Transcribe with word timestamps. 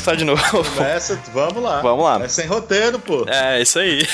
começar 0.00 0.16
de 0.16 0.24
novo. 0.24 0.42
Começa, 0.74 1.20
vamos 1.32 1.62
lá. 1.62 1.80
Vamos 1.82 2.04
lá. 2.04 2.24
É 2.24 2.28
sem 2.28 2.46
roteiro, 2.46 2.98
pô. 2.98 3.26
É, 3.28 3.60
isso 3.60 3.78
aí. 3.78 4.06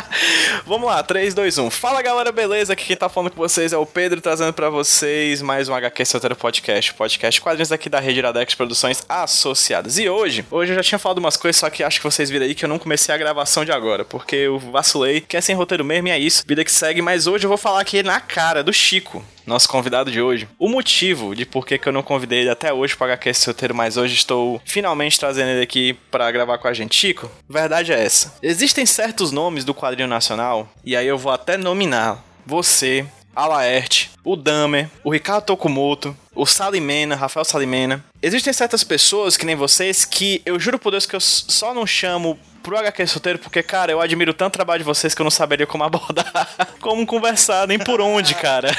vamos 0.66 0.86
lá, 0.86 1.02
3, 1.02 1.32
2, 1.32 1.58
1. 1.58 1.70
Fala 1.70 2.02
galera, 2.02 2.30
beleza? 2.30 2.74
Aqui 2.74 2.84
quem 2.84 2.96
tá 2.96 3.08
falando 3.08 3.30
com 3.30 3.36
vocês 3.36 3.72
é 3.72 3.76
o 3.76 3.86
Pedro, 3.86 4.20
trazendo 4.20 4.52
pra 4.52 4.68
vocês 4.68 5.40
mais 5.40 5.68
um 5.68 5.74
HQ 5.74 6.04
Solteiro 6.04 6.36
Podcast. 6.36 6.92
Podcast 6.94 7.40
quadrinhos 7.40 7.72
aqui 7.72 7.88
da 7.88 7.98
Rede 7.98 8.18
Iradex 8.18 8.54
Produções 8.54 9.02
Associadas. 9.08 9.98
E 9.98 10.08
hoje, 10.08 10.44
hoje 10.50 10.72
eu 10.72 10.76
já 10.76 10.82
tinha 10.82 10.98
falado 10.98 11.18
umas 11.18 11.36
coisas, 11.36 11.58
só 11.58 11.70
que 11.70 11.82
acho 11.82 11.98
que 11.98 12.04
vocês 12.04 12.28
viram 12.28 12.44
aí 12.44 12.54
que 12.54 12.64
eu 12.64 12.68
não 12.68 12.78
comecei 12.78 13.14
a 13.14 13.18
gravação 13.18 13.64
de 13.64 13.72
agora, 13.72 14.04
porque 14.04 14.36
eu 14.36 14.58
vacilei, 14.58 15.22
que 15.22 15.36
é 15.36 15.40
sem 15.40 15.54
roteiro 15.54 15.84
mesmo 15.84 16.08
e 16.08 16.10
é 16.10 16.18
isso. 16.18 16.44
Vida 16.46 16.62
que 16.62 16.70
segue, 16.70 17.00
mas 17.00 17.26
hoje 17.26 17.46
eu 17.46 17.48
vou 17.48 17.58
falar 17.58 17.80
aqui 17.80 18.02
na 18.02 18.20
cara 18.20 18.62
do 18.62 18.72
Chico 18.72 19.24
nosso 19.46 19.68
convidado 19.68 20.10
de 20.10 20.20
hoje. 20.20 20.48
O 20.58 20.68
motivo 20.68 21.34
de 21.34 21.44
por 21.44 21.66
que, 21.66 21.80
eu 21.84 21.92
não 21.92 22.02
convidei 22.02 22.40
ele 22.40 22.50
até 22.50 22.72
hoje 22.72 22.96
para 22.96 23.12
HQ 23.12 23.28
esse 23.28 23.46
roteiro, 23.46 23.74
mas 23.74 23.96
hoje 23.96 24.14
estou 24.14 24.60
finalmente 24.64 25.18
trazendo 25.18 25.50
ele 25.50 25.62
aqui 25.62 25.94
para 26.10 26.30
gravar 26.30 26.58
com 26.58 26.68
a 26.68 26.72
gente. 26.72 26.94
Chico, 26.94 27.30
verdade 27.48 27.92
é 27.92 28.02
essa. 28.02 28.34
Existem 28.42 28.86
certos 28.86 29.32
nomes 29.32 29.64
do 29.64 29.74
quadrinho 29.74 30.08
nacional, 30.08 30.68
e 30.84 30.96
aí 30.96 31.06
eu 31.06 31.18
vou 31.18 31.32
até 31.32 31.56
nominar 31.56 32.22
você, 32.44 33.06
a 33.34 33.46
Laerte, 33.46 34.10
o 34.24 34.36
Damer, 34.36 34.90
o 35.02 35.10
Ricardo 35.10 35.44
Tokumoto, 35.44 36.16
o 36.34 36.46
Salimena, 36.46 37.14
Rafael 37.14 37.44
Salimena. 37.44 38.04
Existem 38.22 38.52
certas 38.52 38.84
pessoas, 38.84 39.36
que 39.36 39.46
nem 39.46 39.56
vocês, 39.56 40.04
que 40.04 40.40
eu 40.46 40.58
juro 40.58 40.78
por 40.78 40.90
Deus 40.90 41.06
que 41.06 41.16
eu 41.16 41.20
só 41.20 41.74
não 41.74 41.86
chamo 41.86 42.38
pro 42.62 42.78
HQ 42.78 43.06
Solteiro, 43.08 43.38
porque, 43.38 43.62
cara, 43.62 43.90
eu 43.90 44.00
admiro 44.00 44.32
tanto 44.32 44.54
o 44.54 44.56
trabalho 44.56 44.78
de 44.80 44.84
vocês 44.84 45.14
que 45.14 45.20
eu 45.20 45.24
não 45.24 45.30
saberia 45.30 45.66
como 45.66 45.84
abordar, 45.84 46.48
como 46.80 47.04
conversar, 47.04 47.66
nem 47.66 47.78
por 47.78 48.00
onde, 48.00 48.34
cara. 48.34 48.70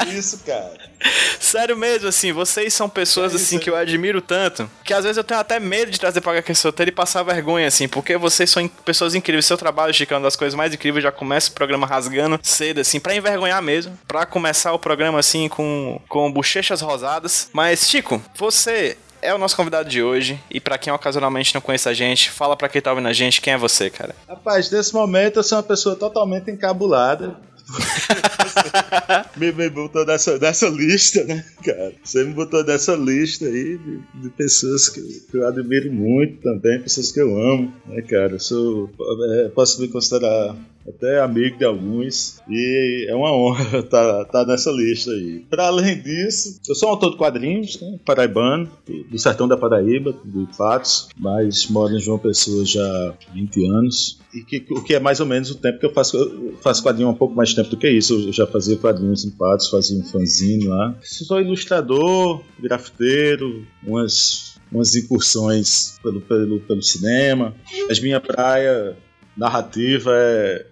É 0.00 0.04
isso, 0.10 0.38
cara. 0.46 0.94
Sério 1.38 1.76
mesmo, 1.76 2.08
assim, 2.08 2.32
vocês 2.32 2.72
são 2.72 2.88
pessoas, 2.88 3.32
é 3.32 3.36
assim, 3.36 3.58
que 3.58 3.68
eu 3.68 3.76
admiro 3.76 4.20
tanto, 4.20 4.70
que 4.82 4.94
às 4.94 5.04
vezes 5.04 5.16
eu 5.16 5.24
tenho 5.24 5.40
até 5.40 5.60
medo 5.60 5.90
de 5.90 6.00
trazer 6.00 6.20
pro 6.20 6.30
HQ 6.30 6.54
Solteiro 6.54 6.90
e 6.90 6.94
passar 6.94 7.22
vergonha, 7.22 7.66
assim, 7.66 7.88
porque 7.88 8.16
vocês 8.16 8.50
são 8.50 8.66
pessoas 8.68 9.14
incríveis. 9.14 9.44
Seu 9.46 9.58
trabalho, 9.58 9.92
Chico, 9.92 10.14
é 10.14 10.16
uma 10.16 10.22
das 10.22 10.36
coisas 10.36 10.54
mais 10.54 10.72
incríveis. 10.72 11.02
Já 11.02 11.12
começa 11.12 11.50
o 11.50 11.54
programa 11.54 11.86
rasgando 11.86 12.38
cedo, 12.42 12.80
assim, 12.80 13.00
pra 13.00 13.14
envergonhar 13.14 13.60
mesmo, 13.62 13.98
pra 14.06 14.24
começar 14.24 14.72
o 14.72 14.78
programa, 14.78 15.18
assim, 15.18 15.48
com, 15.48 16.00
com 16.08 16.30
bochechas 16.32 16.80
rosadas. 16.94 17.48
Mas, 17.52 17.88
Chico, 17.88 18.22
você 18.36 18.96
é 19.20 19.34
o 19.34 19.38
nosso 19.38 19.56
convidado 19.56 19.88
de 19.88 20.02
hoje. 20.02 20.40
E 20.50 20.60
para 20.60 20.78
quem 20.78 20.92
ocasionalmente 20.92 21.54
não 21.54 21.60
conhece 21.60 21.88
a 21.88 21.94
gente, 21.94 22.30
fala 22.30 22.56
para 22.56 22.68
quem 22.68 22.80
tá 22.80 22.90
ouvindo 22.90 23.08
a 23.08 23.12
gente, 23.12 23.40
quem 23.40 23.52
é 23.52 23.58
você, 23.58 23.90
cara? 23.90 24.14
Rapaz, 24.28 24.70
nesse 24.70 24.94
momento 24.94 25.38
eu 25.38 25.42
sou 25.42 25.58
uma 25.58 25.64
pessoa 25.64 25.96
totalmente 25.96 26.50
encabulada. 26.50 27.34
me, 29.36 29.52
me 29.52 29.68
botou 29.68 30.04
nessa, 30.04 30.38
nessa 30.38 30.68
lista, 30.68 31.24
né, 31.24 31.44
cara? 31.64 31.92
Você 32.02 32.24
me 32.24 32.32
botou 32.32 32.64
nessa 32.64 32.94
lista 32.94 33.46
aí 33.46 33.78
de, 33.78 34.00
de 34.22 34.30
pessoas 34.30 34.88
que, 34.88 35.00
que, 35.30 35.36
eu 35.36 35.46
admiro 35.46 35.92
muito 35.92 36.40
também, 36.42 36.80
pessoas 36.80 37.12
que 37.12 37.20
eu 37.20 37.36
amo, 37.38 37.72
né, 37.86 38.02
cara? 38.02 38.34
Eu 38.34 38.40
sou, 38.40 38.90
é, 39.38 39.48
posso 39.48 39.80
me 39.80 39.88
considerar 39.88 40.56
até 40.86 41.20
amigo 41.20 41.56
de 41.56 41.64
alguns, 41.64 42.40
e 42.48 43.06
é 43.08 43.14
uma 43.14 43.32
honra 43.34 43.78
estar, 43.78 44.24
tá, 44.24 44.24
tá 44.26 44.46
nessa 44.46 44.70
lista 44.70 45.10
aí. 45.10 45.44
Para 45.48 45.66
além 45.66 46.00
disso, 46.00 46.60
eu 46.68 46.74
sou 46.74 46.88
um 46.88 46.92
autor 46.92 47.12
de 47.12 47.16
quadrinhos, 47.16 47.80
né, 47.80 47.98
paraibano, 48.04 48.68
do 49.10 49.18
sertão 49.18 49.48
da 49.48 49.56
Paraíba, 49.56 50.14
de 50.24 50.46
Fatos, 50.54 51.08
mas 51.18 51.68
moro 51.68 51.96
em 51.96 52.00
João 52.00 52.18
Pessoa 52.18 52.64
já 52.66 52.82
há 52.82 53.14
20 53.32 53.66
anos, 53.66 54.18
e 54.34 54.42
que, 54.42 54.64
o 54.70 54.82
que 54.82 54.94
é 54.94 55.00
mais 55.00 55.20
ou 55.20 55.26
menos 55.26 55.50
o 55.50 55.54
tempo 55.54 55.78
que 55.78 55.86
eu 55.86 55.92
faço, 55.92 56.16
eu 56.16 56.54
faço 56.60 56.82
quadrinho 56.82 57.08
há 57.08 57.12
um 57.12 57.16
pouco 57.16 57.34
mais 57.34 57.54
tempo 57.54 57.70
do 57.70 57.76
que 57.76 57.88
isso. 57.88 58.14
Eu 58.14 58.32
já 58.32 58.46
fazia 58.46 58.76
quadrinhos 58.76 59.23
em 59.24 59.30
Patos, 59.30 59.68
fazia 59.68 59.98
um 59.98 60.04
fanzine 60.04 60.66
lá. 60.66 60.94
Sou 61.02 61.40
ilustrador, 61.40 62.42
grafiteiro, 62.58 63.66
umas, 63.82 64.56
umas 64.70 64.94
incursões 64.94 65.98
pelo, 66.02 66.20
pelo, 66.20 66.60
pelo 66.60 66.82
cinema. 66.82 67.54
Mas 67.88 68.00
minha 68.00 68.20
praia 68.20 68.96
narrativa 69.36 70.12
é, 70.14 70.66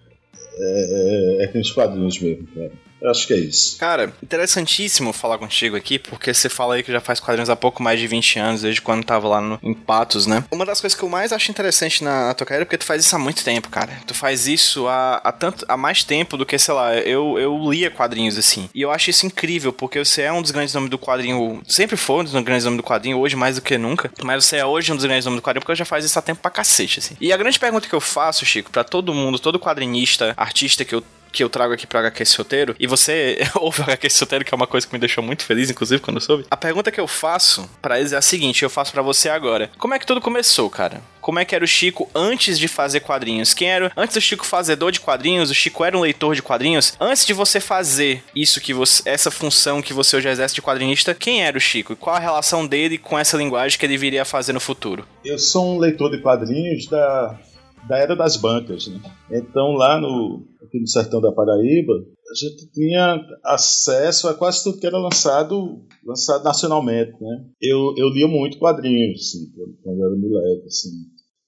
é, 0.59 1.41
é, 1.41 1.45
é 1.45 1.47
com 1.49 1.61
os 1.61 1.71
quadrinhos 1.71 2.21
mesmo, 2.21 2.47
cara. 2.49 2.73
Acho 3.05 3.27
que 3.27 3.35
é 3.35 3.39
isso. 3.39 3.79
Cara, 3.79 4.13
interessantíssimo 4.23 5.13
falar 5.13 5.39
contigo 5.39 5.77
aqui, 5.77 5.99
porque 5.99 6.33
você 6.33 6.49
fala 6.49 6.75
aí 6.75 6.83
que 6.83 6.93
já 6.93 7.01
faz 7.01 7.21
quadrinhos 7.21 7.51
há 7.51 7.57
pouco 7.57 7.83
mais 7.83 7.99
de 7.99 8.07
20 8.07 8.39
anos, 8.39 8.63
desde 8.63 8.81
quando 8.81 9.05
tava 9.05 9.29
lá 9.29 9.41
no, 9.41 9.59
em 9.63 9.75
Patos, 9.75 10.27
né? 10.27 10.45
Uma 10.51 10.65
das 10.65 10.81
coisas 10.81 10.99
que 10.99 11.05
eu 11.05 11.09
mais 11.09 11.33
acho 11.33 11.51
interessante 11.51 12.05
na, 12.05 12.29
na 12.29 12.35
tua 12.35 12.47
carreira 12.47 12.63
é 12.63 12.65
porque 12.65 12.79
tu 12.79 12.85
faz 12.85 13.05
isso 13.05 13.15
há 13.15 13.19
muito 13.19 13.45
tempo, 13.45 13.69
cara. 13.69 13.93
Tu 14.07 14.15
faz 14.15 14.47
isso 14.47 14.87
há, 14.87 15.17
há, 15.17 15.33
tanto, 15.33 15.65
há 15.69 15.77
mais 15.77 16.05
tempo 16.05 16.37
do 16.37 16.47
que, 16.47 16.59
sei 16.59 16.75
lá, 16.75 16.95
eu, 16.97 17.39
eu 17.39 17.71
lia 17.71 17.91
quadrinhos 17.91 18.39
assim. 18.39 18.69
E 18.75 18.83
eu 18.83 18.91
acho 18.91 19.11
isso 19.11 19.27
incrível, 19.27 19.73
porque 19.73 19.99
você 19.99 20.23
é 20.23 20.33
um 20.33 20.43
dos 20.43 20.51
grandes 20.51 20.75
nomes 20.75 20.91
do 20.91 20.99
quadrinho, 20.99 21.63
sempre 21.67 21.97
foi 21.97 22.21
um 22.21 22.25
dos 22.25 22.33
grandes 22.33 22.65
nomes 22.65 22.79
do 22.79 22.85
quadrinho, 22.85 23.19
hoje 23.19 23.37
mais 23.37 23.57
do 23.57 23.63
que 23.63 23.77
nunca. 23.77 24.11
Mas 24.23 24.45
você 24.45 24.57
é 24.59 24.67
hoje 24.67 24.93
um 24.93 24.97
dos 24.97 25.05
grandes 25.05 25.25
nomes 25.25 25.41
do 25.41 25.45
quadrinho 25.45 25.63
porque 25.63 25.73
eu 25.73 25.77
já 25.77 25.85
faz 25.85 26.05
isso 26.05 26.19
há 26.19 26.23
tempo 26.23 26.41
pra 26.41 26.51
cacete, 26.51 27.01
assim. 27.01 27.17
E 27.21 27.33
a 27.33 27.37
grande 27.37 27.59
pergunta 27.59 27.89
que 27.89 27.95
eu 27.95 28.01
faço, 28.01 28.45
Chico, 28.47 28.71
para 28.71 28.85
todo 28.85 29.15
mundo, 29.15 29.39
todo 29.39 29.59
quadrinista, 29.59 30.35
artista 30.37 30.85
que 30.85 30.95
eu 30.95 31.03
que 31.33 31.43
eu 31.43 31.49
trago 31.49 31.73
aqui 31.73 31.87
pro 31.87 31.99
HQ 31.99 32.23
esse 32.23 32.37
roteiro, 32.37 32.77
e 32.79 32.87
você 32.87 33.39
ouve 33.57 33.81
o 33.81 33.85
HQ 33.85 34.07
esse 34.07 34.21
roteiro, 34.21 34.45
que 34.45 34.55
é 34.55 34.57
uma 34.57 34.67
coisa 34.67 34.87
que 34.87 34.93
me 34.93 34.99
deixou 34.99 35.25
muito 35.25 35.45
feliz, 35.45 35.71
inclusive, 35.71 36.01
quando 36.01 36.19
eu 36.19 36.21
soube. 36.21 36.45
A 36.51 36.57
pergunta 36.57 36.93
que 36.93 37.01
eu 37.01 37.09
faço 37.09 37.69
para 37.81 37.99
eles 37.99 38.13
é 38.13 38.17
a 38.17 38.23
seguinte: 38.23 38.63
eu 38.63 38.71
faço 38.71 38.93
para 38.93 39.03
você 39.03 39.29
agora. 39.29 39.71
Como 39.79 39.95
é 39.95 39.99
que 39.99 40.07
tudo 40.07 40.21
começou, 40.21 40.69
cara? 40.69 41.01
Como 41.21 41.39
é 41.39 41.45
que 41.45 41.55
era 41.55 41.65
o 41.65 41.69
Chico 41.69 42.11
antes 42.15 42.59
de 42.59 42.67
fazer 42.67 43.01
quadrinhos? 43.01 43.55
Quem 43.55 43.71
era 43.71 43.93
antes 43.97 44.15
do 44.15 44.21
Chico 44.21 44.45
fazedor 44.45 44.91
de 44.91 45.01
quadrinhos? 45.01 45.51
O 45.51 45.55
Chico 45.55 45.85
era 45.85 45.97
um 45.97 46.01
leitor 46.01 46.35
de 46.35 46.43
quadrinhos? 46.43 46.95
Antes 47.01 47.25
de 47.25 47.33
você 47.33 47.61
fazer 47.61 48.25
isso 48.35 48.61
que 48.61 48.75
você, 48.75 49.09
essa 49.09 49.31
função 49.31 49.81
que 49.81 49.93
você 49.93 50.17
hoje 50.17 50.29
exerce 50.29 50.55
de 50.55 50.61
quadrinista, 50.61 51.15
quem 51.15 51.45
era 51.45 51.57
o 51.57 51.61
Chico? 51.61 51.93
E 51.93 51.97
qual 51.97 52.17
a 52.17 52.19
relação 52.19 52.67
dele 52.67 52.99
com 52.99 53.17
essa 53.17 53.37
linguagem 53.37 53.79
que 53.79 53.87
ele 53.87 53.97
viria 53.97 54.23
a 54.23 54.25
fazer 54.25 54.53
no 54.53 54.59
futuro? 54.59 55.07
Eu 55.25 55.39
sou 55.39 55.77
um 55.77 55.79
leitor 55.79 56.11
de 56.11 56.19
quadrinhos 56.19 56.87
da 56.87 57.39
da 57.83 57.99
era 57.99 58.15
das 58.15 58.37
bancas. 58.37 58.87
Né? 58.87 59.01
Então, 59.31 59.73
lá 59.73 59.99
no, 59.99 60.43
aqui 60.73 60.81
no 60.81 60.89
sertão 60.89 61.21
da 61.21 61.31
Paraíba, 61.31 61.93
a 61.93 62.35
gente 62.35 62.73
tinha 62.73 63.21
acesso 63.45 64.27
a 64.27 64.35
quase 64.35 64.65
tudo 64.65 64.81
que 64.81 64.87
era 64.87 64.97
lançado, 64.97 65.85
lançado 66.05 66.43
nacionalmente. 66.43 67.13
Né? 67.21 67.45
Eu, 67.61 67.95
eu 67.99 68.09
lia 68.09 68.27
muito 68.27 68.59
quadrinhos 68.59 69.21
assim, 69.21 69.53
quando 69.83 70.03
era 70.03 70.17
moleque. 70.17 70.67
Assim. 70.67 70.89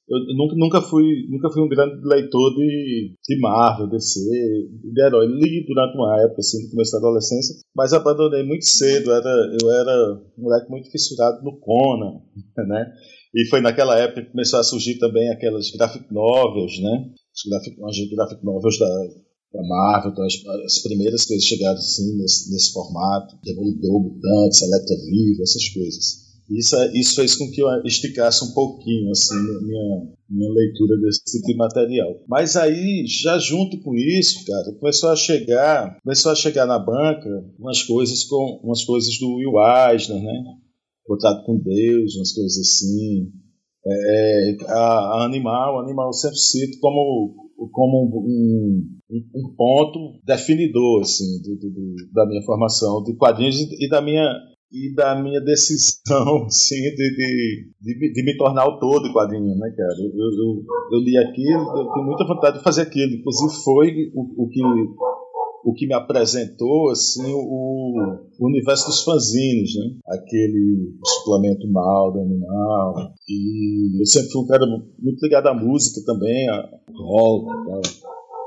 Eu 0.06 0.18
nunca, 0.36 0.54
nunca, 0.56 0.82
fui, 0.82 1.26
nunca 1.30 1.50
fui 1.50 1.62
um 1.62 1.68
grande 1.68 2.06
leitor 2.06 2.54
de, 2.54 3.14
de 3.26 3.40
Marvel, 3.40 3.88
DC, 3.88 4.20
de 4.20 5.02
herói. 5.02 5.26
Li 5.26 5.64
durante 5.66 5.96
uma 5.96 6.22
época, 6.22 6.40
assim, 6.40 6.62
no 6.64 6.70
começo 6.72 6.92
da 6.92 6.98
adolescência, 6.98 7.56
mas 7.74 7.94
abandonei 7.94 8.42
muito 8.42 8.66
cedo. 8.66 9.10
Era, 9.10 9.56
eu 9.62 9.70
era 9.72 10.20
um 10.36 10.42
moleque 10.42 10.70
muito 10.70 10.90
fissurado 10.90 11.42
no 11.42 11.58
Conan, 11.58 12.20
né? 12.68 12.92
E 13.34 13.48
foi 13.48 13.62
naquela 13.62 13.98
época 13.98 14.22
que 14.22 14.30
começou 14.30 14.60
a 14.60 14.62
surgir 14.62 14.98
também 14.98 15.28
aquelas 15.30 15.70
graphic 15.70 16.12
novels, 16.12 16.78
né? 16.80 17.10
Graphic, 17.48 17.76
as 17.82 17.96
graphic 18.10 18.44
novels 18.44 18.78
da, 18.78 18.86
da 19.52 19.62
Marvel, 19.66 20.12
então 20.12 20.24
as, 20.24 20.34
as, 20.64 20.82
primeiras 20.82 21.24
que 21.24 21.40
chegaram 21.40 21.78
assim, 21.78 22.16
nesse, 22.16 22.50
nesse 22.52 22.72
formato, 22.72 23.36
Demolidor, 23.42 24.02
Mutante, 24.02 24.56
Selecta 24.56 24.94
Viva, 24.96 25.42
essas 25.42 25.68
coisas. 25.70 26.24
Isso, 26.50 26.76
isso 26.92 27.14
fez 27.14 27.34
com 27.36 27.50
que 27.50 27.62
eu 27.62 27.68
esticasse 27.84 28.44
um 28.44 28.52
pouquinho 28.52 29.10
assim, 29.10 29.34
minha, 29.34 30.12
minha 30.28 30.52
leitura 30.52 30.96
desse 31.00 31.24
tipo 31.24 31.46
de 31.46 31.56
material. 31.56 32.22
Mas 32.28 32.54
aí, 32.54 33.06
já 33.06 33.38
junto 33.38 33.80
com 33.80 33.94
isso, 33.94 34.44
cara, 34.44 34.72
começou 34.78 35.08
a 35.08 35.16
chegar, 35.16 35.98
começou 36.02 36.32
a 36.32 36.34
chegar 36.34 36.66
na 36.66 36.78
banca 36.78 37.28
umas 37.58 37.82
coisas 37.82 38.24
com 38.24 38.60
umas 38.62 38.84
coisas 38.84 39.18
do 39.18 39.36
Will 39.36 39.54
Eisner, 39.90 40.22
né? 40.22 40.44
contato 41.04 41.44
com 41.44 41.58
Deus, 41.58 42.16
umas 42.16 42.32
coisas 42.32 42.58
assim. 42.58 43.30
É, 43.86 44.56
a, 44.68 44.74
a, 44.74 45.24
Animal, 45.26 45.80
Animal 45.80 46.12
sempre 46.12 46.38
cito 46.38 46.78
como, 46.80 47.34
como 47.70 48.04
um, 48.16 48.82
um, 49.10 49.24
um 49.34 49.54
ponto 49.56 50.20
definidor 50.24 51.02
assim, 51.02 51.42
do, 51.42 51.56
do, 51.56 51.94
da 52.12 52.26
minha 52.26 52.42
formação 52.42 53.02
de 53.02 53.14
quadrinhos 53.16 53.56
e, 53.60 53.84
e 53.84 53.88
da 53.88 54.00
minha 54.00 54.26
e 54.74 54.92
da 54.92 55.14
minha 55.14 55.40
decisão 55.40 56.48
sim, 56.50 56.74
de, 56.74 56.96
de, 56.96 57.70
de, 57.80 58.12
de, 58.12 58.24
me 58.24 58.36
tornar 58.36 58.62
autor 58.62 59.02
de 59.04 59.12
quadrinho, 59.12 59.54
né, 59.56 59.70
cara? 59.70 59.94
Eu, 60.00 60.10
eu, 60.10 60.64
eu, 60.92 60.98
li 60.98 61.16
aquilo, 61.16 61.78
eu 61.78 61.92
tenho 61.92 62.06
muita 62.06 62.26
vontade 62.26 62.58
de 62.58 62.64
fazer 62.64 62.82
aquilo. 62.82 63.12
Inclusive 63.12 63.62
foi 63.62 64.10
o, 64.12 64.44
o 64.44 64.48
que 64.48 64.60
o 65.64 65.72
que 65.72 65.86
me 65.86 65.94
apresentou 65.94 66.90
assim 66.90 67.32
o, 67.32 67.98
o 68.38 68.46
universo 68.46 68.86
dos 68.86 69.02
fanzines, 69.02 69.74
né? 69.74 69.96
Aquele 70.06 70.94
suplemento 71.04 71.66
mal 71.70 72.12
animal. 72.20 73.14
E 73.28 74.00
eu 74.00 74.06
sempre 74.06 74.30
fui 74.30 74.42
um 74.42 74.46
cara 74.46 74.66
muito 74.98 75.22
ligado 75.22 75.48
à 75.48 75.54
música 75.54 76.00
também, 76.04 76.48
a 76.50 76.68
rock, 76.92 77.46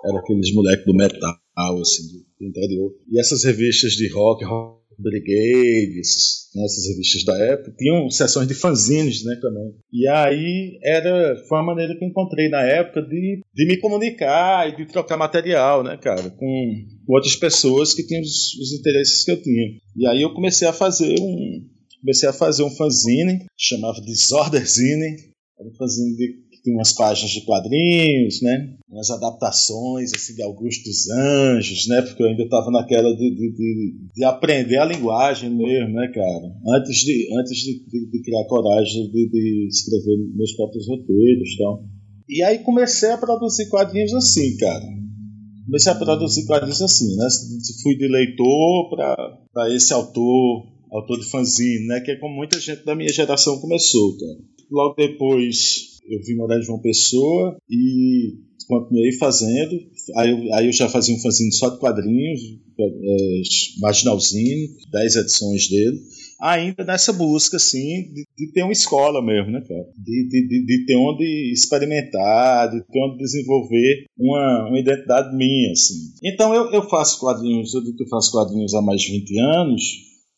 era 0.06 0.20
aqueles 0.20 0.54
moleques 0.54 0.86
do 0.86 0.94
metal 0.94 1.36
assim 1.82 2.04
do 2.40 2.46
interior. 2.46 2.94
E 3.12 3.20
essas 3.20 3.44
revistas 3.44 3.94
de 3.94 4.08
rock, 4.14 4.46
rock 4.46 4.78
Brigade, 4.98 6.00
esses, 6.00 6.50
né, 6.56 6.64
essas 6.66 6.88
revistas 6.88 7.24
da 7.24 7.38
época, 7.38 7.74
tinham 7.78 8.10
sessões 8.10 8.48
de 8.48 8.54
fanzines 8.54 9.24
né, 9.24 9.38
também. 9.42 9.76
E 9.92 10.08
aí 10.08 10.80
era, 10.84 11.36
foi 11.48 11.58
uma 11.60 11.68
maneira 11.68 11.96
que 11.98 12.04
eu 12.04 12.10
encontrei 12.10 12.50
na 12.50 12.62
época 12.64 13.02
de, 13.02 13.42
de 13.54 13.68
me 13.68 13.78
comunicar 13.78 14.70
e 14.70 14.76
de 14.76 14.86
trocar 14.86 15.18
material, 15.18 15.84
né, 15.84 15.98
cara, 15.98 16.30
com, 16.30 16.86
outras 17.08 17.36
pessoas 17.36 17.94
que 17.94 18.06
tinham 18.06 18.22
os, 18.22 18.56
os, 18.60 18.74
interesses 18.80 19.24
que 19.24 19.32
eu 19.32 19.42
tinha. 19.42 19.68
E 19.96 20.08
aí 20.08 20.22
eu 20.22 20.34
comecei 20.34 20.68
a 20.68 20.74
fazer 20.74 21.16
um, 21.20 21.66
comecei 22.02 22.28
a 22.28 22.34
fazer 22.34 22.64
um 22.64 22.72
fanzine, 22.72 23.46
chamava 23.58 24.02
Disorderzine, 24.02 25.16
era 25.60 25.70
um 25.70 25.76
fanzine 25.76 26.16
de 26.16 26.47
tem 26.68 26.76
umas 26.76 26.92
páginas 26.92 27.32
de 27.32 27.46
quadrinhos, 27.46 28.42
né? 28.42 28.74
Umas 28.90 29.10
adaptações 29.10 30.12
assim, 30.14 30.36
de 30.36 30.44
Augusto 30.44 30.84
dos 30.84 31.10
Anjos, 31.10 31.88
né? 31.88 32.02
Porque 32.02 32.22
eu 32.22 32.28
ainda 32.28 32.44
estava 32.44 32.70
naquela 32.72 33.10
de, 33.16 33.30
de, 33.30 33.52
de, 33.54 33.96
de, 34.14 34.24
aprender 34.26 34.78
a 34.78 34.86
linguagem 34.86 35.50
mesmo, 35.50 35.94
né, 35.94 36.12
cara? 36.14 36.78
Antes 36.78 36.98
de, 36.98 37.30
antes 37.40 37.58
de, 37.58 37.86
de 38.12 38.22
criar 38.22 38.44
coragem 38.48 39.10
de, 39.10 39.30
de 39.30 39.68
escrever 39.70 40.18
meus 40.36 40.54
próprios 40.58 40.88
roteiros 40.88 41.50
e 41.54 41.58
tal. 41.58 41.84
E 42.28 42.44
aí 42.44 42.60
comecei 42.60 43.12
a 43.12 43.18
produzir 43.18 43.70
quadrinhos 43.70 44.14
assim, 44.14 44.58
cara. 44.58 44.86
Comecei 45.66 45.92
a 45.92 45.96
produzir 45.96 46.46
quadrinhos 46.46 46.82
assim, 46.82 47.16
né? 47.16 47.28
Fui 47.82 47.96
de 47.96 48.10
leitor 48.10 48.90
para 49.54 49.74
esse 49.74 49.94
autor, 49.94 50.66
autor 50.92 51.18
de 51.18 51.30
fanzine, 51.30 51.88
né? 51.88 52.02
Que 52.02 52.12
é 52.12 52.16
como 52.18 52.36
muita 52.36 52.60
gente 52.60 52.84
da 52.84 52.94
minha 52.94 53.12
geração 53.12 53.58
começou, 53.62 54.18
cara. 54.18 54.38
Logo 54.70 54.96
depois 54.96 55.97
eu 56.10 56.22
vim 56.24 56.36
morar 56.36 56.60
em 56.60 56.64
João 56.64 56.80
Pessoa 56.80 57.58
e 57.70 58.36
continuei 58.68 59.14
fazendo. 59.14 59.80
Aí 60.16 60.32
eu, 60.32 60.54
aí 60.56 60.66
eu 60.68 60.74
já 60.74 60.90
fazia 60.90 61.16
um 61.16 61.20
fanzine 61.20 61.52
só 61.52 61.70
de 61.70 61.80
quadrinhos, 61.80 62.42
é, 62.80 63.42
Marginalzine, 63.80 64.70
10 64.92 65.16
edições 65.16 65.70
dele. 65.70 66.00
Ainda 66.40 66.84
nessa 66.84 67.12
busca, 67.12 67.58
assim, 67.58 68.14
de, 68.14 68.24
de, 68.38 68.52
ter 68.54 68.62
uma 68.62 68.72
escola 68.72 69.26
mesmo, 69.26 69.52
né, 69.52 69.62
cara? 69.68 69.88
De, 69.98 70.28
de, 70.30 70.66
de, 70.66 70.86
ter 70.86 70.96
onde 70.96 71.52
experimentar, 71.52 72.70
de 72.70 72.80
ter 72.82 73.00
onde 73.02 73.18
desenvolver 73.18 74.06
uma, 74.16 74.68
uma 74.70 74.80
identidade 74.80 75.36
minha, 75.36 75.72
assim. 75.72 76.14
Então 76.24 76.54
eu, 76.54 76.72
eu 76.72 76.88
faço 76.88 77.20
quadrinhos, 77.20 77.74
eu 77.74 77.84
digo 77.84 77.98
que 77.98 78.04
eu 78.04 78.08
faço 78.08 78.32
quadrinhos 78.32 78.76
há 78.76 78.82
mais 78.84 79.02
de 79.02 79.14
20 79.14 79.40
anos, 79.40 79.82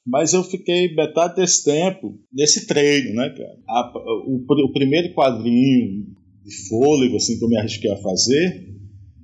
mas 0.05 0.33
eu 0.33 0.43
fiquei 0.43 0.93
metade 0.95 1.35
desse 1.35 1.63
tempo 1.63 2.19
nesse 2.31 2.67
treino, 2.67 3.15
né, 3.15 3.29
cara? 3.29 3.59
A, 3.67 3.93
o, 4.27 4.45
o, 4.47 4.73
primeiro 4.73 5.13
quadrinho 5.13 6.05
de 6.43 6.67
fôlego 6.67 7.15
assim, 7.15 7.37
que 7.37 7.45
eu 7.45 7.49
me 7.49 7.57
arrisquei 7.57 7.91
a 7.91 7.97
fazer 7.97 8.69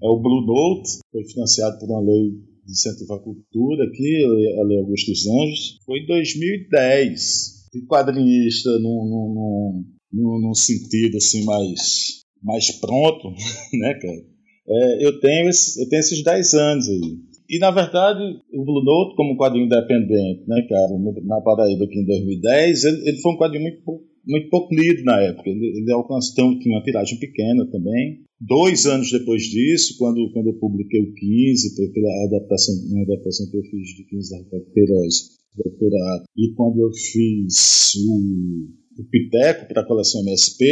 é 0.04 0.08
o 0.08 0.20
Blue 0.20 0.46
Note, 0.46 1.00
foi 1.12 1.24
financiado 1.26 1.80
por 1.80 1.90
uma 1.90 2.02
lei 2.02 2.32
de 2.66 2.72
incentivo 2.72 3.14
à 3.14 3.20
cultura 3.20 3.86
aqui, 3.86 4.26
a 4.60 4.64
Lei 4.64 4.80
Augusto 4.80 5.12
dos 5.12 5.28
Anjos. 5.28 5.80
Foi 5.86 6.00
em 6.00 6.06
2010. 6.06 7.56
De 7.74 7.86
quadrinista 7.88 8.70
num, 8.80 9.86
num, 10.14 10.40
num, 10.40 10.54
sentido 10.54 11.18
assim 11.18 11.44
mais, 11.44 12.24
mais 12.42 12.72
pronto, 12.80 13.30
né, 13.74 13.94
cara? 13.96 14.26
É, 14.68 15.06
eu, 15.06 15.20
tenho 15.20 15.50
esse, 15.50 15.82
eu 15.82 15.90
tenho 15.90 16.00
esses 16.00 16.24
10 16.24 16.54
anos 16.54 16.88
aí. 16.88 17.18
E, 17.50 17.60
na 17.60 17.72
verdade, 17.72 18.22
o 18.54 18.64
Blue 18.64 18.84
Note, 18.84 19.16
como 19.16 19.38
quadrinho 19.38 19.66
independente, 19.66 20.44
né, 20.48 20.62
cara, 20.68 20.98
na 21.24 21.42
Paraíba 21.42 21.86
aqui 21.86 22.00
em 22.00 22.06
2010, 22.06 22.84
ele, 22.86 23.10
ele 23.10 23.18
foi 23.22 23.34
um 23.34 23.38
quadrinho 23.38 23.64
muito, 23.64 23.82
muito 24.26 24.50
pouco 24.50 24.74
lido 24.74 25.04
na 25.04 25.22
época. 25.22 25.50
Ele, 25.50 25.80
ele 25.80 25.92
alcançou 25.92 26.46
uma 26.46 26.84
tiragem 26.84 27.20
pequena 27.20 27.66
também. 27.72 28.24
Dois 28.42 28.86
anos 28.86 29.12
depois 29.12 29.44
disso, 29.44 29.96
quando, 29.98 30.30
quando 30.34 30.48
eu 30.48 30.60
publiquei 30.60 31.00
o 31.00 31.14
15, 31.14 31.94
pela 31.94 32.26
adaptação, 32.26 32.76
uma 32.92 33.04
adaptação 33.04 33.50
que 33.50 33.58
eu 33.58 33.64
fiz 33.64 33.88
de 33.96 34.04
15 34.10 34.30
da 34.32 34.38
Ricardo 34.38 34.72
Queiroz, 34.74 35.36
doutorado, 35.56 36.24
e 36.36 36.54
quando 36.54 36.80
eu 36.82 36.92
fiz 36.92 37.94
o, 38.08 39.02
o 39.02 39.06
Piteco 39.10 39.68
para 39.68 39.82
a 39.84 39.86
coleção 39.86 40.22
MSP, 40.22 40.66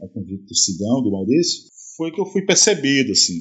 a 0.00 0.08
convite 0.08 0.44
do 0.44 0.56
Sidão, 0.56 1.02
do 1.02 1.12
Maurício, 1.12 1.68
foi 1.96 2.10
que 2.10 2.20
eu 2.20 2.26
fui 2.26 2.42
percebido, 2.42 3.12
assim, 3.12 3.38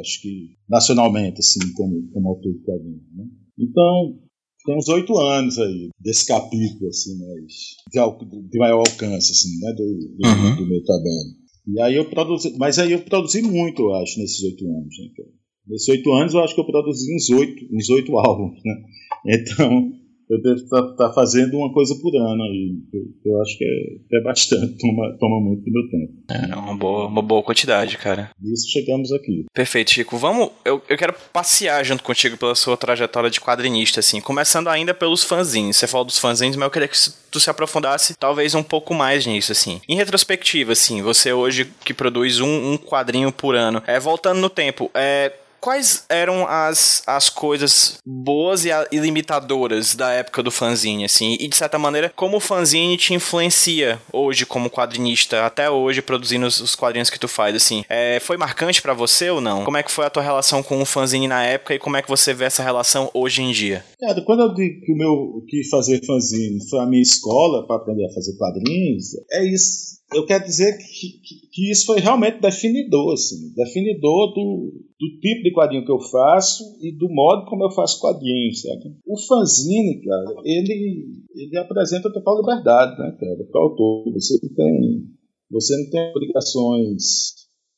acho 0.00 0.22
que 0.22 0.56
nacionalmente, 0.68 1.40
assim, 1.40 1.72
como, 1.74 2.08
como 2.12 2.28
autor 2.28 2.52
de 2.52 2.60
quadrinhos. 2.60 3.02
Né? 3.14 3.24
Então, 3.58 4.18
tem 4.64 4.76
uns 4.76 4.88
oito 4.88 5.16
anos 5.18 5.58
aí 5.58 5.90
desse 6.00 6.26
capítulo, 6.26 6.88
assim, 6.88 7.18
mais, 7.18 7.76
de, 7.92 8.48
de 8.48 8.58
maior 8.58 8.78
alcance, 8.78 9.32
assim, 9.32 9.60
né, 9.60 9.72
do, 9.72 9.84
do, 9.84 10.28
uhum. 10.28 10.56
do 10.56 10.66
meu 10.66 10.82
trabalho. 10.84 11.44
E 11.66 11.80
aí 11.80 11.94
eu 11.94 12.08
produzi, 12.10 12.54
mas 12.58 12.78
aí 12.78 12.92
eu 12.92 13.02
produzi 13.02 13.42
muito, 13.42 13.82
eu 13.82 13.94
acho, 13.94 14.20
nesses 14.20 14.42
oito 14.42 14.64
anos. 14.66 14.94
Né, 14.98 15.24
Nesses 15.66 15.88
oito 15.88 16.12
anos 16.12 16.34
eu 16.34 16.40
acho 16.40 16.54
que 16.54 16.60
eu 16.60 16.66
produzi 16.66 17.14
uns 17.14 17.30
oito, 17.30 17.74
uns 17.74 17.88
oito 17.90 18.16
álbuns, 18.18 18.60
né? 18.64 18.82
Então, 19.26 19.92
eu 20.28 20.40
devo 20.40 20.56
estar 20.56 20.82
tá, 20.82 21.08
tá 21.08 21.12
fazendo 21.12 21.56
uma 21.56 21.72
coisa 21.72 21.94
por 22.00 22.14
ano 22.16 22.42
aí. 22.44 22.78
Eu, 22.92 23.02
eu 23.24 23.42
acho 23.42 23.58
que 23.58 23.64
é, 23.64 24.18
é, 24.18 24.22
bastante, 24.22 24.76
toma, 24.80 25.16
toma 25.18 25.40
muito 25.40 25.64
do 25.64 25.70
meu 25.70 25.88
tempo. 25.90 26.12
É 26.30 26.56
uma 26.56 26.76
boa, 26.76 27.06
uma 27.06 27.22
boa 27.22 27.42
quantidade, 27.42 27.98
cara. 27.98 28.30
Isso 28.42 28.70
chegamos 28.70 29.12
aqui. 29.12 29.44
Perfeito, 29.52 29.90
Chico. 29.90 30.16
Vamos. 30.16 30.50
Eu, 30.64 30.82
eu 30.88 30.96
quero 30.96 31.14
passear 31.32 31.84
junto 31.84 32.02
contigo 32.02 32.36
pela 32.36 32.54
sua 32.54 32.76
trajetória 32.76 33.30
de 33.30 33.40
quadrinista, 33.40 34.00
assim. 34.00 34.20
Começando 34.20 34.68
ainda 34.68 34.94
pelos 34.94 35.22
fanzines. 35.22 35.76
Você 35.76 35.86
falou 35.86 36.06
dos 36.06 36.18
fanzines, 36.18 36.56
mas 36.56 36.66
eu 36.66 36.70
queria 36.70 36.88
que 36.88 36.98
tu 37.30 37.40
se 37.40 37.50
aprofundasse 37.50 38.14
talvez 38.16 38.54
um 38.54 38.62
pouco 38.62 38.94
mais 38.94 39.26
nisso, 39.26 39.52
assim. 39.52 39.80
Em 39.88 39.96
retrospectiva, 39.96 40.72
assim, 40.72 41.02
você 41.02 41.32
hoje 41.32 41.70
que 41.84 41.92
produz 41.92 42.40
um, 42.40 42.72
um 42.72 42.78
quadrinho 42.78 43.32
por 43.32 43.54
ano, 43.54 43.82
é, 43.86 43.98
voltando 43.98 44.40
no 44.40 44.48
tempo, 44.48 44.90
é 44.94 45.32
quais 45.64 46.04
eram 46.10 46.46
as, 46.46 47.02
as 47.06 47.30
coisas 47.30 47.96
boas 48.04 48.66
e, 48.66 48.68
e, 48.92 48.98
limitadoras 48.98 49.94
da 49.94 50.12
época 50.12 50.42
do 50.42 50.50
fanzine, 50.50 51.06
assim? 51.06 51.38
E 51.40 51.48
de 51.48 51.56
certa 51.56 51.78
maneira, 51.78 52.12
como 52.14 52.36
o 52.36 52.40
fanzine 52.40 52.98
te 52.98 53.14
influencia 53.14 53.98
hoje 54.12 54.44
como 54.44 54.68
quadrinista, 54.68 55.46
até 55.46 55.70
hoje 55.70 56.02
produzindo 56.02 56.44
os, 56.44 56.60
os 56.60 56.74
quadrinhos 56.74 57.08
que 57.08 57.18
tu 57.18 57.26
faz, 57.26 57.56
assim? 57.56 57.82
É, 57.88 58.20
foi 58.20 58.36
marcante 58.36 58.82
para 58.82 58.92
você 58.92 59.30
ou 59.30 59.40
não? 59.40 59.64
Como 59.64 59.78
é 59.78 59.82
que 59.82 59.90
foi 59.90 60.04
a 60.04 60.10
tua 60.10 60.22
relação 60.22 60.62
com 60.62 60.82
o 60.82 60.84
fanzine 60.84 61.26
na 61.26 61.42
época 61.42 61.74
e 61.74 61.78
como 61.78 61.96
é 61.96 62.02
que 62.02 62.10
você 62.10 62.34
vê 62.34 62.44
essa 62.44 62.62
relação 62.62 63.10
hoje 63.14 63.40
em 63.40 63.50
dia? 63.50 63.82
Quando 64.26 64.42
eu 64.42 64.52
digo 64.52 64.82
que 64.84 64.92
o 64.92 64.96
meu 64.96 65.42
que 65.48 65.66
fazer 65.70 66.04
fanzine 66.04 66.58
foi 66.68 66.80
a 66.80 66.86
minha 66.86 67.00
escola 67.00 67.66
para 67.66 67.76
aprender 67.76 68.04
a 68.04 68.12
fazer 68.12 68.36
quadrinhos, 68.36 69.14
é 69.32 69.42
isso 69.46 70.03
eu 70.12 70.26
quero 70.26 70.44
dizer 70.44 70.76
que, 70.78 71.08
que, 71.18 71.48
que, 71.50 71.70
isso 71.70 71.86
foi 71.86 72.00
realmente 72.00 72.40
definidor, 72.40 73.14
assim, 73.14 73.52
definidor 73.54 74.34
do, 74.34 74.72
do 75.00 75.20
tipo 75.20 75.42
de 75.42 75.52
quadrinho 75.52 75.84
que 75.84 75.90
eu 75.90 76.00
faço 76.00 76.62
e 76.80 76.96
do 76.96 77.08
modo 77.08 77.46
como 77.46 77.64
eu 77.64 77.70
faço 77.70 78.00
quadrinhos, 78.00 78.60
sabe? 78.60 78.96
O 79.06 79.18
fanzine, 79.18 80.02
cara, 80.02 80.34
ele, 80.44 81.22
ele 81.34 81.58
apresenta 81.58 82.12
total 82.12 82.40
liberdade, 82.40 82.98
né, 82.98 83.16
cara, 83.18 83.44
para 83.50 83.60
o 83.60 83.64
autor. 83.64 84.12
Você 84.12 84.38
não 84.42 84.54
tem, 84.54 85.04
você 85.50 85.76
não 85.76 85.90
tem 85.90 86.10
obrigações 86.10 87.02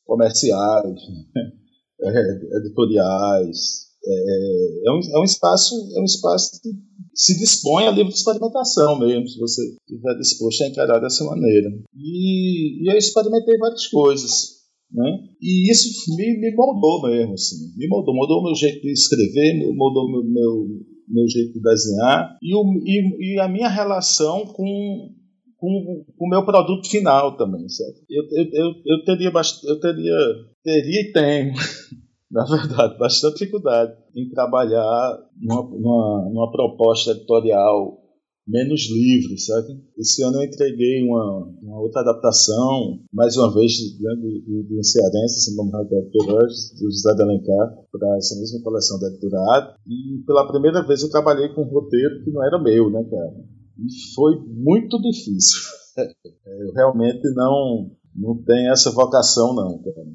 comerciais, 0.05 0.95
né? 1.35 1.53
é, 2.03 2.59
editoriais. 2.59 3.86
É, 4.07 4.89
é, 4.89 4.93
um, 4.93 5.01
é 5.17 5.21
um 5.21 5.25
espaço, 5.25 5.75
é 5.97 6.01
um 6.01 6.05
espaço 6.05 6.61
que 6.63 6.71
se 7.15 7.39
dispõe 7.39 7.87
a 7.87 7.91
livre 7.91 8.13
experimentação 8.13 8.99
mesmo, 8.99 9.27
se 9.27 9.39
você 9.39 9.63
estiver 9.63 10.15
disposto 10.19 10.63
a 10.63 10.69
encarar 10.69 11.01
dessa 11.01 11.25
maneira. 11.25 11.71
E, 11.95 12.85
e 12.85 12.93
eu 12.93 12.97
experimentei 12.97 13.57
várias 13.59 13.87
coisas. 13.89 14.57
Né? 14.93 15.19
E 15.43 15.71
isso 15.71 15.89
me, 16.17 16.39
me 16.39 16.55
moldou 16.55 17.03
mesmo, 17.03 17.35
assim, 17.35 17.57
me 17.77 17.89
moldou, 17.89 18.15
mudou 18.15 18.39
o 18.39 18.45
meu 18.45 18.55
jeito 18.55 18.81
de 18.83 18.93
escrever, 18.93 19.55
mudou 19.75 20.05
o 20.05 20.13
meu, 20.13 20.25
meu, 20.25 20.67
meu 21.09 21.29
jeito 21.29 21.55
de 21.55 21.61
desenhar 21.61 22.39
e, 22.41 22.55
o, 22.55 22.63
e, 22.85 23.35
e 23.35 23.41
a 23.41 23.49
minha 23.49 23.69
relação 23.69 24.47
com, 24.47 25.11
com 25.59 26.05
o 26.21 26.29
meu 26.29 26.45
produto 26.45 26.89
final 26.89 27.37
também, 27.37 27.69
certo? 27.69 28.01
Eu, 28.09 28.23
eu, 28.31 28.45
eu, 28.53 28.75
eu 28.87 29.05
teria, 29.05 29.33
eu 29.65 29.81
teria, 29.81 30.17
teria 30.63 31.01
e 31.01 31.13
tenho 31.13 31.53
na 32.31 32.45
verdade, 32.45 32.97
bastante 32.99 33.39
dificuldade 33.39 33.97
em 34.15 34.29
trabalhar 34.31 35.19
numa, 35.41 35.63
numa, 35.63 36.31
numa 36.31 36.53
proposta 36.53 37.13
editorial 37.13 38.03
menos 38.47 38.89
livre, 38.89 39.37
sabe? 39.39 39.83
Esse 39.99 40.23
ano 40.23 40.37
eu 40.37 40.45
entreguei 40.45 41.03
uma, 41.03 41.53
uma 41.63 41.81
outra 41.81 42.03
adaptação, 42.03 43.01
mais 43.13 43.37
uma 43.37 43.53
vez, 43.53 43.73
né, 44.01 44.15
do, 44.15 44.41
do, 44.41 44.69
do 44.69 44.85
cearense, 44.85 45.35
assim 45.35 45.57
como 45.57 45.73
Queiroz, 45.73 46.71
do 46.79 46.85
José 46.85 47.15
de 47.15 47.23
Alencar, 47.23 47.75
para 47.91 48.17
essa 48.17 48.39
mesma 48.39 48.63
coleção 48.63 49.01
de 49.01 49.07
editorado. 49.07 49.75
E 49.85 50.23
pela 50.25 50.47
primeira 50.47 50.87
vez 50.87 51.03
eu 51.03 51.11
trabalhei 51.11 51.49
com 51.55 51.63
um 51.63 51.69
roteiro 51.69 52.23
que 52.23 52.31
não 52.31 52.45
era 52.45 52.63
meu, 52.63 52.89
né, 52.89 53.03
cara? 53.11 53.35
E 53.79 54.15
foi 54.15 54.37
muito 54.47 55.01
difícil. 55.01 55.59
Eu 56.47 56.73
realmente 56.75 57.23
não, 57.35 57.91
não 58.15 58.43
tenho 58.45 58.71
essa 58.71 58.91
vocação, 58.91 59.55
não, 59.55 59.83
cara 59.83 60.07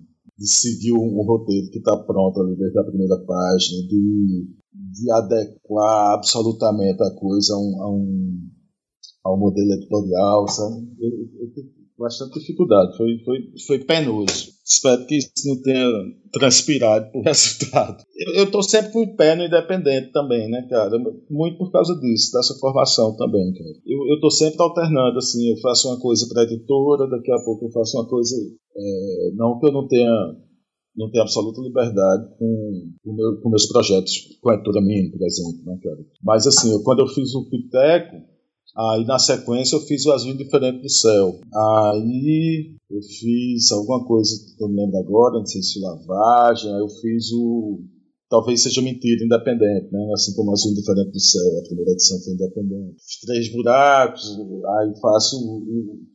de 0.42 0.50
seguir 0.50 0.92
um, 0.94 1.22
roteiro 1.24 1.70
que 1.70 1.78
está 1.78 1.96
pronto 1.98 2.42
ali 2.42 2.56
desde 2.56 2.80
a 2.80 2.84
primeira 2.84 3.16
página, 3.28 3.88
de, 3.88 4.48
de 4.74 5.12
adequar 5.12 6.16
absolutamente 6.16 7.04
a 7.04 7.12
coisa 7.12 7.54
a 7.54 7.60
um, 7.60 7.82
a 7.84 7.92
um, 7.92 8.50
a 9.24 9.34
um 9.36 9.38
modelo 9.38 9.72
editorial, 9.74 10.48
sabe? 10.48 10.88
Eu, 11.00 11.10
eu, 11.42 11.54
tive 11.54 11.70
bastante 11.96 12.40
dificuldade, 12.40 12.98
foi, 12.98 13.20
foi, 13.24 13.38
foi 13.68 13.80
penoso. 13.86 14.50
Espero 14.72 15.06
que 15.06 15.18
isso 15.18 15.30
não 15.46 15.62
tenha 15.62 15.86
transpirado 16.32 17.12
por 17.12 17.24
resultado. 17.28 18.02
Eu 18.36 18.46
estou 18.46 18.64
sempre 18.64 18.94
com 18.94 19.02
o 19.02 19.16
pé 19.18 19.36
no 19.36 19.44
independente 19.44 20.14
também, 20.14 20.50
né, 20.50 20.66
cara? 20.70 20.98
Muito 21.30 21.58
por 21.58 21.72
causa 21.72 21.94
disso, 22.00 22.32
dessa 22.32 22.58
formação 22.58 23.14
também, 23.18 23.54
cara. 23.54 23.70
Eu 23.86 24.16
estou 24.16 24.32
sempre 24.32 24.62
alternando, 24.62 25.18
assim, 25.18 25.50
eu 25.50 25.58
faço 25.58 25.90
uma 25.90 26.00
coisa 26.00 26.26
para 26.30 26.44
editora, 26.44 27.10
daqui 27.10 27.32
a 27.34 27.44
pouco 27.44 27.66
eu 27.66 27.72
faço 27.72 27.98
uma 27.98 28.08
coisa 28.08 28.34
é, 28.78 29.32
não 29.36 29.60
que 29.60 29.68
eu 29.68 29.74
não 29.74 29.86
tenha, 29.88 30.36
não 30.96 31.12
tenha 31.12 31.24
absoluta 31.24 31.60
liberdade 31.62 32.30
com, 32.40 32.94
com, 33.04 33.14
meu, 33.14 33.42
com 33.42 33.50
meus 33.50 33.68
projetos, 33.68 34.40
com 34.42 34.52
a 34.52 34.54
editora 34.54 34.82
minha, 34.82 35.12
por 35.12 35.22
exemplo, 35.22 35.66
né, 35.66 35.78
cara? 35.84 36.00
Mas 36.24 36.48
assim, 36.48 36.72
eu, 36.72 36.82
quando 36.82 37.00
eu 37.00 37.08
fiz 37.08 37.36
o 37.36 37.50
Piteco, 37.50 38.31
Aí 38.78 39.06
na 39.06 39.20
sequência 39.20 39.76
eu 39.76 39.82
fiz 39.82 40.06
o 40.06 40.12
Azul 40.12 40.36
Diferente 40.36 40.82
do 40.82 40.90
Céu. 40.90 41.40
Aí 41.54 42.76
eu 42.90 43.02
fiz 43.02 43.72
alguma 43.72 44.06
coisa 44.06 44.32
que 44.58 44.64
eu 44.64 44.70
não 44.70 44.76
lembro 44.76 45.00
agora, 45.00 45.40
não 45.40 45.46
sei 45.46 45.62
se 45.62 45.80
lavagem, 45.80 46.74
aí 46.74 46.80
eu 46.80 46.90
fiz 46.90 47.32
o 47.34 47.80
Talvez 48.32 48.64
seja 48.64 48.82
mentira 48.82 49.26
independente, 49.26 49.92
né? 49.92 50.10
Assim 50.14 50.34
como 50.34 50.54
Azul 50.54 50.74
Diferente 50.74 51.12
do 51.12 51.20
Céu, 51.20 51.60
a 51.60 51.68
primeira 51.68 51.92
edição 51.92 52.18
foi 52.22 52.32
independente. 52.32 52.96
Três 53.26 53.52
buracos, 53.52 54.24
aí 54.80 55.02
faço, 55.02 55.36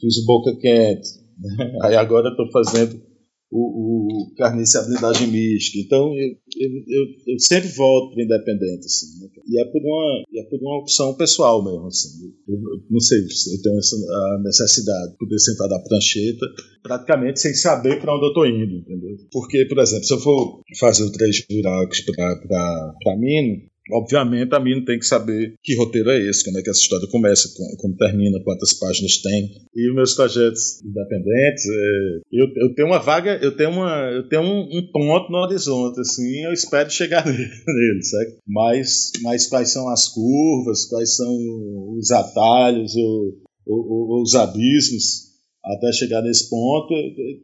fiz 0.01 0.17
o 0.17 0.25
Boca 0.25 0.57
Quente. 0.57 1.09
Né? 1.39 1.79
Aí 1.83 1.95
agora 1.95 2.31
estou 2.31 2.51
fazendo 2.51 2.99
o, 3.57 4.31
o 4.31 4.35
Carniça 4.37 4.81
Habilidade 4.81 5.27
Mística. 5.27 5.79
Então, 5.79 6.13
eu, 6.15 6.29
eu, 6.57 6.71
eu, 6.89 7.05
eu 7.29 7.39
sempre 7.39 7.69
volto 7.71 8.15
para 8.15 8.25
independente, 8.25 8.87
assim, 8.87 9.21
né? 9.21 9.29
E 9.49 9.61
é 9.61 9.65
por 9.71 9.81
uma, 9.81 10.25
é 10.35 10.43
por 10.45 10.61
uma 10.61 10.81
opção 10.81 11.15
pessoal 11.15 11.65
mesmo, 11.65 11.87
assim. 11.87 12.33
Eu, 12.49 12.59
não 12.91 13.01
sei, 13.01 13.19
eu 13.21 13.63
tenho 13.63 13.79
essa, 13.79 13.97
a 13.97 14.43
necessidade 14.43 15.13
de 15.13 15.19
poder 15.19 15.39
sentar 15.39 15.69
da 15.69 15.79
prancheta 15.81 16.47
praticamente 16.83 17.41
sem 17.41 17.55
saber 17.55 18.01
para 18.01 18.15
onde 18.15 18.27
eu 18.27 18.29
estou 18.29 18.47
indo, 18.47 18.77
entendeu? 18.77 19.17
Porque, 19.33 19.65
por 19.65 19.79
exemplo, 19.79 20.05
se 20.05 20.15
eu 20.15 20.19
for 20.19 20.61
fazer 20.79 21.05
o 21.05 21.13
três 21.13 21.45
buracos 21.49 22.01
para 22.03 23.17
mim, 23.19 23.67
Obviamente, 23.93 24.55
a 24.55 24.61
mim 24.61 24.85
tem 24.85 24.99
que 24.99 25.07
saber 25.07 25.55
que 25.63 25.77
roteiro 25.77 26.11
é 26.11 26.19
esse, 26.19 26.45
como 26.45 26.59
é 26.59 26.63
que 26.63 26.71
essa 26.71 26.81
história 26.81 27.07
começa, 27.09 27.49
como 27.79 27.97
termina, 27.97 28.43
quantas 28.43 28.73
páginas 28.75 29.19
tem. 29.19 29.49
E 29.75 29.95
meus 29.95 30.15
projetos 30.15 30.83
independentes, 30.83 31.65
é, 31.67 32.21
eu, 32.33 32.47
eu 32.57 32.75
tenho 32.75 32.89
uma 32.89 32.99
vaga, 32.99 33.39
eu 33.43 33.57
tenho, 33.57 33.71
uma, 33.71 34.11
eu 34.11 34.29
tenho 34.29 34.43
um, 34.43 34.79
um 34.79 34.91
ponto 34.93 35.31
no 35.31 35.39
horizonte, 35.39 36.01
assim, 36.01 36.45
eu 36.45 36.53
espero 36.53 36.91
chegar 36.91 37.25
nele, 37.27 38.03
certo? 38.03 38.39
Mas, 38.47 39.13
mas 39.23 39.47
quais 39.47 39.71
são 39.71 39.89
as 39.89 40.09
curvas, 40.09 40.87
quais 40.87 41.17
são 41.17 41.33
os 41.97 42.11
atalhos, 42.11 42.93
ou 42.97 44.23
os 44.23 44.35
abismos 44.35 45.26
até 45.67 45.91
chegar 45.93 46.23
nesse 46.23 46.49
ponto, 46.49 46.95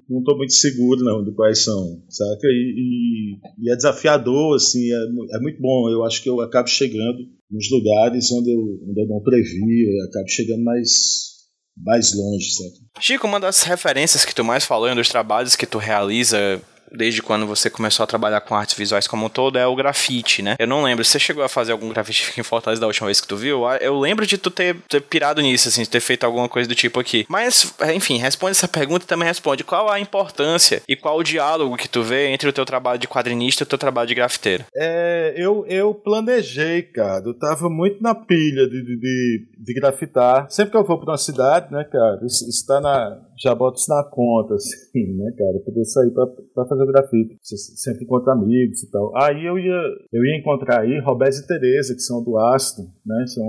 não 0.08 0.20
estou 0.20 0.36
muito 0.36 0.52
seguro 0.52 1.02
não 1.02 1.24
de 1.24 1.32
quais 1.32 1.64
são, 1.64 2.02
saca? 2.08 2.46
E, 2.46 2.74
e, 2.76 3.66
e, 3.66 3.72
é 3.72 3.76
desafiador, 3.76 4.54
assim, 4.54 4.92
é, 4.92 5.36
é, 5.36 5.40
muito 5.40 5.60
bom. 5.60 5.90
Eu 5.90 6.04
acho 6.04 6.22
que 6.22 6.30
eu 6.30 6.40
acabo 6.40 6.68
chegando 6.68 7.18
nos 7.50 7.70
lugares 7.70 8.30
onde 8.30 8.52
eu, 8.52 8.60
onde 8.88 9.02
eu 9.02 9.08
não 9.08 9.20
previ, 9.20 9.98
eu 9.98 10.08
acabo 10.08 10.28
chegando 10.28 10.62
mais 10.62 11.32
mais 11.76 12.14
longe, 12.14 12.52
saca? 12.52 12.76
Chico, 13.00 13.26
uma 13.26 13.40
das 13.40 13.62
referências 13.62 14.24
que 14.24 14.34
tu 14.34 14.44
mais 14.44 14.64
falou 14.64 14.90
um 14.90 14.94
dos 14.94 15.08
trabalhos 15.08 15.56
que 15.56 15.66
tu 15.66 15.78
realiza 15.78 16.60
desde 16.94 17.22
quando 17.22 17.46
você 17.46 17.70
começou 17.70 18.04
a 18.04 18.06
trabalhar 18.06 18.40
com 18.40 18.54
artes 18.54 18.76
visuais 18.76 19.06
como 19.06 19.26
um 19.26 19.28
todo, 19.28 19.58
é 19.58 19.66
o 19.66 19.74
grafite, 19.74 20.42
né? 20.42 20.56
Eu 20.58 20.66
não 20.66 20.82
lembro, 20.82 21.04
você 21.04 21.18
chegou 21.18 21.42
a 21.42 21.48
fazer 21.48 21.72
algum 21.72 21.88
grafite 21.88 22.32
em 22.38 22.42
Fortaleza 22.42 22.80
da 22.80 22.86
última 22.86 23.06
vez 23.06 23.20
que 23.20 23.28
tu 23.28 23.36
viu? 23.36 23.66
Ah, 23.66 23.76
eu 23.76 23.98
lembro 23.98 24.26
de 24.26 24.38
tu 24.38 24.50
ter, 24.50 24.76
ter 24.88 25.00
pirado 25.00 25.40
nisso, 25.40 25.68
assim, 25.68 25.82
de 25.82 25.88
ter 25.88 26.00
feito 26.00 26.24
alguma 26.24 26.48
coisa 26.48 26.68
do 26.68 26.74
tipo 26.74 27.00
aqui. 27.00 27.26
Mas, 27.28 27.74
enfim, 27.94 28.18
responde 28.18 28.52
essa 28.52 28.68
pergunta 28.68 29.04
e 29.04 29.08
também 29.08 29.26
responde 29.26 29.64
qual 29.64 29.90
a 29.90 29.98
importância 29.98 30.82
e 30.88 30.96
qual 30.96 31.18
o 31.18 31.22
diálogo 31.22 31.76
que 31.76 31.88
tu 31.88 32.02
vê 32.02 32.28
entre 32.28 32.48
o 32.48 32.52
teu 32.52 32.64
trabalho 32.64 32.98
de 32.98 33.08
quadrinista 33.08 33.62
e 33.62 33.64
o 33.64 33.68
teu 33.68 33.78
trabalho 33.78 34.08
de 34.08 34.14
grafiteiro. 34.14 34.64
É, 34.74 35.34
eu, 35.36 35.64
eu 35.66 35.94
planejei, 35.94 36.82
cara. 36.82 37.22
Eu 37.24 37.34
tava 37.34 37.68
muito 37.68 38.02
na 38.02 38.14
pilha 38.14 38.66
de, 38.66 38.82
de, 38.82 38.98
de, 38.98 39.46
de 39.58 39.74
grafitar. 39.74 40.50
Sempre 40.50 40.72
que 40.72 40.76
eu 40.76 40.84
vou 40.84 40.98
pra 40.98 41.12
uma 41.12 41.18
cidade, 41.18 41.72
né, 41.72 41.84
cara, 41.84 42.20
isso, 42.24 42.48
isso 42.48 42.66
tá 42.66 42.80
na 42.80 43.20
já 43.42 43.54
boto 43.54 43.78
isso 43.78 43.90
na 43.90 44.04
conta, 44.04 44.54
assim, 44.54 45.16
né, 45.16 45.32
cara? 45.36 45.58
Poder 45.64 45.84
sair 45.84 46.10
pra, 46.12 46.26
pra 46.54 46.66
fazer 46.66 46.86
grafite. 46.86 47.38
Você 47.42 47.56
sempre 47.56 48.04
encontra 48.04 48.34
amigos 48.34 48.82
e 48.82 48.90
tal. 48.90 49.10
Aí 49.16 49.44
eu 49.44 49.58
ia, 49.58 49.80
eu 50.12 50.24
ia 50.24 50.38
encontrar 50.38 50.82
aí 50.82 51.00
Roberto 51.00 51.38
e 51.38 51.46
Tereza, 51.46 51.94
que 51.94 52.00
são 52.00 52.22
do 52.22 52.38
Ácido, 52.38 52.88
né? 53.04 53.26
São 53.26 53.44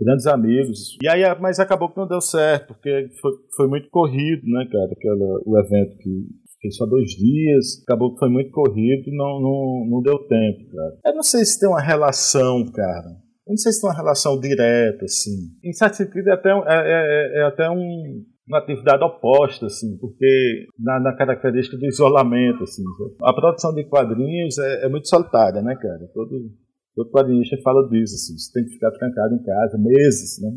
grandes 0.00 0.26
amigos. 0.26 0.96
E 1.02 1.08
aí, 1.08 1.22
mas 1.40 1.60
acabou 1.60 1.90
que 1.90 1.98
não 1.98 2.08
deu 2.08 2.20
certo, 2.20 2.68
porque 2.68 3.08
foi, 3.20 3.32
foi 3.54 3.68
muito 3.68 3.90
corrido, 3.90 4.42
né, 4.46 4.66
cara? 4.70 4.90
Aquela, 4.90 5.40
o 5.44 5.58
evento 5.58 5.98
que 5.98 6.26
fiquei 6.54 6.70
só 6.70 6.86
dois 6.86 7.10
dias, 7.10 7.82
acabou 7.82 8.14
que 8.14 8.20
foi 8.20 8.30
muito 8.30 8.50
corrido 8.50 9.10
não, 9.12 9.40
não, 9.40 9.86
não 9.90 10.02
deu 10.02 10.18
tempo, 10.26 10.70
cara. 10.74 10.98
Eu 11.04 11.14
não 11.14 11.22
sei 11.22 11.44
se 11.44 11.60
tem 11.60 11.68
uma 11.68 11.82
relação, 11.82 12.64
cara. 12.72 13.22
Eu 13.46 13.50
não 13.50 13.56
sei 13.58 13.72
se 13.72 13.82
tem 13.82 13.90
uma 13.90 13.96
relação 13.96 14.40
direta, 14.40 15.04
assim. 15.04 15.50
Em 15.62 15.72
certo 15.74 15.96
sentido, 15.96 16.28
é 16.28 16.32
até, 16.32 16.50
é, 16.50 16.62
é, 16.66 17.40
é 17.40 17.44
até 17.44 17.68
um, 17.68 18.24
uma 18.46 18.58
atividade 18.58 19.02
oposta, 19.02 19.66
assim, 19.66 19.96
porque 19.98 20.66
na, 20.78 21.00
na, 21.00 21.16
característica 21.16 21.76
do 21.78 21.86
isolamento, 21.86 22.62
assim, 22.64 22.82
a 23.22 23.32
produção 23.32 23.74
de 23.74 23.84
quadrinhos 23.84 24.58
é, 24.58 24.86
é 24.86 24.88
muito 24.88 25.08
solitária, 25.08 25.62
né, 25.62 25.74
cara? 25.76 26.06
Todo, 26.12 26.50
Todo 26.94 27.10
quadrinista 27.10 27.56
fala 27.62 27.88
disso, 27.88 28.14
assim, 28.14 28.38
você 28.38 28.52
tem 28.52 28.64
que 28.64 28.74
ficar 28.74 28.92
trancado 28.92 29.34
em 29.34 29.42
casa 29.42 29.76
meses, 29.78 30.40
né? 30.40 30.50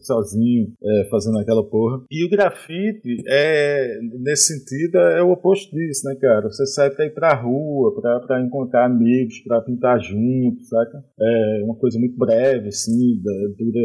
Sozinho, 0.00 0.72
é, 0.82 1.08
fazendo 1.10 1.38
aquela 1.38 1.68
porra. 1.68 2.04
E 2.10 2.24
o 2.24 2.30
grafite, 2.30 3.22
é, 3.26 3.98
nesse 4.20 4.54
sentido, 4.54 4.98
é 4.98 5.22
o 5.22 5.32
oposto 5.32 5.74
disso, 5.74 6.06
né, 6.06 6.14
cara? 6.20 6.42
Você 6.48 6.64
sai 6.66 6.90
pra 6.90 7.06
ir 7.06 7.14
pra 7.14 7.34
rua, 7.34 7.92
pra, 8.00 8.20
pra 8.20 8.40
encontrar 8.40 8.86
amigos, 8.86 9.40
pra 9.40 9.62
pintar 9.62 10.00
junto, 10.00 10.62
saca? 10.62 11.02
É 11.20 11.64
uma 11.64 11.74
coisa 11.74 11.98
muito 11.98 12.16
breve, 12.16 12.68
assim, 12.68 13.20
dura, 13.58 13.80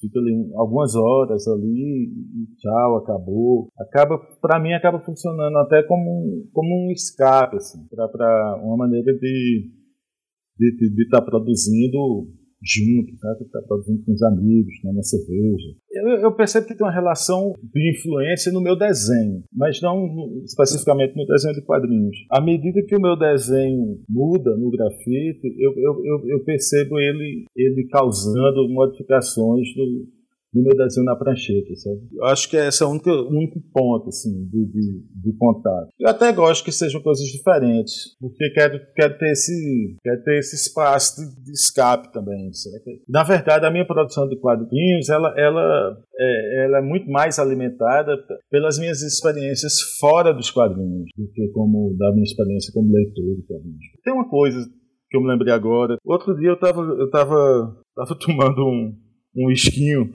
fica 0.00 0.18
ali 0.18 0.50
algumas 0.54 0.94
horas 0.94 1.46
ali 1.46 2.10
e 2.10 2.56
tchau, 2.56 2.96
acabou. 2.96 3.68
Acaba, 3.78 4.18
pra 4.40 4.58
mim, 4.58 4.72
acaba 4.72 4.98
funcionando 5.00 5.58
até 5.58 5.82
como, 5.82 6.48
como 6.52 6.86
um 6.86 6.90
escape, 6.90 7.56
assim, 7.56 7.86
pra, 7.90 8.08
pra 8.08 8.60
uma 8.62 8.76
maneira 8.78 9.12
de 9.12 9.79
de 10.60 11.02
estar 11.02 11.20
tá 11.20 11.24
produzindo 11.24 12.28
junto, 12.62 13.16
tá? 13.18 13.32
de 13.34 13.44
estar 13.44 13.60
tá 13.60 13.66
produzindo 13.66 14.04
com 14.04 14.12
os 14.12 14.22
amigos, 14.22 14.74
né, 14.84 14.92
na 14.92 15.02
cerveja. 15.02 15.74
Eu, 15.90 16.08
eu, 16.20 16.32
percebo 16.36 16.66
que 16.66 16.76
tem 16.76 16.86
uma 16.86 16.92
relação 16.92 17.54
de 17.62 17.90
influência 17.90 18.52
no 18.52 18.60
meu 18.60 18.76
desenho, 18.76 19.42
mas 19.52 19.80
não 19.80 20.42
especificamente 20.44 21.16
no 21.16 21.26
desenho 21.26 21.54
de 21.54 21.62
quadrinhos. 21.62 22.16
À 22.30 22.40
medida 22.40 22.82
que 22.86 22.96
o 22.96 23.00
meu 23.00 23.16
desenho 23.16 23.98
muda 24.08 24.56
no 24.56 24.70
grafite, 24.70 25.40
eu, 25.58 25.72
eu, 25.78 26.28
eu 26.28 26.44
percebo 26.44 26.98
ele, 26.98 27.44
ele 27.56 27.88
causando 27.88 28.68
modificações 28.68 29.68
no 30.52 30.62
meu 30.62 30.76
desenho 30.76 31.04
na 31.04 31.16
prancheta, 31.16 31.74
sabe? 31.76 32.00
Eu 32.12 32.24
acho 32.26 32.48
que 32.48 32.56
esse 32.56 32.82
é 32.82 32.86
o 32.86 32.90
único, 32.90 33.10
único 33.10 33.60
ponto, 33.72 34.08
assim, 34.08 34.46
de, 34.46 34.66
de, 34.66 35.22
de, 35.22 35.36
contato. 35.38 35.88
Eu 35.98 36.08
até 36.08 36.32
gosto 36.32 36.64
que 36.64 36.72
sejam 36.72 37.00
coisas 37.00 37.24
diferentes, 37.26 38.16
porque 38.20 38.50
quero, 38.50 38.80
quero, 38.94 39.18
ter, 39.18 39.32
esse, 39.32 39.96
quero 40.02 40.22
ter 40.24 40.38
esse 40.38 40.56
espaço 40.56 41.20
de, 41.20 41.44
de 41.44 41.52
escape 41.52 42.12
também, 42.12 42.52
sabe? 42.52 43.02
Na 43.08 43.22
verdade, 43.22 43.64
a 43.64 43.70
minha 43.70 43.86
produção 43.86 44.28
de 44.28 44.36
quadrinhos, 44.38 45.08
ela, 45.08 45.32
ela, 45.38 45.96
é, 46.18 46.64
ela 46.64 46.78
é 46.78 46.82
muito 46.82 47.08
mais 47.10 47.38
alimentada 47.38 48.16
pelas 48.50 48.78
minhas 48.78 49.02
experiências 49.02 49.80
fora 49.98 50.32
dos 50.32 50.50
quadrinhos, 50.50 51.08
do 51.16 51.28
que 51.32 51.48
como 51.48 51.94
da 51.96 52.10
minha 52.12 52.24
experiência 52.24 52.72
como 52.72 52.92
leitor 52.92 53.36
de 53.36 53.46
quadrinhos. 53.46 53.84
Tem 54.04 54.12
uma 54.12 54.28
coisa 54.28 54.58
que 55.08 55.16
eu 55.16 55.20
me 55.20 55.28
lembrei 55.28 55.52
agora. 55.52 55.96
Outro 56.04 56.36
dia 56.36 56.50
eu 56.50 56.54
estava 56.54 56.82
eu 56.82 57.10
tava, 57.10 57.76
tava 57.94 58.14
tomando 58.18 58.62
um 58.64 59.09
um 59.36 59.50
esquinho 59.50 60.10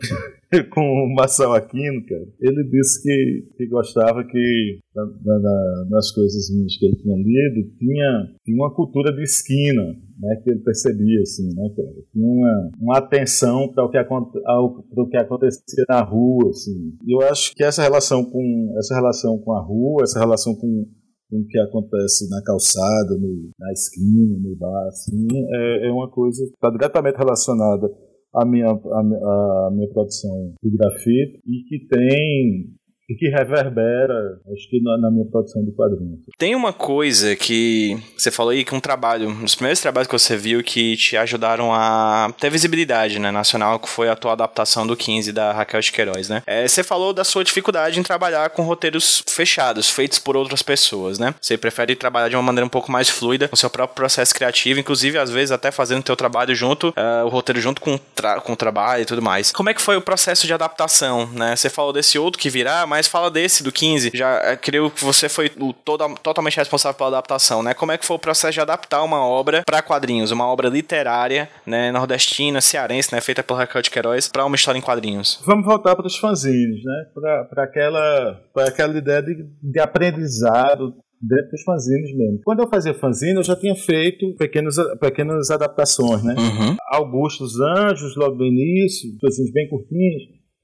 com 0.72 0.82
o 0.82 1.14
Marcel 1.16 1.54
Aquino, 1.54 2.06
cara. 2.06 2.28
Ele 2.40 2.64
disse 2.70 3.02
que, 3.02 3.48
que 3.58 3.68
gostava 3.68 4.24
que 4.24 4.80
na, 4.96 5.06
na, 5.06 5.86
nas 5.90 6.12
coisas 6.12 6.48
que 6.48 6.86
ele 6.86 6.96
tinha 6.96 7.16
lido 7.16 7.70
tinha, 7.78 8.28
tinha 8.44 8.58
uma 8.58 8.74
cultura 8.74 9.14
de 9.14 9.24
esquina, 9.24 9.84
né, 9.84 10.36
que 10.44 10.52
ele 10.52 10.60
percebia 10.60 11.22
assim, 11.22 11.48
né, 11.56 11.70
cara? 11.76 11.94
Tinha 12.12 12.26
uma, 12.26 12.72
uma 12.80 12.98
atenção 12.98 13.72
para 13.74 13.86
o 13.86 13.90
que 13.90 13.98
o 13.98 15.08
que 15.08 15.18
acontecia 15.18 15.86
na 15.90 16.02
rua, 16.02 16.50
assim. 16.50 16.94
E 17.06 17.16
eu 17.16 17.22
acho 17.28 17.54
que 17.54 17.64
essa 17.64 17.82
relação 17.82 18.24
com 18.24 18.74
essa 18.78 18.96
relação 18.96 19.38
com 19.40 19.54
a 19.54 19.62
rua, 19.62 20.04
essa 20.04 20.20
relação 20.20 20.56
com 20.56 20.86
com 21.28 21.40
o 21.40 21.48
que 21.48 21.60
acontece 21.60 22.30
na 22.30 22.40
calçada, 22.44 23.18
no, 23.20 23.50
na 23.60 23.72
esquina, 23.72 24.38
no 24.38 24.56
bar, 24.56 24.88
assim, 24.88 25.28
é, 25.56 25.88
é 25.88 25.92
uma 25.92 26.08
coisa 26.08 26.46
que 26.46 26.54
está 26.54 26.70
diretamente 26.70 27.18
relacionada 27.18 27.90
a 28.36 28.46
minha, 28.46 28.68
a, 28.70 29.68
a 29.68 29.70
minha 29.72 29.88
produção 29.90 30.54
de 30.62 30.70
grafite 30.70 31.42
e 31.46 31.64
que 31.64 31.88
tem 31.88 32.76
e 33.08 33.16
que 33.16 33.30
reverbera, 33.30 34.40
acho 34.52 34.70
que 34.70 34.82
na, 34.82 34.98
na, 34.98 35.12
minha 35.12 35.26
produção 35.26 35.64
de 35.64 35.72
quadrinhos. 35.72 36.20
Tem 36.38 36.56
uma 36.56 36.74
coisa 36.74 37.36
que 37.36 37.98
você 38.18 38.32
falou 38.32 38.52
aí, 38.52 38.66
que 38.66 38.74
um 38.74 38.80
trabalho, 38.80 39.30
um 39.30 39.44
dos 39.44 39.54
primeiros 39.54 39.80
trabalhos 39.80 40.08
que 40.08 40.18
você 40.18 40.36
viu 40.36 40.64
que 40.64 40.98
te 40.98 41.16
ajudaram 41.16 41.72
a 41.72 42.34
ter 42.40 42.50
visibilidade 42.50 43.20
né, 43.20 43.30
nacional, 43.30 43.80
que 43.80 43.88
foi 43.88 44.10
a 44.10 44.16
tua 44.16 44.32
adaptação 44.32 44.88
do 44.88 44.98
15 44.98 45.32
da 45.32 45.52
Raquel 45.52 45.82
de 45.82 45.92
Queiroz, 45.92 46.30
né? 46.30 46.42
É, 46.48 46.68
você 46.68 46.84
falou 46.84 47.14
da 47.14 47.24
sua 47.24 47.44
dificuldade 47.44 48.00
em 48.00 48.04
trabalhar 48.04 48.50
com 48.50 48.64
roteiros 48.64 49.24
fechados, 49.28 49.90
feitos 49.90 50.18
por 50.18 50.36
outras 50.36 50.64
pessoas, 50.64 51.20
né? 51.20 51.36
Você 51.40 51.58
prefere 51.58 51.96
trabalhar 51.96 52.30
de 52.30 52.36
uma 52.36 52.42
maneira 52.42 52.66
um 52.66 52.70
pouco 52.70 52.92
mais 52.92 53.10
fluida, 53.10 53.48
com 53.48 53.56
seu 53.56 53.70
próprio 53.70 53.96
processo 53.96 54.34
criativo, 54.34 54.80
inclusive 54.80 55.18
às 55.18 55.30
vezes 55.30 55.52
até 55.52 55.70
fazendo 55.70 56.04
teu 56.04 56.16
trabalho 56.16 56.56
junto, 56.56 56.90
uh, 56.90 57.26
o 57.26 57.30
roteiro 57.30 57.62
junto 57.62 57.82
com, 57.82 58.00
com 58.44 58.54
o 58.54 58.56
trabalho 58.56 59.04
e 59.04 59.06
tudo 59.06 59.22
mais. 59.22 59.52
Como 59.52 59.70
é 59.70 59.74
que 59.74 59.82
foi 59.82 59.96
o 59.96 60.02
processo 60.02 60.48
de 60.48 60.54
adaptação, 60.54 61.30
né? 61.32 61.56
Você 61.56 61.70
falou 61.70 61.94
desse 61.94 62.18
outro 62.18 62.40
que 62.40 62.50
virá, 62.50 62.88
mas 62.88 62.95
mas 62.96 63.10
fala 63.10 63.30
desse, 63.30 63.62
do 63.62 63.74
15. 63.74 64.12
Já 64.14 64.40
é, 64.42 64.56
creio 64.56 64.90
que 64.90 65.04
você 65.04 65.28
foi 65.28 65.52
o, 65.60 65.74
toda, 65.74 66.08
totalmente 66.24 66.56
responsável 66.56 66.98
pela 66.98 67.10
adaptação, 67.10 67.62
né? 67.62 67.74
Como 67.74 67.92
é 67.92 67.98
que 67.98 68.06
foi 68.06 68.16
o 68.16 68.20
processo 68.20 68.54
de 68.54 68.62
adaptar 68.62 69.04
uma 69.04 69.20
obra 69.20 69.64
para 69.66 69.82
quadrinhos, 69.82 70.32
uma 70.32 70.48
obra 70.48 70.70
literária, 70.70 71.50
né, 71.66 71.92
nordestina, 71.92 72.62
cearense, 72.62 73.14
né, 73.14 73.20
feita 73.20 73.44
pelo 73.44 73.60
Raquel 73.60 73.82
de 73.82 73.92
Queiroz, 73.92 74.30
para 74.30 74.46
uma 74.46 74.56
história 74.56 74.80
em 74.80 74.82
quadrinhos? 74.82 75.42
Vamos 75.46 75.66
voltar 75.66 75.94
para 75.94 76.08
os 76.08 76.16
fanzines, 76.16 76.82
né? 76.86 77.06
Para 77.50 77.64
aquela, 77.64 78.42
aquela 78.60 78.98
ideia 78.98 79.22
de, 79.22 79.46
de 79.62 79.80
aprendizado 79.82 80.94
dentro 81.22 81.52
dos 81.52 81.64
fanzines 81.64 82.16
mesmo. 82.16 82.40
Quando 82.46 82.62
eu 82.62 82.70
fazia 82.70 82.94
fanzine, 82.94 83.36
eu 83.36 83.44
já 83.44 83.58
tinha 83.58 83.76
feito 83.76 84.34
pequenos, 84.38 84.78
pequenas 85.02 85.52
adaptações, 85.52 86.24
né? 86.24 86.34
Uhum. 86.38 86.78
Augustos 86.94 87.60
Anjos, 87.60 88.16
logo 88.16 88.36
no 88.36 88.46
início, 88.46 89.10
coisinhas 89.20 89.52
bem 89.52 89.68
curtinhas. 89.68 90.22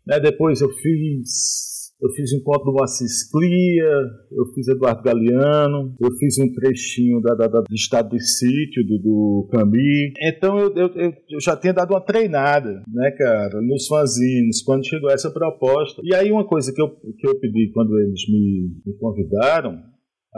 Né? 0.08 0.18
Depois 0.22 0.62
eu 0.62 0.70
fiz 0.70 1.71
eu 2.02 2.10
fiz 2.16 2.34
Encontro 2.34 2.72
do 2.72 2.84
Assis 2.84 3.30
Clia, 3.30 3.94
eu 4.32 4.46
fiz 4.56 4.68
Eduardo 4.68 5.04
Galeano, 5.04 5.96
eu 6.02 6.12
fiz 6.18 6.40
um 6.40 6.52
trechinho 6.52 7.22
da, 7.22 7.36
da, 7.36 7.48
da 7.48 7.62
do 7.62 7.76
Estado 7.76 8.10
de 8.10 8.24
Sítio, 8.24 8.84
do, 8.86 8.98
do 8.98 9.50
Camille. 9.52 10.12
Então 10.20 10.58
eu, 10.58 10.76
eu, 10.76 10.90
eu, 10.96 11.40
já 11.40 11.56
tinha 11.56 11.74
dado 11.74 11.92
uma 11.92 12.02
treinada, 12.02 12.82
né, 12.88 13.12
cara, 13.12 13.62
nos 13.62 13.86
fanzines, 13.88 14.64
quando 14.64 14.88
chegou 14.88 15.12
essa 15.12 15.30
proposta. 15.30 16.02
E 16.04 16.16
aí 16.16 16.32
uma 16.32 16.48
coisa 16.48 16.74
que 16.74 16.82
eu, 16.82 16.90
que 16.90 17.28
eu 17.28 17.40
pedi 17.40 17.72
quando 17.72 17.96
eles 18.00 18.22
me, 18.28 18.82
me 18.84 18.98
convidaram, 18.98 19.78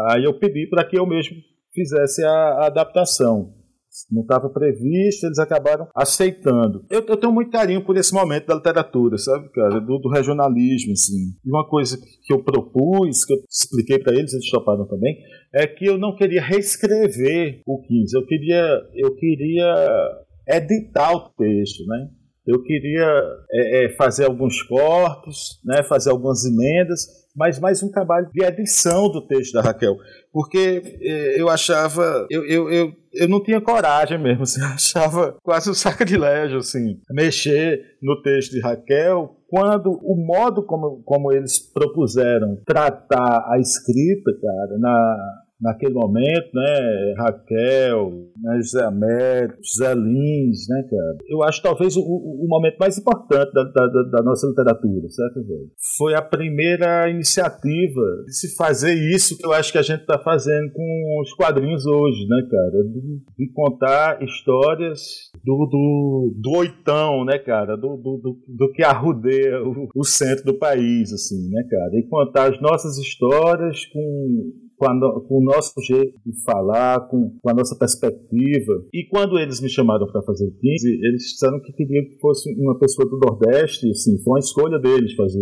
aí 0.09 0.25
eu 0.25 0.37
pedi 0.37 0.67
para 0.69 0.85
que 0.85 0.99
eu 0.99 1.07
mesmo 1.07 1.37
fizesse 1.73 2.23
a, 2.25 2.29
a 2.29 2.67
adaptação 2.67 3.62
não 4.11 4.21
estava 4.23 4.49
previsto, 4.49 5.25
eles 5.25 5.39
acabaram 5.39 5.87
aceitando. 5.95 6.85
Eu, 6.89 7.05
eu, 7.07 7.17
tenho 7.17 7.33
muito 7.33 7.51
carinho 7.51 7.83
por 7.85 7.95
esse 7.97 8.13
momento 8.13 8.47
da 8.47 8.55
literatura, 8.55 9.17
sabe, 9.17 9.49
cara, 9.49 9.79
do, 9.79 9.99
do 9.99 10.09
regionalismo, 10.09 10.93
assim. 10.93 11.33
E 11.45 11.49
uma 11.49 11.67
coisa 11.67 11.97
que 11.97 12.33
eu 12.33 12.43
propus, 12.43 13.25
que 13.25 13.33
eu 13.33 13.37
expliquei 13.49 13.99
para 13.99 14.13
eles, 14.13 14.33
eles 14.33 14.49
toparam 14.49 14.87
também, 14.87 15.17
é 15.53 15.67
que 15.67 15.85
eu 15.85 15.97
não 15.97 16.15
queria 16.15 16.41
reescrever 16.41 17.61
o 17.65 17.81
15, 17.81 18.17
eu 18.17 18.25
queria, 18.25 18.81
eu 18.95 19.15
queria 19.15 20.23
editar 20.47 21.13
o 21.13 21.29
texto, 21.29 21.85
né? 21.85 22.09
Eu 22.45 22.61
queria 22.61 23.07
é, 23.51 23.85
é, 23.85 23.89
fazer 23.95 24.25
alguns 24.25 24.61
cortes, 24.63 25.61
né, 25.63 25.81
fazer 25.81 26.09
algumas 26.09 26.43
emendas, 26.43 27.07
mas 27.33 27.57
mais 27.57 27.81
um 27.81 27.89
trabalho 27.89 28.29
de 28.33 28.43
edição 28.43 29.09
do 29.09 29.25
texto 29.25 29.53
da 29.53 29.61
Raquel. 29.61 29.95
Porque 30.31 30.81
é, 31.01 31.39
eu 31.39 31.49
achava. 31.49 32.27
Eu, 32.29 32.45
eu, 32.45 32.69
eu, 32.69 32.93
eu 33.13 33.27
não 33.27 33.41
tinha 33.41 33.61
coragem 33.61 34.17
mesmo, 34.17 34.43
assim, 34.43 34.61
eu 34.61 34.67
achava 34.67 35.37
quase 35.43 35.69
um 35.69 35.73
sacrilégio, 35.73 36.57
assim, 36.57 36.99
mexer 37.11 37.97
no 38.01 38.21
texto 38.21 38.51
de 38.51 38.61
Raquel 38.61 39.37
quando 39.47 39.99
o 40.01 40.15
modo 40.15 40.65
como, 40.65 41.03
como 41.03 41.31
eles 41.31 41.59
propuseram 41.59 42.59
tratar 42.65 43.45
a 43.51 43.59
escrita, 43.59 44.31
cara, 44.41 44.79
na, 44.79 45.42
naquele 45.63 45.93
momento, 45.93 46.49
né? 46.53 47.13
Raquel, 47.17 48.11
né, 48.41 48.57
José 48.57 48.83
Américo, 48.83 49.59
José 49.63 49.95
Lins, 49.95 50.67
né, 50.69 50.83
cara? 50.89 51.17
Eu 51.27 51.41
acho 51.41 51.61
talvez 51.61 51.95
o, 51.95 52.01
o 52.01 52.45
momento 52.47 52.77
mais 52.77 52.97
importante 52.97 53.51
da, 53.53 53.63
da, 53.63 53.87
da, 54.11 54.23
nossa 54.23 54.45
literatura, 54.47 55.09
certo, 55.09 55.47
velho? 55.47 55.71
Foi 55.97 56.13
a 56.15 56.21
primeira 56.21 57.09
iniciativa 57.09 58.01
de 58.25 58.35
se 58.35 58.55
fazer 58.55 58.93
isso 58.93 59.37
que 59.37 59.45
eu 59.45 59.53
acho 59.53 59.71
que 59.71 59.77
a 59.77 59.81
gente 59.81 60.01
está 60.01 60.19
fazendo 60.19 60.71
com 60.73 61.21
os 61.21 61.33
quadrinhos 61.33 61.85
hoje, 61.85 62.27
né, 62.27 62.45
cara? 62.51 62.83
De, 62.83 63.45
de 63.45 63.53
contar 63.53 64.21
histórias 64.21 65.31
do, 65.43 65.65
do, 65.65 66.33
do 66.41 66.51
oitão, 66.57 67.23
né, 67.23 67.37
cara? 67.39 67.77
Do, 67.77 67.95
do, 67.95 68.37
do, 68.47 68.71
que 68.73 68.83
arrudeia 68.83 69.63
o, 69.63 69.87
o 69.95 70.03
centro 70.03 70.43
do 70.43 70.55
país, 70.55 71.13
assim, 71.13 71.49
né, 71.49 71.63
cara? 71.69 71.91
E 71.93 72.07
contar 72.09 72.51
as 72.51 72.61
nossas 72.61 72.97
histórias 72.97 73.85
com 73.85 74.62
com, 74.83 75.05
a, 75.07 75.21
com, 75.21 75.37
o 75.39 75.43
nosso 75.43 75.73
jeito 75.81 76.19
de 76.25 76.43
falar, 76.43 77.07
com, 77.07 77.37
com, 77.41 77.49
a 77.49 77.53
nossa 77.53 77.77
perspectiva. 77.77 78.73
E 78.93 79.07
quando 79.09 79.39
eles 79.39 79.61
me 79.61 79.69
chamaram 79.69 80.05
para 80.07 80.21
fazer 80.23 80.45
o 80.45 80.51
15, 80.51 80.87
eles 80.87 81.23
disseram 81.23 81.59
que 81.61 81.71
queriam 81.71 82.05
que 82.05 82.19
fosse 82.19 82.53
uma 82.59 82.77
pessoa 82.77 83.09
do 83.09 83.17
Nordeste, 83.17 83.89
assim, 83.89 84.21
foi 84.23 84.33
uma 84.33 84.39
escolha 84.39 84.79
deles 84.79 85.13
fazer, 85.15 85.41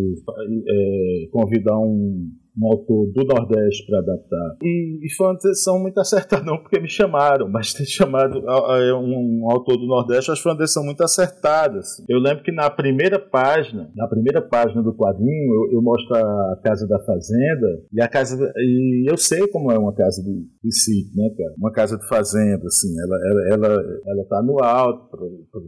é, 0.68 1.28
convidar 1.32 1.80
um, 1.80 2.30
um 2.58 2.68
autor 2.68 3.12
do 3.14 3.24
Nordeste 3.24 3.86
para 3.88 4.00
adaptar. 4.00 4.58
E, 4.62 5.06
e 5.06 5.10
foi 5.16 5.28
uma 5.28 5.36
decisão 5.36 5.80
muito 5.80 6.00
acertada, 6.00 6.44
não 6.44 6.58
porque 6.58 6.80
me 6.80 6.90
chamaram, 6.90 7.50
mas 7.50 7.74
ter 7.74 7.86
chamado 7.86 8.40
um, 8.40 9.44
um 9.44 9.52
autor 9.52 9.78
do 9.78 9.88
Nordeste, 9.88 10.32
acho 10.32 10.40
que 10.40 10.44
foi 10.44 10.52
uma 10.52 10.58
decisão 10.58 10.84
muito 10.84 11.04
acertada. 11.04 11.80
Assim. 11.80 12.04
Eu 12.10 12.20
lembro 12.20 12.44
que 12.44 12.52
na 12.52 12.70
primeira 12.70 13.20
página, 13.20 13.90
na 13.96 14.08
primeira 14.08 14.42
página 14.42 14.82
do 14.84 14.94
quadrinho, 14.94 15.54
eu, 15.54 15.78
eu, 15.78 15.82
mostro 15.82 16.16
a 16.16 16.60
casa 16.64 16.88
da 16.88 17.00
fazenda 17.00 17.68
e 17.94 18.02
a 18.02 18.08
casa 18.08 18.38
e 18.56 19.10
eu 19.10 19.18
sei 19.18 19.48
como 19.48 19.72
é 19.72 19.78
uma 19.78 19.94
casa 19.94 20.22
de, 20.22 20.46
de 20.64 20.76
sítio, 20.76 21.16
né, 21.16 21.30
cara? 21.38 21.54
Uma 21.58 21.72
casa 21.72 21.98
de 21.98 22.08
fazenda, 22.08 22.66
assim, 22.66 22.90
ela 23.00 23.18
ela 23.32 23.68
ela, 23.68 23.84
ela 24.08 24.26
tá 24.30 24.42
no 24.44 24.64
alto 24.64 25.10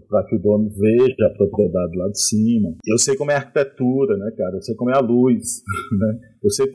para 0.09 0.23
que 0.25 0.35
o 0.35 0.39
dono 0.39 0.69
veja 0.69 1.25
a 1.27 1.37
propriedade 1.37 1.97
lá 1.97 2.07
de 2.09 2.21
cima. 2.21 2.75
Eu 2.85 2.97
sei 2.97 3.15
como 3.15 3.31
é 3.31 3.35
a 3.35 3.37
arquitetura, 3.37 4.17
né, 4.17 4.31
cara? 4.37 4.55
Eu 4.55 4.61
sei 4.61 4.75
como 4.75 4.91
é 4.91 4.97
a 4.97 5.01
luz, 5.01 5.61
né? 5.99 6.32
Eu 6.43 6.49
sei 6.49 6.69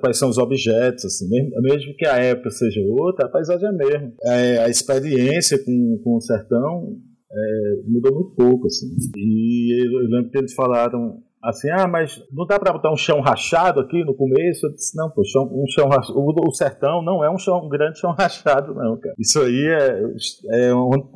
quais 0.00 0.18
são 0.18 0.30
os 0.30 0.38
objetos, 0.38 1.04
assim, 1.04 1.28
mesmo, 1.28 1.94
que 1.96 2.06
a 2.06 2.16
época 2.16 2.50
seja 2.50 2.80
outra, 2.88 3.26
a 3.26 3.30
paisagem 3.30 3.66
é 3.66 3.68
a 3.68 3.72
mesma. 3.72 4.12
A 4.64 4.68
experiência 4.70 5.62
com, 5.62 6.00
com 6.02 6.16
o 6.16 6.20
sertão 6.20 6.96
é, 7.30 7.82
mudou 7.86 8.14
muito 8.14 8.34
pouco, 8.34 8.66
assim. 8.66 8.86
E 9.16 9.84
eu 9.84 10.08
lembro 10.08 10.30
que 10.30 10.38
eles 10.38 10.54
falaram 10.54 11.22
assim, 11.44 11.68
ah, 11.70 11.86
mas 11.86 12.20
não 12.32 12.46
dá 12.46 12.58
para 12.58 12.72
botar 12.72 12.92
um 12.92 12.96
chão 12.96 13.20
rachado 13.20 13.80
aqui 13.80 14.02
no 14.04 14.14
começo? 14.14 14.66
Eu 14.66 14.72
disse, 14.72 14.96
não, 14.96 15.10
pô, 15.10 15.22
chão, 15.24 15.44
um 15.52 15.66
chão 15.68 15.88
rachado, 15.88 16.18
o, 16.18 16.48
o, 16.48 16.54
sertão 16.54 17.02
não 17.02 17.22
é 17.22 17.30
um, 17.30 17.38
chão, 17.38 17.64
um 17.64 17.68
grande 17.68 17.98
chão 17.98 18.12
rachado, 18.18 18.74
não, 18.74 18.98
cara. 18.98 19.14
Isso 19.18 19.40
aí 19.40 19.66
é, 19.66 20.02
é 20.68 20.74
onde 20.74 21.08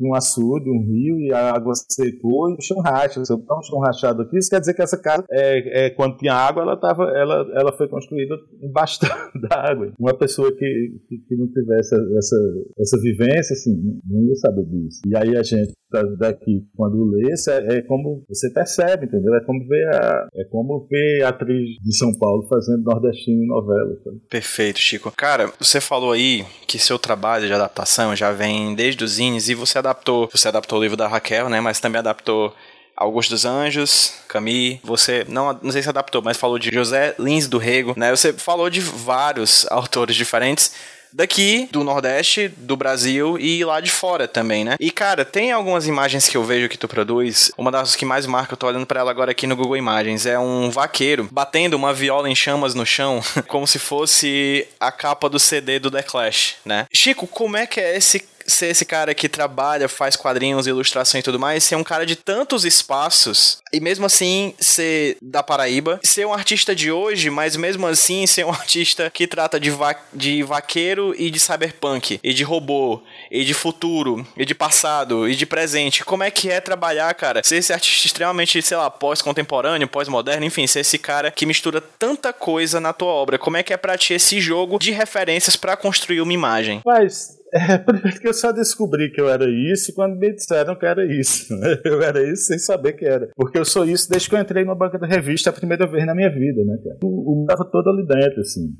um 0.00 0.14
açude, 0.14 0.70
um 0.70 0.80
rio, 0.80 1.20
e 1.20 1.32
a 1.32 1.52
água 1.52 1.72
secou 1.88 2.50
e 2.50 2.54
o 2.54 2.62
chão 2.62 2.80
racha. 2.80 3.24
Se 3.24 3.32
eu 3.32 3.38
botar 3.38 3.58
um 3.58 3.62
chão 3.62 3.78
rachado 3.78 4.22
aqui, 4.22 4.38
isso 4.38 4.50
quer 4.50 4.60
dizer 4.60 4.74
que 4.74 4.82
essa 4.82 5.00
casa, 5.00 5.24
é, 5.30 5.86
é 5.86 5.90
quando 5.90 6.16
tinha 6.16 6.34
água, 6.34 6.62
ela, 6.62 6.76
tava, 6.76 7.04
ela, 7.10 7.46
ela 7.54 7.72
foi 7.72 7.88
construída 7.88 8.36
embaixo 8.62 9.00
da 9.00 9.60
água. 9.70 9.92
Uma 9.98 10.14
pessoa 10.14 10.50
que, 10.50 11.00
que, 11.08 11.18
que 11.18 11.36
não 11.36 11.46
tivesse 11.48 11.94
essa, 11.94 12.36
essa 12.78 13.00
vivência, 13.00 13.52
assim, 13.52 14.00
não 14.08 14.22
ia 14.24 14.34
saber 14.36 14.64
disso. 14.64 15.00
E 15.06 15.16
aí 15.16 15.36
a 15.36 15.42
gente 15.42 15.72
daqui, 16.18 16.66
quando 16.76 17.04
lê, 17.04 17.32
é, 17.48 17.78
é 17.78 17.82
como 17.82 18.24
você 18.28 18.50
percebe, 18.50 19.06
entendeu? 19.06 19.34
É 19.34 19.44
como 19.44 19.66
ver 19.66 19.86
a, 19.94 20.28
é 20.34 20.44
como 20.50 20.86
ver 20.90 21.22
a 21.24 21.28
atriz 21.28 21.68
de 21.82 21.96
São 21.96 22.12
Paulo 22.18 22.46
fazendo 22.48 22.82
nordestino 22.82 23.42
em 23.42 23.46
novela. 23.46 23.94
Perfeito, 24.28 24.78
Chico. 24.78 25.12
Cara, 25.16 25.52
você 25.58 25.80
falou 25.80 26.12
aí 26.12 26.44
que 26.66 26.78
seu 26.78 26.98
trabalho 26.98 27.46
de 27.46 27.52
adaptação 27.52 28.14
já 28.16 28.32
vem 28.32 28.74
desde 28.74 29.04
os 29.04 29.12
zines 29.12 29.48
e 29.48 29.54
você 29.54 29.78
adaptou, 29.78 30.28
você 30.32 30.48
adaptou 30.48 30.78
o 30.78 30.82
livro 30.82 30.96
da 30.96 31.08
Raquel, 31.08 31.48
né? 31.48 31.60
Mas 31.60 31.80
também 31.80 31.98
adaptou 31.98 32.52
Augusto 32.96 33.30
dos 33.30 33.44
Anjos, 33.44 34.14
Camille, 34.28 34.80
você 34.84 35.24
não, 35.28 35.58
não 35.60 35.72
sei 35.72 35.82
se 35.82 35.88
adaptou, 35.88 36.22
mas 36.22 36.36
falou 36.36 36.60
de 36.60 36.72
José 36.72 37.14
Lins 37.18 37.48
do 37.48 37.58
Rego, 37.58 37.94
né? 37.96 38.10
Você 38.14 38.32
falou 38.32 38.70
de 38.70 38.80
vários 38.80 39.66
autores 39.68 40.14
diferentes 40.14 40.72
daqui, 41.14 41.68
do 41.70 41.84
Nordeste, 41.84 42.48
do 42.48 42.76
Brasil 42.76 43.38
e 43.38 43.64
lá 43.64 43.80
de 43.80 43.90
fora 43.90 44.26
também, 44.26 44.64
né? 44.64 44.74
E, 44.80 44.90
cara, 44.90 45.24
tem 45.24 45.52
algumas 45.52 45.86
imagens 45.86 46.28
que 46.28 46.36
eu 46.36 46.42
vejo 46.42 46.68
que 46.68 46.76
tu 46.76 46.88
produz. 46.88 47.52
Uma 47.56 47.70
das 47.70 47.94
que 47.94 48.04
mais 48.04 48.26
marca, 48.26 48.54
eu 48.54 48.58
tô 48.58 48.66
olhando 48.66 48.84
para 48.84 49.00
ela 49.00 49.10
agora 49.10 49.30
aqui 49.30 49.46
no 49.46 49.56
Google 49.56 49.76
Imagens, 49.76 50.26
é 50.26 50.38
um 50.38 50.70
vaqueiro 50.70 51.28
batendo 51.30 51.74
uma 51.74 51.94
viola 51.94 52.28
em 52.28 52.34
chamas 52.34 52.74
no 52.74 52.84
chão, 52.84 53.22
como 53.46 53.66
se 53.66 53.78
fosse 53.78 54.66
a 54.80 54.90
capa 54.90 55.28
do 55.28 55.38
CD 55.38 55.78
do 55.78 55.90
The 55.90 56.02
Clash, 56.02 56.56
né? 56.64 56.86
Chico, 56.92 57.26
como 57.28 57.56
é 57.56 57.66
que 57.66 57.80
é 57.80 57.96
esse 57.96 58.24
ser 58.46 58.66
esse 58.66 58.84
cara 58.84 59.14
que 59.14 59.28
trabalha, 59.28 59.88
faz 59.88 60.16
quadrinhos, 60.16 60.66
ilustração 60.66 61.18
e 61.18 61.22
tudo 61.22 61.38
mais, 61.38 61.64
ser 61.64 61.76
um 61.76 61.84
cara 61.84 62.06
de 62.06 62.16
tantos 62.16 62.64
espaços 62.64 63.62
e 63.72 63.80
mesmo 63.80 64.06
assim 64.06 64.54
ser 64.58 65.16
da 65.20 65.42
Paraíba, 65.42 65.98
ser 66.02 66.26
um 66.26 66.32
artista 66.32 66.74
de 66.74 66.92
hoje, 66.92 67.28
mas 67.28 67.56
mesmo 67.56 67.86
assim 67.86 68.26
ser 68.26 68.44
um 68.44 68.50
artista 68.54 69.10
que 69.10 69.26
trata 69.26 69.58
de, 69.58 69.70
va 69.70 69.94
de 70.12 70.42
vaqueiro 70.42 71.14
e 71.18 71.30
de 71.30 71.40
cyberpunk, 71.40 72.20
e 72.22 72.32
de 72.32 72.44
robô, 72.44 73.02
e 73.30 73.44
de 73.44 73.52
futuro, 73.52 74.26
e 74.36 74.44
de 74.44 74.54
passado, 74.54 75.28
e 75.28 75.34
de 75.34 75.44
presente. 75.44 76.04
Como 76.04 76.22
é 76.22 76.30
que 76.30 76.50
é 76.50 76.60
trabalhar, 76.60 77.12
cara? 77.14 77.42
Ser 77.42 77.56
esse 77.56 77.72
artista 77.72 78.06
extremamente, 78.06 78.60
sei 78.62 78.76
lá, 78.76 78.90
pós-contemporâneo, 78.90 79.88
pós-moderno, 79.88 80.44
enfim, 80.44 80.66
ser 80.66 80.80
esse 80.80 80.98
cara 80.98 81.30
que 81.30 81.46
mistura 81.46 81.80
tanta 81.80 82.32
coisa 82.32 82.80
na 82.80 82.92
tua 82.92 83.08
obra. 83.08 83.38
Como 83.38 83.56
é 83.56 83.62
que 83.62 83.72
é 83.72 83.76
pra 83.76 83.98
ti 83.98 84.14
esse 84.14 84.40
jogo 84.40 84.78
de 84.78 84.92
referências 84.92 85.56
para 85.56 85.76
construir 85.76 86.20
uma 86.20 86.32
imagem? 86.32 86.80
Mas 86.84 87.38
é, 87.54 87.78
primeiro 87.78 88.20
que 88.20 88.26
eu 88.26 88.34
só 88.34 88.50
descobri 88.50 89.12
que 89.12 89.20
eu 89.20 89.28
era 89.28 89.48
isso 89.48 89.94
quando 89.94 90.18
me 90.18 90.34
disseram 90.34 90.76
que 90.76 90.84
era 90.84 91.06
isso. 91.06 91.44
Né? 91.54 91.78
Eu 91.84 92.02
era 92.02 92.20
isso 92.20 92.46
sem 92.46 92.58
saber 92.58 92.94
que 92.94 93.04
era. 93.04 93.30
Porque 93.36 93.56
eu 93.58 93.64
sou 93.64 93.84
isso 93.84 94.08
desde 94.10 94.28
que 94.28 94.34
eu 94.34 94.40
entrei 94.40 94.64
na 94.64 94.74
banca 94.74 94.98
da 94.98 95.06
revista 95.06 95.50
a 95.50 95.52
primeira 95.52 95.86
vez 95.86 96.04
na 96.04 96.14
minha 96.14 96.30
vida, 96.30 96.64
né, 96.64 96.76
cara? 96.82 96.98
O 97.04 97.36
mundo 97.36 97.46
tava 97.46 97.64
todo 97.70 97.88
ali 97.90 98.04
dentro, 98.06 98.40
assim. 98.40 98.72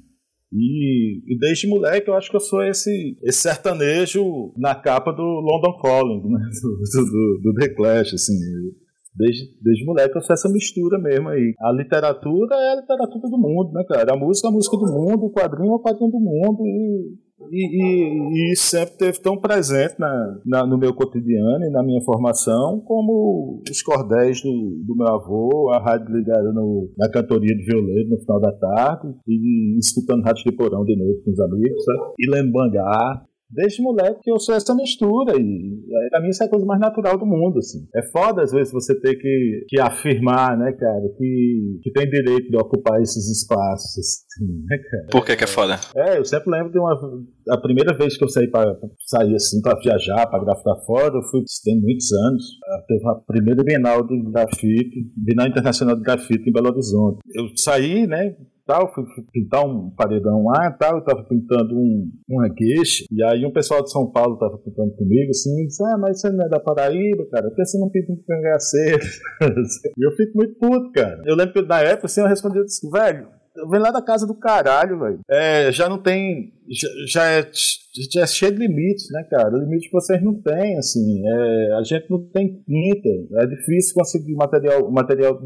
E, 0.53 1.21
e, 1.33 1.39
desde 1.39 1.69
moleque 1.69 2.09
eu 2.09 2.15
acho 2.15 2.31
que 2.31 2.37
eu 2.37 2.41
sou 2.41 2.63
esse, 2.63 3.17
esse 3.23 3.41
sertanejo 3.41 4.53
na 4.57 4.75
capa 4.75 5.13
do 5.13 5.23
London 5.23 5.79
Calling, 5.81 6.23
né? 6.29 6.41
do, 6.63 7.05
do, 7.05 7.41
do, 7.43 7.55
The 7.61 7.69
Clash, 7.75 8.15
assim. 8.15 8.35
Desde, 9.15 9.45
desde 9.63 9.85
moleque 9.85 10.17
eu 10.17 10.23
sou 10.23 10.35
essa 10.35 10.49
mistura 10.49 10.99
mesmo 10.99 11.29
aí. 11.29 11.55
A 11.61 11.73
literatura 11.73 12.57
é 12.57 12.73
a 12.73 12.81
literatura 12.81 13.29
do 13.29 13.39
mundo, 13.39 13.73
né, 13.73 13.85
cara? 13.89 14.15
A 14.15 14.17
música 14.17 14.49
é 14.49 14.51
a 14.51 14.55
música 14.55 14.77
do 14.77 14.87
mundo, 14.87 15.27
o 15.27 15.33
quadrinho 15.33 15.73
é 15.73 15.77
o 15.77 15.83
quadrinho 15.83 16.11
do 16.11 16.19
mundo 16.19 16.67
e 16.67 17.24
e, 17.51 18.51
e, 18.51 18.53
e, 18.53 18.57
sempre 18.57 18.97
teve 18.97 19.21
tão 19.21 19.37
presente 19.39 19.97
na, 19.99 20.41
na, 20.47 20.67
no 20.67 20.79
meu 20.79 20.95
cotidiano 20.95 21.65
e 21.65 21.71
na 21.71 21.83
minha 21.83 22.01
formação 22.03 22.81
como 22.81 23.63
os 23.69 23.83
cordéis 23.83 24.41
do, 24.43 24.83
do 24.87 24.97
meu 24.97 25.09
avô, 25.09 25.71
a 25.73 25.79
rádio 25.79 26.15
ligada 26.15 26.53
no, 26.53 26.91
na 26.97 27.11
cantoria 27.11 27.55
de 27.55 27.65
violeiro 27.65 28.11
no 28.11 28.19
final 28.19 28.41
da 28.41 28.53
tarde, 28.53 29.15
e 29.27 29.79
escutando 29.79 30.25
rádio 30.25 30.45
de 30.45 30.53
porão 30.53 30.85
de 30.85 30.97
noite 30.97 31.25
com 31.25 31.31
os 31.31 31.41
amigos, 31.41 31.85
sabe? 31.85 32.15
e 32.19 32.31
lendo 32.31 32.53
mangá, 32.53 33.25
desde 33.55 33.83
moleque 33.83 34.21
que 34.23 34.31
eu 34.31 34.39
sou 34.39 34.55
essa 34.55 34.75
mistura 34.75 35.35
e 35.37 36.11
pra 36.11 36.21
mim 36.21 36.29
isso 36.29 36.43
é 36.43 36.47
a 36.47 36.51
coisa 36.51 36.67
mais 36.67 36.81
natural 36.81 37.19
do 37.19 37.27
mundo, 37.27 37.59
assim. 37.59 37.87
É 37.95 38.03
foda 38.11 38.43
às 38.43 38.53
vezes 38.53 38.73
você 38.73 38.99
ter 39.01 39.15
que, 39.17 39.65
que 39.69 39.81
afirmar, 39.81 40.57
né, 40.59 40.73
cara, 40.73 41.09
que, 41.17 41.79
que 41.83 41.93
tem 41.93 42.09
direito 42.09 42.51
de 42.51 42.57
ocupar 42.57 43.01
esses 43.01 43.31
espaços, 43.31 43.99
assim, 43.99 44.47
né, 44.69 44.79
cara. 44.79 45.07
Por 45.11 45.25
que 45.25 45.37
que 45.37 45.45
é 45.45 45.49
foda? 45.49 45.79
É, 45.97 46.19
eu 46.19 46.25
sempre 46.25 46.51
lembro 46.51 46.73
de 46.73 46.79
uma 46.79 46.95
a 47.51 47.59
primeira 47.59 47.97
vez 47.97 48.17
que 48.17 48.25
eu 48.25 48.29
saí 48.29 48.49
para 48.49 48.77
sair 49.07 49.35
assim 49.35 49.61
para 49.61 49.79
viajar, 49.79 50.27
para 50.27 50.45
grafitar 50.45 50.77
fora, 50.87 51.15
eu 51.15 51.23
fui 51.31 51.43
tem 51.65 51.81
muitos 51.81 52.13
anos. 52.13 52.45
Teve 52.87 53.09
a 53.09 53.15
primeira 53.15 53.63
Bienal 53.63 54.07
de 54.07 54.23
grafite, 54.31 55.13
Bienal 55.17 55.49
Internacional 55.49 55.97
de 55.97 56.03
Grafite 56.03 56.49
em 56.49 56.53
Belo 56.53 56.69
Horizonte. 56.69 57.19
Eu 57.35 57.49
saí, 57.57 58.07
né, 58.07 58.37
tal, 58.67 58.93
fui 58.95 59.05
pintar 59.33 59.65
um 59.65 59.91
paredão 59.91 60.45
lá 60.45 60.71
tal, 60.73 60.97
eu 60.97 61.05
tava 61.05 61.25
pintando 61.25 61.75
um, 61.77 62.11
uma 62.29 62.53
queixa, 62.55 63.05
e 63.11 63.23
aí 63.25 63.45
um 63.45 63.53
pessoal 63.53 63.83
de 63.83 63.91
São 63.91 64.11
Paulo 64.11 64.39
tava 64.39 64.59
pintando 64.59 64.95
comigo, 64.97 65.31
assim, 65.31 65.63
e 65.63 65.67
disse, 65.67 65.83
ah, 65.85 65.99
mas 65.99 66.21
você 66.21 66.31
não 66.31 66.45
é 66.45 66.49
da 66.49 66.61
Paraíba, 66.61 67.27
cara, 67.31 67.49
por 67.49 67.57
que 67.57 67.65
você 67.65 67.79
não 67.79 67.91
pinta 67.91 68.13
um 68.13 68.23
cangaceiro? 68.27 69.05
e 69.97 70.07
eu 70.07 70.13
fico 70.13 70.33
muito 70.37 70.55
puto, 70.59 70.93
cara. 70.93 71.23
Eu 71.25 71.37
lembro 71.37 71.53
que 71.53 71.63
na 71.63 71.81
época, 71.81 72.07
assim, 72.07 72.21
eu 72.21 72.27
respondi, 72.27 72.59
eu 72.59 72.65
disse, 72.65 72.89
velho, 72.91 73.29
venho 73.71 73.83
lá 73.83 73.91
da 73.91 74.03
casa 74.03 74.27
do 74.27 74.35
caralho, 74.35 74.99
velho. 74.99 75.21
É, 75.31 75.71
já 75.71 75.89
não 75.89 75.99
tem. 75.99 76.53
Já, 76.69 76.89
já, 77.07 77.31
é, 77.31 77.51
já 78.13 78.23
é 78.23 78.27
cheio 78.27 78.53
de 78.53 78.59
limites, 78.59 79.07
né, 79.13 79.23
cara? 79.31 79.55
O 79.55 79.59
limite 79.59 79.89
que 79.89 79.93
vocês 79.93 80.23
não 80.23 80.35
têm, 80.41 80.77
assim. 80.77 81.23
É, 81.27 81.73
a 81.75 81.83
gente 81.83 82.11
não 82.11 82.27
tem 82.31 82.63
tinta. 82.65 83.09
É 83.43 83.47
difícil 83.47 83.95
conseguir 83.95 84.35
material, 84.35 84.91
material 84.91 85.41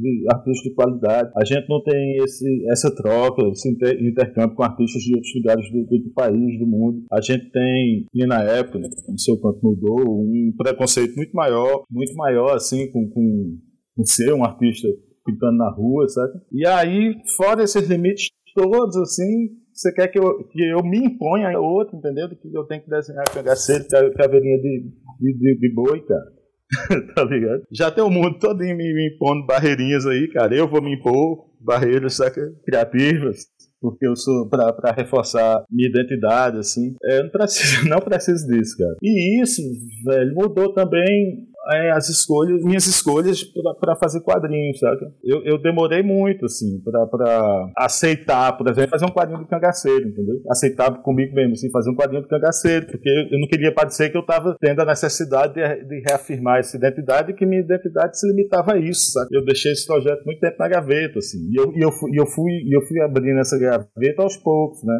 de 0.00 0.24
artistas 0.28 0.62
de 0.62 0.74
qualidade. 0.74 1.30
A 1.36 1.44
gente 1.44 1.68
não 1.68 1.82
tem 1.82 2.16
esse, 2.22 2.66
essa 2.70 2.94
troca, 2.94 3.42
esse 3.48 3.70
inter, 3.70 4.02
intercâmbio 4.02 4.56
com 4.56 4.62
artistas 4.62 5.02
de 5.02 5.14
outros 5.14 5.34
lugares 5.34 5.70
do, 5.70 5.84
do, 5.84 6.10
país, 6.14 6.58
do 6.58 6.66
mundo. 6.66 7.04
A 7.12 7.20
gente 7.20 7.50
tem, 7.50 8.06
e 8.14 8.26
na 8.26 8.42
época, 8.42 8.78
não 8.78 9.18
sei 9.18 9.34
o 9.34 9.40
quanto 9.40 9.60
mudou, 9.62 10.00
um 10.00 10.52
preconceito 10.56 11.14
muito 11.16 11.32
maior, 11.32 11.84
muito 11.90 12.14
maior, 12.14 12.54
assim, 12.54 12.90
com, 12.90 13.08
com, 13.10 13.58
com 13.96 14.04
ser 14.04 14.32
um 14.32 14.44
artista 14.44 14.88
pintando 15.24 15.58
na 15.58 15.70
rua, 15.70 16.08
sabe? 16.08 16.32
E 16.52 16.66
aí, 16.66 17.14
fora 17.36 17.62
esses 17.62 17.88
limites 17.88 18.28
todos, 18.54 18.96
assim, 18.96 19.50
você 19.72 19.92
quer 19.92 20.08
que 20.08 20.18
eu, 20.18 20.44
que 20.48 20.62
eu 20.62 20.82
me 20.82 20.98
imponha 20.98 21.56
a 21.56 21.60
outro, 21.60 21.96
entendeu? 21.96 22.28
Que 22.28 22.54
eu 22.54 22.64
tenho 22.64 22.82
que 22.82 22.90
desenhar 22.90 23.24
cangaceiro, 23.32 23.84
caveirinha 24.14 24.58
de, 24.58 24.92
de, 25.20 25.38
de, 25.38 25.58
de 25.58 25.74
boi, 25.74 26.00
cara. 26.04 26.39
tá 27.14 27.24
ligado? 27.24 27.62
Já 27.70 27.90
tem 27.90 28.04
o 28.04 28.10
mundo 28.10 28.38
todo 28.38 28.58
me, 28.58 28.74
me 28.74 29.08
impondo 29.14 29.46
barreirinhas 29.46 30.06
aí, 30.06 30.28
cara. 30.28 30.54
Eu 30.54 30.68
vou 30.68 30.82
me 30.82 30.94
impor 30.94 31.46
barreiras, 31.60 32.14
saca? 32.14 32.40
Criativas 32.64 33.46
porque 33.80 34.06
eu 34.06 34.14
sou 34.14 34.48
para 34.48 34.92
reforçar 34.92 35.64
minha 35.70 35.88
identidade, 35.88 36.58
assim. 36.58 36.94
É, 37.02 37.22
não 37.22 37.30
preciso, 37.30 37.88
não 37.88 37.98
preciso 37.98 38.46
disso, 38.46 38.76
cara. 38.76 38.96
E 39.02 39.42
isso, 39.42 39.62
velho, 40.04 40.34
mudou 40.34 40.74
também 40.74 41.48
é, 41.68 41.90
as 41.90 42.08
escolhas, 42.08 42.62
minhas 42.64 42.86
escolhas 42.86 43.44
para 43.78 43.94
fazer 43.96 44.20
quadrinhos, 44.22 44.78
sabe? 44.78 45.00
Eu, 45.22 45.42
eu 45.44 45.58
demorei 45.58 46.02
muito, 46.02 46.46
assim, 46.46 46.80
para 46.80 47.70
aceitar, 47.76 48.56
por 48.56 48.68
exemplo, 48.68 48.90
fazer 48.90 49.04
um 49.04 49.12
quadrinho 49.12 49.40
de 49.40 49.48
cangaceiro, 49.48 50.08
entendeu? 50.08 50.36
Aceitar 50.50 50.90
comigo 51.02 51.34
mesmo, 51.34 51.52
assim, 51.52 51.70
fazer 51.70 51.90
um 51.90 51.94
quadrinho 51.94 52.22
de 52.22 52.28
cangaceiro, 52.28 52.86
porque 52.86 53.08
eu 53.30 53.38
não 53.38 53.46
queria 53.46 53.72
parecer 53.74 54.10
que 54.10 54.16
eu 54.16 54.22
estava 54.22 54.56
tendo 54.58 54.80
a 54.80 54.86
necessidade 54.86 55.54
de, 55.54 55.84
de, 55.84 56.02
reafirmar 56.08 56.58
essa 56.60 56.76
identidade 56.76 57.34
que 57.34 57.44
minha 57.44 57.60
identidade 57.60 58.18
se 58.18 58.26
limitava 58.26 58.72
a 58.72 58.78
isso, 58.78 59.12
sabe? 59.12 59.28
Eu 59.32 59.44
deixei 59.44 59.72
esse 59.72 59.86
projeto 59.86 60.24
muito 60.24 60.40
tempo 60.40 60.56
na 60.58 60.68
gaveta, 60.68 61.18
assim, 61.18 61.46
e 61.50 61.60
eu, 61.60 61.72
e 61.74 61.84
eu, 61.84 61.92
fui, 61.92 62.10
eu, 62.14 62.26
fui, 62.26 62.52
eu 62.72 62.80
fui 62.86 63.00
abrindo 63.02 63.38
essa 63.38 63.58
gaveta 63.58 64.22
aos 64.22 64.36
poucos, 64.38 64.82
né? 64.82 64.98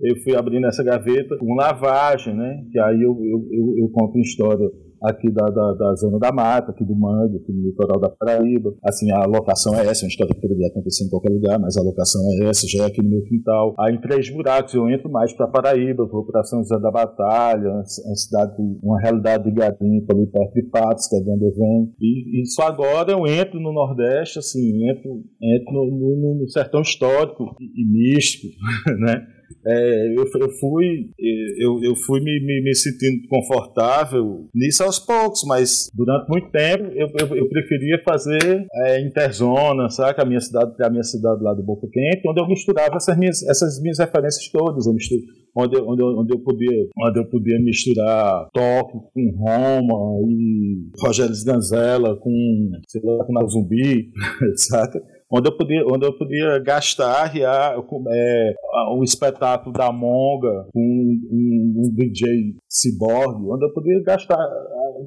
Eu 0.00 0.16
fui 0.22 0.34
abrindo 0.34 0.66
essa 0.66 0.82
gaveta 0.82 1.36
com 1.38 1.54
lavagem, 1.54 2.34
né? 2.34 2.64
Que 2.72 2.80
aí 2.80 3.02
eu, 3.02 3.12
eu, 3.20 3.46
eu, 3.52 3.84
eu 3.84 3.88
conto 3.92 4.14
uma 4.14 4.22
história 4.22 4.66
aqui 5.02 5.30
da, 5.30 5.46
da, 5.46 5.72
da, 5.74 5.94
zona 5.94 6.18
da 6.18 6.32
mata, 6.32 6.70
aqui 6.70 6.84
do 6.84 6.94
Mangue, 6.94 7.38
aqui 7.38 7.52
no 7.52 7.62
litoral 7.62 8.00
da 8.00 8.08
Paraíba. 8.08 8.74
Assim, 8.84 9.10
a 9.10 9.24
locação 9.24 9.74
é 9.74 9.86
essa, 9.86 10.04
é 10.04 10.06
uma 10.06 10.10
história 10.10 10.34
que 10.34 10.40
poderia 10.40 10.68
acontecer 10.68 11.04
em 11.04 11.08
qualquer 11.08 11.30
lugar, 11.30 11.58
mas 11.58 11.76
a 11.76 11.82
locação 11.82 12.20
é 12.32 12.48
essa, 12.48 12.66
já 12.66 12.84
é 12.84 12.86
aqui 12.86 13.02
no 13.02 13.10
meu 13.10 13.22
quintal. 13.24 13.74
Aí 13.78 13.94
em 13.94 14.00
Três 14.00 14.30
Buracos 14.30 14.74
eu 14.74 14.88
entro 14.88 15.10
mais 15.10 15.32
para 15.32 15.48
Paraíba, 15.48 16.06
vou 16.06 16.24
para 16.24 16.42
São 16.44 16.60
José 16.60 16.78
da 16.78 16.90
Batalha, 16.90 17.70
uma 17.70 17.84
cidade, 17.84 18.54
uma 18.82 19.00
realidade 19.00 19.44
de 19.44 19.52
garimpo 19.52 20.12
ali 20.12 20.26
perto 20.26 20.54
de 20.54 20.62
Patos, 20.70 21.08
que 21.08 21.16
é 21.16 21.20
de 21.20 21.30
onde 21.30 21.44
eu 21.44 21.54
venho. 21.54 21.92
E, 22.00 22.42
e 22.42 22.46
só 22.46 22.62
agora 22.64 23.12
eu 23.12 23.26
entro 23.26 23.58
no 23.60 23.72
Nordeste, 23.72 24.38
assim, 24.38 24.88
entro, 24.88 25.22
entro 25.42 25.72
no, 25.72 26.16
no, 26.16 26.40
no 26.40 26.48
sertão 26.48 26.82
histórico 26.82 27.56
e, 27.60 27.82
e 27.82 27.86
místico, 27.86 28.48
né? 28.98 29.39
É, 29.66 30.14
eu, 30.16 30.24
eu, 30.40 30.50
fui, 30.58 31.10
eu, 31.58 31.80
eu 31.82 31.96
fui 31.96 32.20
me, 32.20 32.40
me, 32.40 32.62
me, 32.62 32.74
sentindo 32.74 33.28
confortável 33.28 34.48
nisso 34.54 34.82
aos 34.82 34.98
poucos, 34.98 35.42
mas 35.46 35.88
durante 35.94 36.28
muito 36.28 36.50
tempo 36.50 36.84
eu, 36.94 37.08
eu, 37.18 37.36
eu 37.36 37.48
preferia 37.48 38.02
fazer 38.02 38.66
é, 38.86 39.00
interzona, 39.00 39.88
sabe? 39.90 40.20
A 40.20 40.24
minha 40.24 40.40
cidade, 40.40 40.72
a 40.82 40.90
minha 40.90 41.02
cidade 41.02 41.42
lá 41.42 41.54
do 41.54 41.62
Boca 41.62 41.86
Quente, 41.90 42.22
onde 42.28 42.40
eu 42.40 42.48
misturava 42.48 42.96
essas 42.96 43.16
minhas, 43.18 43.42
essas 43.48 43.80
minhas 43.80 43.98
referências 43.98 44.48
todas. 44.48 44.86
Eu 44.86 44.94
misturo, 44.94 45.22
onde, 45.56 45.76
onde, 45.80 46.02
onde, 46.02 46.34
eu 46.34 46.40
podia, 46.40 46.88
onde 47.06 47.18
eu 47.18 47.26
podia 47.26 47.60
misturar 47.60 48.48
toque 48.52 48.98
com 49.12 49.30
Roma 49.36 50.28
e 50.28 50.90
Rogério 51.04 51.34
Ganzella 51.44 52.16
com, 52.16 52.70
sei 52.88 53.00
lá, 53.04 53.24
com 53.24 53.48
Zumbi, 53.48 54.10
saca? 54.56 55.00
Onde 55.30 55.48
eu 55.48 55.56
podia, 55.56 55.84
onde 55.86 56.06
eu 56.06 56.12
podia 56.12 56.58
gastar 56.58 57.24
riar, 57.26 57.76
é, 58.08 58.54
um 58.92 59.04
espetáculo 59.04 59.72
da 59.72 59.92
Monga 59.92 60.66
um, 60.74 61.20
um, 61.30 61.74
um 61.76 61.94
DJ 61.94 62.56
Cyborg, 62.68 63.46
onde 63.48 63.64
eu 63.64 63.72
podia 63.72 64.02
gastar, 64.02 64.38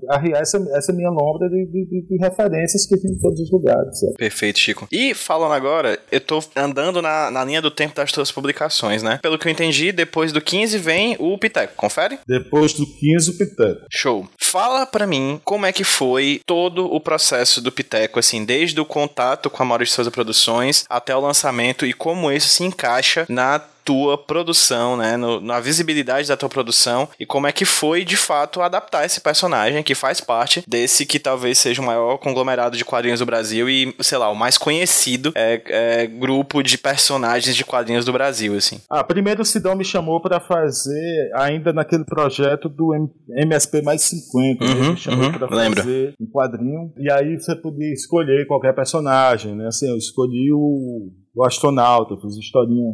arriar 0.09 0.41
essa, 0.41 0.57
essa 0.75 0.93
minha 0.93 1.09
lombra 1.09 1.49
de, 1.49 1.65
de, 1.65 2.07
de, 2.07 2.17
referências 2.17 2.85
que 2.85 2.97
tem 2.97 3.11
em 3.11 3.19
todos 3.19 3.39
os 3.39 3.51
lugares. 3.51 3.99
Certo? 3.99 4.15
Perfeito, 4.15 4.59
Chico. 4.59 4.87
E 4.91 5.13
falando 5.13 5.53
agora, 5.53 5.99
eu 6.11 6.21
tô 6.21 6.39
andando 6.55 7.01
na, 7.01 7.29
na 7.31 7.43
linha 7.43 7.61
do 7.61 7.71
tempo 7.71 7.95
das 7.95 8.11
tuas 8.11 8.31
publicações, 8.31 9.03
né? 9.03 9.19
Pelo 9.21 9.37
que 9.37 9.47
eu 9.47 9.51
entendi, 9.51 9.91
depois 9.91 10.31
do 10.31 10.41
15 10.41 10.77
vem 10.77 11.15
o 11.19 11.37
Piteco, 11.37 11.73
confere? 11.75 12.19
Depois 12.27 12.73
do 12.73 12.85
15, 12.85 13.31
o 13.31 13.37
Piteco. 13.37 13.85
Show. 13.91 14.27
Fala 14.37 14.85
pra 14.85 15.07
mim 15.07 15.39
como 15.43 15.65
é 15.65 15.71
que 15.71 15.83
foi 15.83 16.41
todo 16.45 16.85
o 16.85 16.99
processo 16.99 17.61
do 17.61 17.71
Piteco, 17.71 18.19
assim, 18.19 18.45
desde 18.45 18.79
o 18.79 18.85
contato 18.85 19.49
com 19.49 19.63
a 19.63 19.65
Maurício 19.65 19.95
Souza 19.95 20.11
Produções 20.11 20.85
até 20.89 21.15
o 21.15 21.19
lançamento 21.19 21.85
e 21.85 21.93
como 21.93 22.31
isso 22.31 22.49
se 22.49 22.63
encaixa 22.63 23.25
na 23.29 23.59
tua 23.83 24.17
produção, 24.17 24.97
né? 24.97 25.17
No, 25.17 25.39
na 25.39 25.59
visibilidade 25.59 26.27
da 26.27 26.37
tua 26.37 26.49
produção 26.49 27.07
e 27.19 27.25
como 27.25 27.47
é 27.47 27.51
que 27.51 27.65
foi 27.65 28.03
de 28.03 28.17
fato 28.17 28.61
adaptar 28.61 29.05
esse 29.05 29.21
personagem 29.21 29.83
que 29.83 29.95
faz 29.95 30.21
parte 30.21 30.63
desse 30.67 31.05
que 31.05 31.19
talvez 31.19 31.57
seja 31.57 31.81
o 31.81 31.85
maior 31.85 32.17
conglomerado 32.17 32.77
de 32.77 32.85
quadrinhos 32.85 33.19
do 33.19 33.25
Brasil 33.25 33.69
e, 33.69 33.93
sei 33.99 34.17
lá, 34.17 34.29
o 34.29 34.35
mais 34.35 34.57
conhecido 34.57 35.31
é, 35.35 35.61
é 35.65 36.07
grupo 36.07 36.61
de 36.61 36.77
personagens 36.77 37.55
de 37.55 37.65
quadrinhos 37.65 38.05
do 38.05 38.13
Brasil, 38.13 38.55
assim. 38.55 38.79
Ah, 38.89 39.03
primeiro 39.03 39.41
o 39.41 39.45
Sidão 39.45 39.75
me 39.75 39.85
chamou 39.85 40.21
para 40.21 40.39
fazer 40.39 41.31
ainda 41.35 41.73
naquele 41.73 42.05
projeto 42.05 42.69
do 42.69 42.93
MSP 43.29 43.81
mais 43.81 44.01
50, 44.03 44.65
uhum, 44.65 44.91
me 44.91 44.97
chamou 44.97 45.25
uhum, 45.25 45.33
pra 45.33 45.47
fazer 45.47 46.13
um 46.19 46.27
quadrinho 46.27 46.93
e 46.97 47.11
aí 47.11 47.37
você 47.37 47.55
podia 47.55 47.91
escolher 47.91 48.45
qualquer 48.47 48.73
personagem, 48.73 49.55
né? 49.55 49.67
Assim, 49.67 49.89
eu 49.89 49.97
escolhi 49.97 50.51
o, 50.53 51.11
o 51.35 51.45
astronauta, 51.45 52.15
fiz 52.21 52.37
historinha 52.37 52.93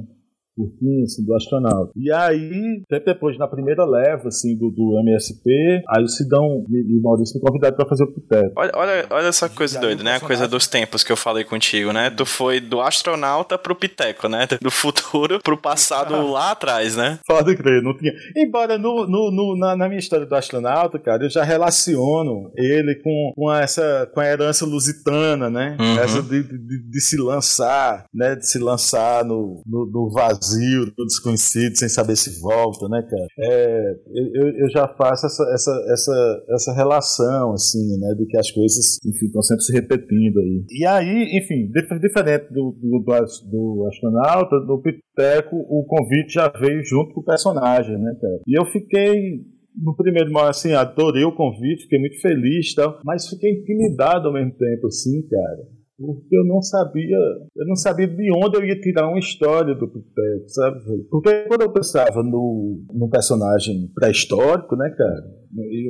curtinho, 0.59 1.03
assim, 1.03 1.25
do 1.25 1.33
astronauta. 1.33 1.91
E 1.95 2.11
aí, 2.11 2.81
até 2.85 2.99
depois, 2.99 3.37
na 3.37 3.47
primeira 3.47 3.85
leva, 3.85 4.27
assim, 4.27 4.57
do, 4.57 4.69
do 4.69 4.99
MSP, 4.99 5.49
aí 5.87 6.03
o 6.03 6.07
Sidão 6.07 6.65
e 6.69 6.99
o 6.99 7.01
Maurício 7.01 7.39
me 7.39 7.41
convidaram 7.41 7.75
pra 7.77 7.87
fazer 7.87 8.03
o 8.03 8.13
Piteco. 8.13 8.53
Olha, 8.57 8.71
olha, 8.75 9.07
olha 9.09 9.27
essa 9.27 9.47
coisa 9.47 9.79
doida, 9.79 10.03
né? 10.03 10.15
A 10.15 10.19
coisa 10.19 10.47
dos 10.47 10.67
tempos 10.67 11.03
que 11.03 11.11
eu 11.11 11.17
falei 11.17 11.45
contigo, 11.45 11.93
né? 11.93 12.09
Tu 12.09 12.25
foi 12.25 12.59
do 12.59 12.81
astronauta 12.81 13.57
pro 13.57 13.75
Piteco, 13.75 14.27
né? 14.27 14.47
Do 14.61 14.71
futuro 14.71 15.39
pro 15.41 15.57
passado 15.57 16.29
lá 16.29 16.51
atrás, 16.51 16.95
né? 16.95 17.19
Pode 17.25 17.55
crer, 17.55 17.81
não 17.81 17.95
tinha. 17.97 18.11
Embora 18.35 18.77
no, 18.77 19.07
no, 19.07 19.31
no 19.31 19.57
na, 19.57 19.75
na, 19.75 19.87
minha 19.87 19.99
história 19.99 20.25
do 20.25 20.35
astronauta, 20.35 20.99
cara, 20.99 21.23
eu 21.23 21.29
já 21.29 21.43
relaciono 21.43 22.51
ele 22.55 22.95
com, 23.03 23.31
com 23.35 23.53
essa 23.53 24.09
com 24.13 24.19
a 24.19 24.25
herança 24.25 24.65
lusitana, 24.65 25.49
né? 25.49 25.77
Uhum. 25.79 25.99
Essa 25.99 26.21
de, 26.21 26.43
de, 26.43 26.89
de, 26.89 27.01
se 27.01 27.17
lançar, 27.17 28.05
né? 28.13 28.35
De 28.35 28.47
se 28.47 28.59
lançar 28.59 29.23
no, 29.23 29.61
no, 29.65 29.85
no 29.85 30.11
vazio 30.11 30.48
vazio, 30.49 30.91
no 30.97 31.05
desconhecido, 31.05 31.75
sem 31.77 31.89
saber 31.89 32.15
se 32.15 32.41
volta, 32.41 32.87
né, 32.87 33.01
cara? 33.01 33.27
É, 33.39 33.91
eu, 34.33 34.47
eu 34.49 34.69
já 34.69 34.87
faço 34.87 35.25
essa, 35.25 35.43
essa, 35.53 35.85
essa, 35.91 36.43
essa 36.49 36.73
relação, 36.73 37.53
assim, 37.53 37.97
né, 37.99 38.13
de 38.17 38.25
que 38.25 38.37
as 38.37 38.49
coisas, 38.51 38.97
enfim, 39.05 39.27
estão 39.27 39.41
sempre 39.41 39.63
se 39.63 39.73
repetindo 39.73 40.39
aí. 40.39 40.63
E 40.69 40.85
aí, 40.85 41.37
enfim, 41.37 41.69
diferente 41.99 42.51
do, 42.51 42.75
do, 42.81 43.03
do 43.03 43.87
astronauta, 43.87 44.59
do 44.59 44.81
Piteco, 44.81 45.55
o 45.55 45.85
convite 45.85 46.33
já 46.33 46.49
veio 46.49 46.83
junto 46.83 47.13
com 47.13 47.21
o 47.21 47.25
personagem, 47.25 47.97
né, 47.97 48.15
cara? 48.19 48.39
E 48.47 48.59
eu 48.59 48.65
fiquei 48.65 49.41
no 49.75 49.95
primeiro 49.95 50.31
momento, 50.31 50.49
assim, 50.49 50.73
adorei 50.73 51.23
o 51.23 51.35
convite, 51.35 51.83
fiquei 51.83 51.99
muito 51.99 52.19
feliz 52.19 52.73
tal, 52.73 52.99
mas 53.05 53.27
fiquei 53.27 53.51
intimidado 53.51 54.27
ao 54.27 54.33
mesmo 54.33 54.51
tempo, 54.51 54.87
assim, 54.87 55.21
cara 55.27 55.78
porque 55.99 56.37
eu 56.37 56.45
não 56.45 56.61
sabia, 56.61 57.17
eu 57.55 57.67
não 57.67 57.75
sabia 57.75 58.07
de 58.07 58.31
onde 58.33 58.57
eu 58.57 58.65
ia 58.65 58.79
tirar 58.79 59.09
uma 59.09 59.19
história 59.19 59.75
do 59.75 59.87
Piteco, 59.87 60.47
sabe? 60.47 60.79
Porque 61.09 61.45
quando 61.47 61.61
eu 61.61 61.71
pensava 61.71 62.23
no, 62.23 62.81
no 62.93 63.09
personagem 63.09 63.91
pré-histórico, 63.93 64.77
né, 64.77 64.89
cara, 64.97 65.39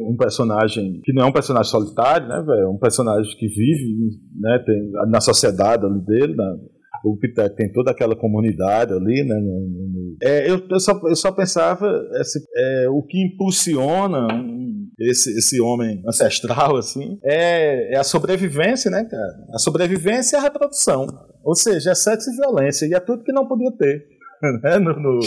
um 0.07 0.15
personagem 0.17 0.99
que 1.03 1.13
não 1.13 1.23
é 1.23 1.25
um 1.27 1.31
personagem 1.31 1.69
solitário, 1.69 2.27
né, 2.27 2.41
velho, 2.41 2.61
é 2.61 2.67
um 2.67 2.79
personagem 2.79 3.31
que 3.37 3.47
vive, 3.47 4.19
né, 4.39 4.59
tem 4.65 4.91
na 5.09 5.21
sociedade 5.21 5.85
ali 5.85 6.03
dele, 6.03 6.35
na, 6.35 6.57
o 7.03 7.17
Piteco 7.17 7.55
tem 7.55 7.71
toda 7.71 7.91
aquela 7.91 8.15
comunidade 8.15 8.93
ali, 8.93 9.23
né? 9.23 9.35
No, 9.35 9.59
no, 9.69 10.17
é, 10.21 10.49
eu, 10.49 10.61
eu, 10.69 10.79
só, 10.79 10.99
eu 11.07 11.15
só 11.15 11.31
pensava 11.31 11.87
esse, 12.19 12.39
é, 12.55 12.89
o 12.89 13.01
que 13.03 13.25
impulsiona 13.25 14.27
esse, 14.99 15.37
esse 15.37 15.61
homem 15.61 16.01
ancestral, 16.05 16.75
assim, 16.75 17.17
é, 17.23 17.95
é 17.95 17.97
a 17.97 18.03
sobrevivência, 18.03 18.91
né, 18.91 19.05
cara? 19.05 19.33
A 19.53 19.57
sobrevivência 19.57 20.35
e 20.35 20.39
a 20.39 20.43
reprodução. 20.43 21.07
Ou 21.43 21.55
seja, 21.55 21.91
é 21.91 21.95
sexo 21.95 22.29
e 22.29 22.35
violência, 22.35 22.85
e 22.85 22.93
é 22.93 22.99
tudo 22.99 23.23
que 23.23 23.31
não 23.31 23.47
podia 23.47 23.71
ter. 23.71 24.05
Né? 24.63 24.79
No, 24.79 24.93
no, 24.95 25.19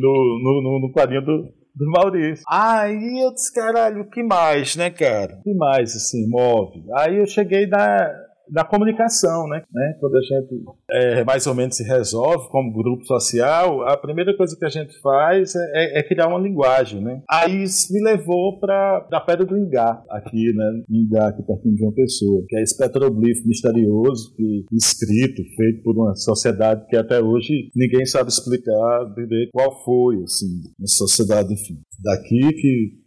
no, 0.00 0.62
no, 0.62 0.80
no 0.80 0.92
quadrinho 0.92 1.20
do, 1.20 1.42
do 1.74 1.90
Maurício. 1.90 2.42
Aí 2.48 3.22
eu 3.22 3.32
disse, 3.34 3.52
caralho, 3.52 4.02
o 4.02 4.10
que 4.10 4.22
mais, 4.22 4.74
né, 4.74 4.88
cara? 4.88 5.36
O 5.38 5.42
que 5.42 5.54
mais, 5.54 5.94
assim, 5.94 6.26
move? 6.26 6.82
Aí 6.96 7.18
eu 7.18 7.26
cheguei 7.26 7.66
na, 7.66 8.10
da 8.50 8.64
comunicação, 8.64 9.46
né? 9.48 9.62
né? 9.72 9.96
Quando 10.00 10.16
a 10.16 10.20
gente 10.20 10.64
é, 10.90 11.24
mais 11.24 11.46
ou 11.46 11.54
menos 11.54 11.76
se 11.76 11.84
resolve 11.84 12.48
como 12.48 12.72
grupo 12.72 13.04
social, 13.04 13.82
a 13.88 13.96
primeira 13.96 14.36
coisa 14.36 14.56
que 14.56 14.64
a 14.64 14.68
gente 14.68 14.98
faz 15.00 15.54
é, 15.54 15.58
é, 15.74 15.98
é 16.00 16.02
criar 16.02 16.28
uma 16.28 16.38
linguagem, 16.38 17.02
né? 17.02 17.22
Aí 17.30 17.62
isso 17.62 17.92
me 17.92 18.02
levou 18.02 18.58
para 18.58 19.06
a 19.12 19.20
Pedra 19.20 19.46
do 19.46 19.56
Ingá, 19.56 20.02
aqui, 20.10 20.52
né? 20.52 20.82
Ingá, 20.88 21.28
aqui 21.28 21.42
pertinho 21.42 21.76
de 21.76 21.82
uma 21.82 21.92
pessoa, 21.92 22.44
que 22.48 22.56
é 22.56 22.62
esse 22.62 22.76
petroglifo 22.76 23.46
misterioso, 23.46 24.34
que, 24.34 24.64
escrito, 24.72 25.42
feito 25.56 25.82
por 25.82 25.96
uma 25.96 26.14
sociedade 26.14 26.86
que 26.88 26.96
até 26.96 27.20
hoje 27.20 27.70
ninguém 27.74 28.04
sabe 28.06 28.30
explicar 28.30 29.14
direito 29.14 29.50
qual 29.52 29.82
foi, 29.84 30.22
assim, 30.22 30.48
uma 30.78 30.86
sociedade, 30.86 31.52
enfim, 31.52 31.78
daqui 32.02 32.52
que 32.54 32.99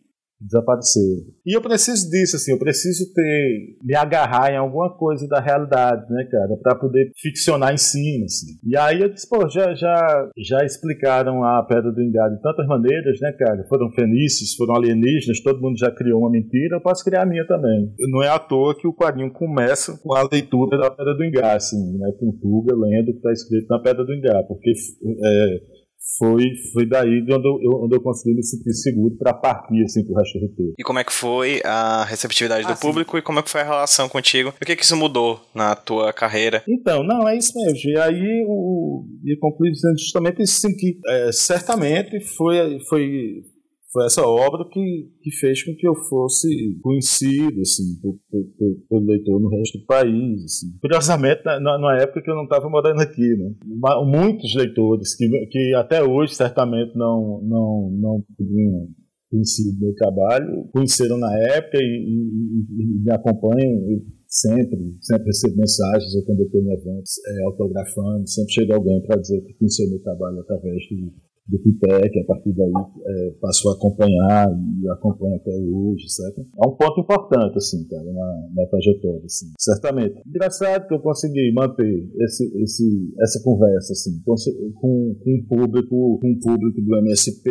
desapareceram. 0.43 1.23
E 1.45 1.55
eu 1.55 1.61
preciso 1.61 2.09
disso, 2.09 2.35
assim, 2.35 2.51
eu 2.51 2.59
preciso 2.59 3.13
ter, 3.13 3.77
me 3.83 3.95
agarrar 3.95 4.51
em 4.51 4.57
alguma 4.57 4.95
coisa 4.95 5.27
da 5.27 5.39
realidade, 5.39 6.11
né, 6.11 6.27
cara, 6.29 6.57
para 6.61 6.75
poder 6.75 7.11
ficcionar 7.17 7.73
em 7.73 7.77
cima, 7.77 8.25
assim. 8.25 8.57
E 8.63 8.77
aí 8.77 9.01
eu 9.01 9.09
disse, 9.09 9.27
pô, 9.27 9.47
já, 9.49 9.73
já, 9.73 10.29
já 10.37 10.65
explicaram 10.65 11.43
a 11.43 11.63
Pedra 11.63 11.91
do 11.91 12.01
Engado 12.01 12.35
de 12.35 12.41
tantas 12.41 12.67
maneiras, 12.67 13.19
né, 13.21 13.31
cara, 13.33 13.63
foram 13.67 13.91
fenícios, 13.91 14.55
foram 14.55 14.75
alienígenas, 14.75 15.41
todo 15.41 15.61
mundo 15.61 15.77
já 15.77 15.91
criou 15.91 16.19
uma 16.19 16.31
mentira, 16.31 16.77
eu 16.77 16.81
posso 16.81 17.03
criar 17.03 17.23
a 17.23 17.25
minha 17.25 17.45
também. 17.47 17.93
Não 18.09 18.21
é 18.21 18.29
à 18.29 18.39
toa 18.39 18.77
que 18.77 18.87
o 18.87 18.93
quadrinho 18.93 19.31
começa 19.31 19.97
com 20.01 20.13
a 20.13 20.27
leitura 20.31 20.77
da 20.77 20.91
Pedra 20.91 21.13
do 21.15 21.23
Engá, 21.23 21.55
assim, 21.55 21.97
né, 21.97 22.11
com 22.19 22.31
Tuga 22.31 22.75
lendo 22.75 23.09
o 23.09 23.11
que 23.11 23.17
está 23.17 23.31
escrito 23.31 23.67
na 23.69 23.79
Pedra 23.79 24.03
do 24.03 24.13
Engá, 24.13 24.43
porque 24.43 24.71
é, 24.71 25.61
foi, 26.17 26.43
foi 26.73 26.85
daí 26.85 27.23
de 27.23 27.33
onde 27.33 27.47
eu, 27.47 27.83
onde 27.83 27.95
eu 27.95 28.01
consegui 28.01 28.35
me 28.35 28.43
sentir 28.43 28.73
seguro 28.73 29.15
para 29.17 29.33
partir 29.33 29.83
assim 29.83 30.05
pro 30.05 30.15
resto 30.15 30.39
do 30.39 30.47
roteiro. 30.47 30.73
E 30.77 30.83
como 30.83 30.99
é 30.99 31.03
que 31.03 31.13
foi 31.13 31.61
a 31.63 32.03
receptividade 32.03 32.65
ah, 32.65 32.73
do 32.73 32.79
público 32.79 33.17
e 33.17 33.21
como 33.21 33.39
é 33.39 33.43
que 33.43 33.49
foi 33.49 33.61
a 33.61 33.65
relação 33.65 34.09
contigo? 34.09 34.49
O 34.49 34.65
que 34.65 34.75
que 34.75 34.83
isso 34.83 34.97
mudou 34.97 35.39
na 35.55 35.75
tua 35.75 36.11
carreira? 36.11 36.63
Então, 36.67 37.03
não, 37.03 37.27
é 37.27 37.37
isso 37.37 37.53
mesmo. 37.55 37.89
E 37.89 37.97
aí 37.97 38.45
o 38.47 39.05
e 39.25 39.37
concluí 39.37 39.71
dizendo 39.71 39.97
justamente 39.97 40.41
isso 40.41 40.67
assim, 40.67 40.75
que 40.75 40.99
é, 41.07 41.31
certamente 41.31 42.19
foi, 42.19 42.79
foi 42.89 43.43
foi 43.93 44.05
essa 44.05 44.23
obra 44.23 44.67
que, 44.69 45.11
que 45.21 45.31
fez 45.31 45.63
com 45.63 45.75
que 45.75 45.87
eu 45.87 45.93
fosse 45.93 46.47
conhecido 46.81 47.61
assim, 47.61 47.83
pelo 48.89 49.05
leitor 49.05 49.39
no 49.39 49.49
resto 49.49 49.77
do 49.77 49.85
país. 49.85 50.43
Assim. 50.43 50.75
Curiosamente, 50.81 51.45
na, 51.45 51.59
na, 51.59 52.01
época 52.01 52.23
que 52.23 52.29
eu 52.29 52.35
não 52.35 52.45
estava 52.45 52.67
morando 52.67 52.99
aqui, 53.01 53.35
né? 53.37 53.53
muitos 54.03 54.55
leitores 54.55 55.15
que, 55.15 55.29
que 55.47 55.75
até 55.75 56.03
hoje 56.03 56.33
certamente 56.33 56.95
não, 56.95 57.39
não, 57.43 57.91
não 57.91 58.25
tinham 58.35 58.89
conhecido 59.29 59.79
meu 59.79 59.93
trabalho, 59.95 60.67
conheceram 60.73 61.17
na 61.17 61.31
época 61.55 61.77
e, 61.77 61.85
e, 61.85 62.83
e 62.83 63.03
me 63.03 63.11
acompanham 63.11 64.01
sempre, 64.27 64.97
sempre 65.01 65.27
recebo 65.27 65.57
mensagens 65.57 66.25
quando 66.25 66.39
eu 66.39 66.45
estou 66.47 66.61
em 66.61 66.73
eventos 66.73 67.13
é, 67.27 67.43
autografando, 67.45 68.27
sempre 68.27 68.53
chega 68.53 68.75
alguém 68.75 69.01
para 69.03 69.21
dizer 69.21 69.41
que 69.41 69.53
conheceu 69.53 69.89
meu 69.89 70.01
trabalho 70.01 70.39
através 70.39 70.81
de, 70.83 71.13
do 71.47 71.59
que 71.59 72.19
a 72.19 72.25
partir 72.25 72.53
daí 72.53 72.71
é, 73.05 73.31
passou 73.41 73.71
a 73.71 73.75
acompanhar 73.75 74.47
e 74.81 74.89
acompanha 74.89 75.35
até 75.35 75.51
hoje, 75.51 76.09
certo? 76.09 76.41
É 76.41 76.67
um 76.67 76.75
ponto 76.75 77.01
importante, 77.01 77.57
assim, 77.57 77.85
cara, 77.87 78.03
na, 78.03 78.49
na 78.55 78.65
trajetória, 78.67 79.25
assim, 79.25 79.47
certamente. 79.59 80.21
Engraçado 80.25 80.87
que 80.87 80.93
eu 80.93 80.99
consegui 80.99 81.51
manter 81.53 82.09
esse, 82.21 82.45
esse, 82.61 83.13
essa 83.21 83.43
conversa, 83.43 83.91
assim, 83.91 84.21
com, 84.23 84.35
com, 84.75 85.15
o 85.35 85.47
público, 85.47 86.19
com 86.21 86.31
o 86.31 86.39
público 86.39 86.81
do 86.81 86.97
MSP 86.97 87.49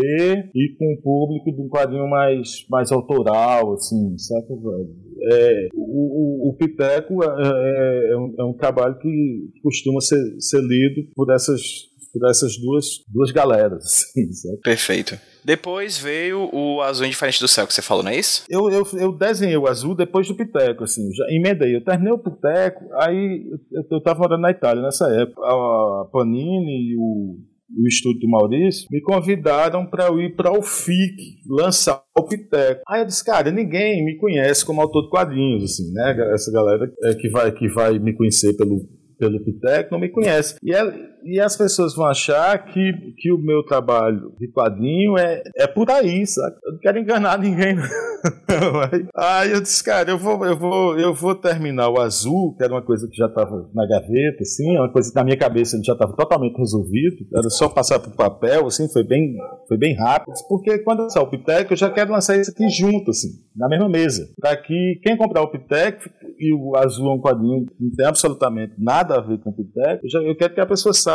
e 0.55 0.75
com 0.79 0.95
o 0.95 1.03
público 1.03 1.53
de 1.53 1.61
um 1.61 1.69
quadrinho 1.69 2.09
mais, 2.09 2.67
mais 2.71 2.91
autoral, 2.91 3.75
assim, 3.75 4.17
certo, 4.17 4.57
velho? 4.57 5.13
É, 5.25 5.69
o, 5.75 6.49
o, 6.49 6.51
o 6.51 6.57
é, 6.61 6.87
é, 6.87 8.13
é, 8.13 8.17
um, 8.17 8.35
é 8.39 8.45
um 8.45 8.55
trabalho 8.55 8.99
que 8.99 9.51
costuma 9.63 10.01
ser, 10.01 10.19
ser 10.41 10.61
lido 10.61 11.09
por 11.15 11.33
essas 11.33 11.92
por 12.13 12.29
essas 12.29 12.57
duas, 12.59 12.87
duas 13.09 13.31
galeras. 13.31 13.85
Assim, 14.13 14.33
sabe? 14.33 14.59
Perfeito. 14.63 15.19
Depois 15.45 15.99
veio 15.99 16.49
o 16.53 16.81
Azul 16.81 17.07
Indiferente 17.07 17.41
do 17.41 17.49
Céu, 17.49 17.67
que 17.67 17.75
você 17.75 17.83
falou, 17.83 18.05
não 18.05 18.11
é 18.11 18.17
isso? 18.17 18.45
Eu, 18.49 18.71
eu, 18.71 18.87
eu 18.95 19.13
desenhei 19.13 19.57
o 19.57 19.67
Azul 19.67 19.95
depois 19.95 20.29
do 20.29 20.37
Piteco, 20.37 20.85
assim, 20.85 21.03
já 21.13 21.25
emendei. 21.31 21.75
Eu 21.75 21.85
terminei 21.85 22.13
o 22.13 22.19
Piteco, 22.19 22.85
aí 23.01 23.45
eu, 23.73 23.83
eu 23.91 24.01
tava 24.01 24.21
morando 24.21 24.43
na 24.43 24.51
Itália 24.51 24.83
nessa 24.83 25.09
época. 25.09 25.41
A 25.43 26.09
Panini 26.13 26.93
e 26.93 26.97
o, 26.97 27.39
o 27.77 27.89
estúdio 27.89 28.21
do 28.21 28.31
Maurício 28.31 28.87
me 28.91 29.01
convidaram 29.01 29.85
para 29.85 30.07
eu 30.07 30.21
ir 30.21 30.37
para 30.37 30.57
o 30.57 30.63
FIC 30.63 31.41
lançar 31.49 32.05
o 32.17 32.23
Piteco. 32.23 32.83
Aí 32.87 33.01
eu 33.01 33.07
disse, 33.07 33.25
cara, 33.25 33.51
ninguém 33.51 34.05
me 34.05 34.17
conhece 34.19 34.65
como 34.65 34.81
autor 34.81 35.05
de 35.05 35.11
quadrinhos, 35.11 35.65
assim, 35.65 35.93
né? 35.93 36.15
Essa 36.33 36.53
galera 36.53 36.89
é, 37.03 37.15
que, 37.15 37.29
vai, 37.29 37.51
que 37.51 37.69
vai 37.69 37.99
me 37.99 38.15
conhecer 38.15 38.57
pelo, 38.57 38.81
pelo 39.19 39.43
Piteco 39.45 39.91
não 39.91 40.01
me 40.01 40.09
conhece. 40.09 40.57
E 40.63 40.73
ela 40.73 40.95
e 41.25 41.41
as 41.41 41.57
pessoas 41.57 41.95
vão 41.95 42.07
achar 42.07 42.59
que, 42.65 42.93
que 43.17 43.33
o 43.33 43.39
meu 43.39 43.63
trabalho 43.65 44.33
de 44.39 44.51
quadrinho 44.51 45.17
é, 45.19 45.43
é 45.57 45.67
por 45.67 45.91
aí, 45.91 46.27
sabe? 46.27 46.57
Eu 46.65 46.73
não 46.73 46.79
quero 46.79 46.99
enganar 46.99 47.39
ninguém. 47.39 47.77
aí 49.17 49.53
eu 49.53 49.61
disse, 49.61 49.83
cara, 49.83 50.11
eu 50.11 50.19
vou, 50.19 50.45
eu, 50.45 50.57
vou, 50.57 50.99
eu 50.99 51.15
vou 51.15 51.35
terminar 51.35 51.89
o 51.89 52.01
azul, 52.01 52.55
que 52.57 52.65
era 52.65 52.73
uma 52.73 52.83
coisa 52.83 53.09
que 53.09 53.17
já 53.17 53.27
estava 53.27 53.69
na 53.75 53.87
gaveta, 53.87 54.43
assim, 54.43 54.77
uma 54.77 54.91
coisa 54.93 55.11
que 55.11 55.17
na 55.17 55.25
minha 55.25 55.37
cabeça 55.37 55.81
já 55.83 55.93
estava 55.93 56.15
totalmente 56.15 56.57
resolvido, 56.57 57.17
era 57.35 57.49
só 57.51 57.69
passar 57.69 57.99
para 57.99 58.11
o 58.11 58.17
papel, 58.17 58.67
assim, 58.67 58.91
foi 58.93 59.05
bem, 59.05 59.35
foi 59.69 59.79
bem 59.79 59.97
rápido, 59.97 60.35
porque 60.49 60.79
quando 60.81 61.03
lançar 61.03 61.23
o 61.23 61.31
Piteco, 61.31 61.73
eu 61.73 61.77
já 61.77 61.91
quero 61.91 62.13
lançar 62.13 62.37
isso 62.37 62.51
aqui 62.51 62.69
junto, 62.69 63.11
assim, 63.11 63.29
na 63.57 63.69
mesma 63.69 63.89
mesa, 63.89 64.29
para 64.41 64.57
que 64.57 65.01
quem 65.03 65.17
comprar 65.17 65.43
o 65.43 65.51
Piteco 65.51 66.09
e 66.39 66.55
o 66.55 66.77
azul 66.77 67.11
é 67.11 67.15
um 67.15 67.21
quadrinho 67.21 67.67
que 67.67 67.75
não 67.81 67.91
tem 67.91 68.07
absolutamente 68.07 68.75
nada 68.79 69.17
a 69.17 69.21
ver 69.21 69.39
com 69.39 69.51
o 69.51 69.55
Piteco, 69.55 70.05
eu, 70.05 70.11
já, 70.11 70.19
eu 70.21 70.37
quero 70.37 70.55
que 70.55 70.61
a 70.61 70.67
pessoa 70.67 70.93
saiba 70.93 71.12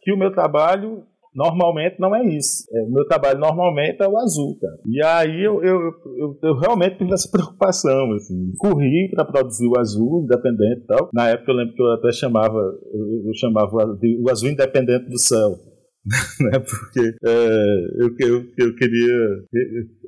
que 0.00 0.12
o 0.12 0.18
meu 0.18 0.32
trabalho 0.32 1.04
normalmente 1.34 1.98
não 1.98 2.14
é 2.14 2.24
isso. 2.24 2.64
É, 2.72 2.86
meu 2.86 3.06
trabalho 3.06 3.38
normalmente 3.38 4.02
é 4.02 4.08
o 4.08 4.18
azul, 4.18 4.58
cara. 4.60 4.78
E 4.86 5.02
aí 5.02 5.42
eu, 5.42 5.62
eu, 5.62 5.80
eu, 6.18 6.38
eu 6.42 6.58
realmente 6.58 6.98
tive 6.98 7.12
essa 7.12 7.28
preocupação, 7.32 8.12
assim. 8.12 8.52
Corri 8.58 9.10
para 9.14 9.24
produzir 9.24 9.66
o 9.66 9.78
azul 9.78 10.22
independente 10.24 10.82
e 10.82 10.86
tal. 10.86 11.10
Na 11.12 11.28
época 11.28 11.50
eu 11.50 11.56
lembro 11.56 11.74
que 11.74 11.82
eu 11.82 11.90
até 11.92 12.12
chamava, 12.12 12.58
eu, 12.92 13.28
eu 13.28 13.34
chamava 13.34 13.70
o 13.74 14.30
azul 14.30 14.50
independente 14.50 15.08
do 15.08 15.18
céu. 15.18 15.71
né? 16.40 16.58
Porque 16.58 17.14
é, 17.24 18.02
eu, 18.02 18.14
eu, 18.18 18.44
eu 18.58 18.74
queria 18.74 19.44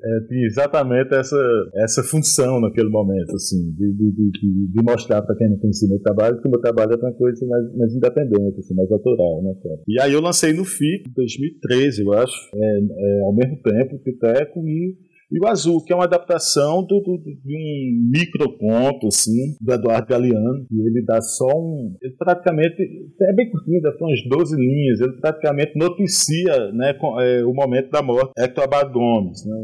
é, 0.04 0.20
tinha 0.28 0.46
exatamente 0.46 1.14
essa, 1.14 1.36
essa 1.76 2.02
função 2.02 2.60
naquele 2.60 2.90
momento, 2.90 3.34
assim, 3.34 3.72
de, 3.72 3.92
de, 3.92 4.12
de, 4.12 4.72
de 4.72 4.82
mostrar 4.82 5.22
para 5.22 5.34
quem 5.36 5.48
não 5.48 5.58
conhecia 5.58 5.88
meu 5.88 6.00
trabalho 6.00 6.40
que 6.40 6.46
o 6.46 6.50
meu 6.50 6.60
trabalho 6.60 6.92
é 6.92 6.96
uma 6.96 7.12
coisa 7.12 7.46
mais, 7.46 7.76
mais 7.76 7.94
independente, 7.94 8.60
assim, 8.60 8.74
mais 8.74 8.90
autoral, 8.90 9.42
né, 9.42 9.54
cara? 9.62 9.80
E 9.88 10.00
aí 10.00 10.12
eu 10.12 10.20
lancei 10.20 10.52
no 10.52 10.64
FIC 10.64 11.08
em 11.08 11.12
2013, 11.14 12.02
eu 12.02 12.12
acho, 12.12 12.50
é, 12.54 12.78
é, 12.78 13.20
ao 13.20 13.34
mesmo 13.34 13.56
tempo, 13.62 13.98
Piteco 14.00 14.66
e 14.68 14.96
E 15.30 15.38
o 15.38 15.48
Azul, 15.48 15.82
que 15.84 15.92
é 15.92 15.96
uma 15.96 16.04
adaptação 16.04 16.82
do, 16.82 17.00
do, 17.00 17.18
de 17.18 17.56
um 17.56 18.10
microconto, 18.10 19.08
assim, 19.08 19.56
do 19.60 19.72
Eduardo 19.72 20.06
Galeano, 20.06 20.66
e 20.70 20.80
ele 20.80 21.04
dá 21.04 21.20
só 21.20 21.48
um. 21.48 21.96
Ele 22.02 22.14
praticamente. 22.16 22.76
É 23.22 23.32
bem 23.34 23.50
curtinho, 23.50 23.80
dá 23.82 23.92
só 23.92 24.04
umas 24.04 24.22
12 24.28 24.56
linhas. 24.56 25.00
Ele 25.00 25.20
praticamente 25.20 25.78
noticia 25.78 26.72
né, 26.72 26.94
com, 26.94 27.20
é, 27.20 27.44
o 27.44 27.52
momento 27.52 27.90
da 27.90 28.02
morte. 28.02 28.32
Hector 28.38 28.64
Abad 28.64 28.92
Gomes, 28.92 29.44
né? 29.46 29.56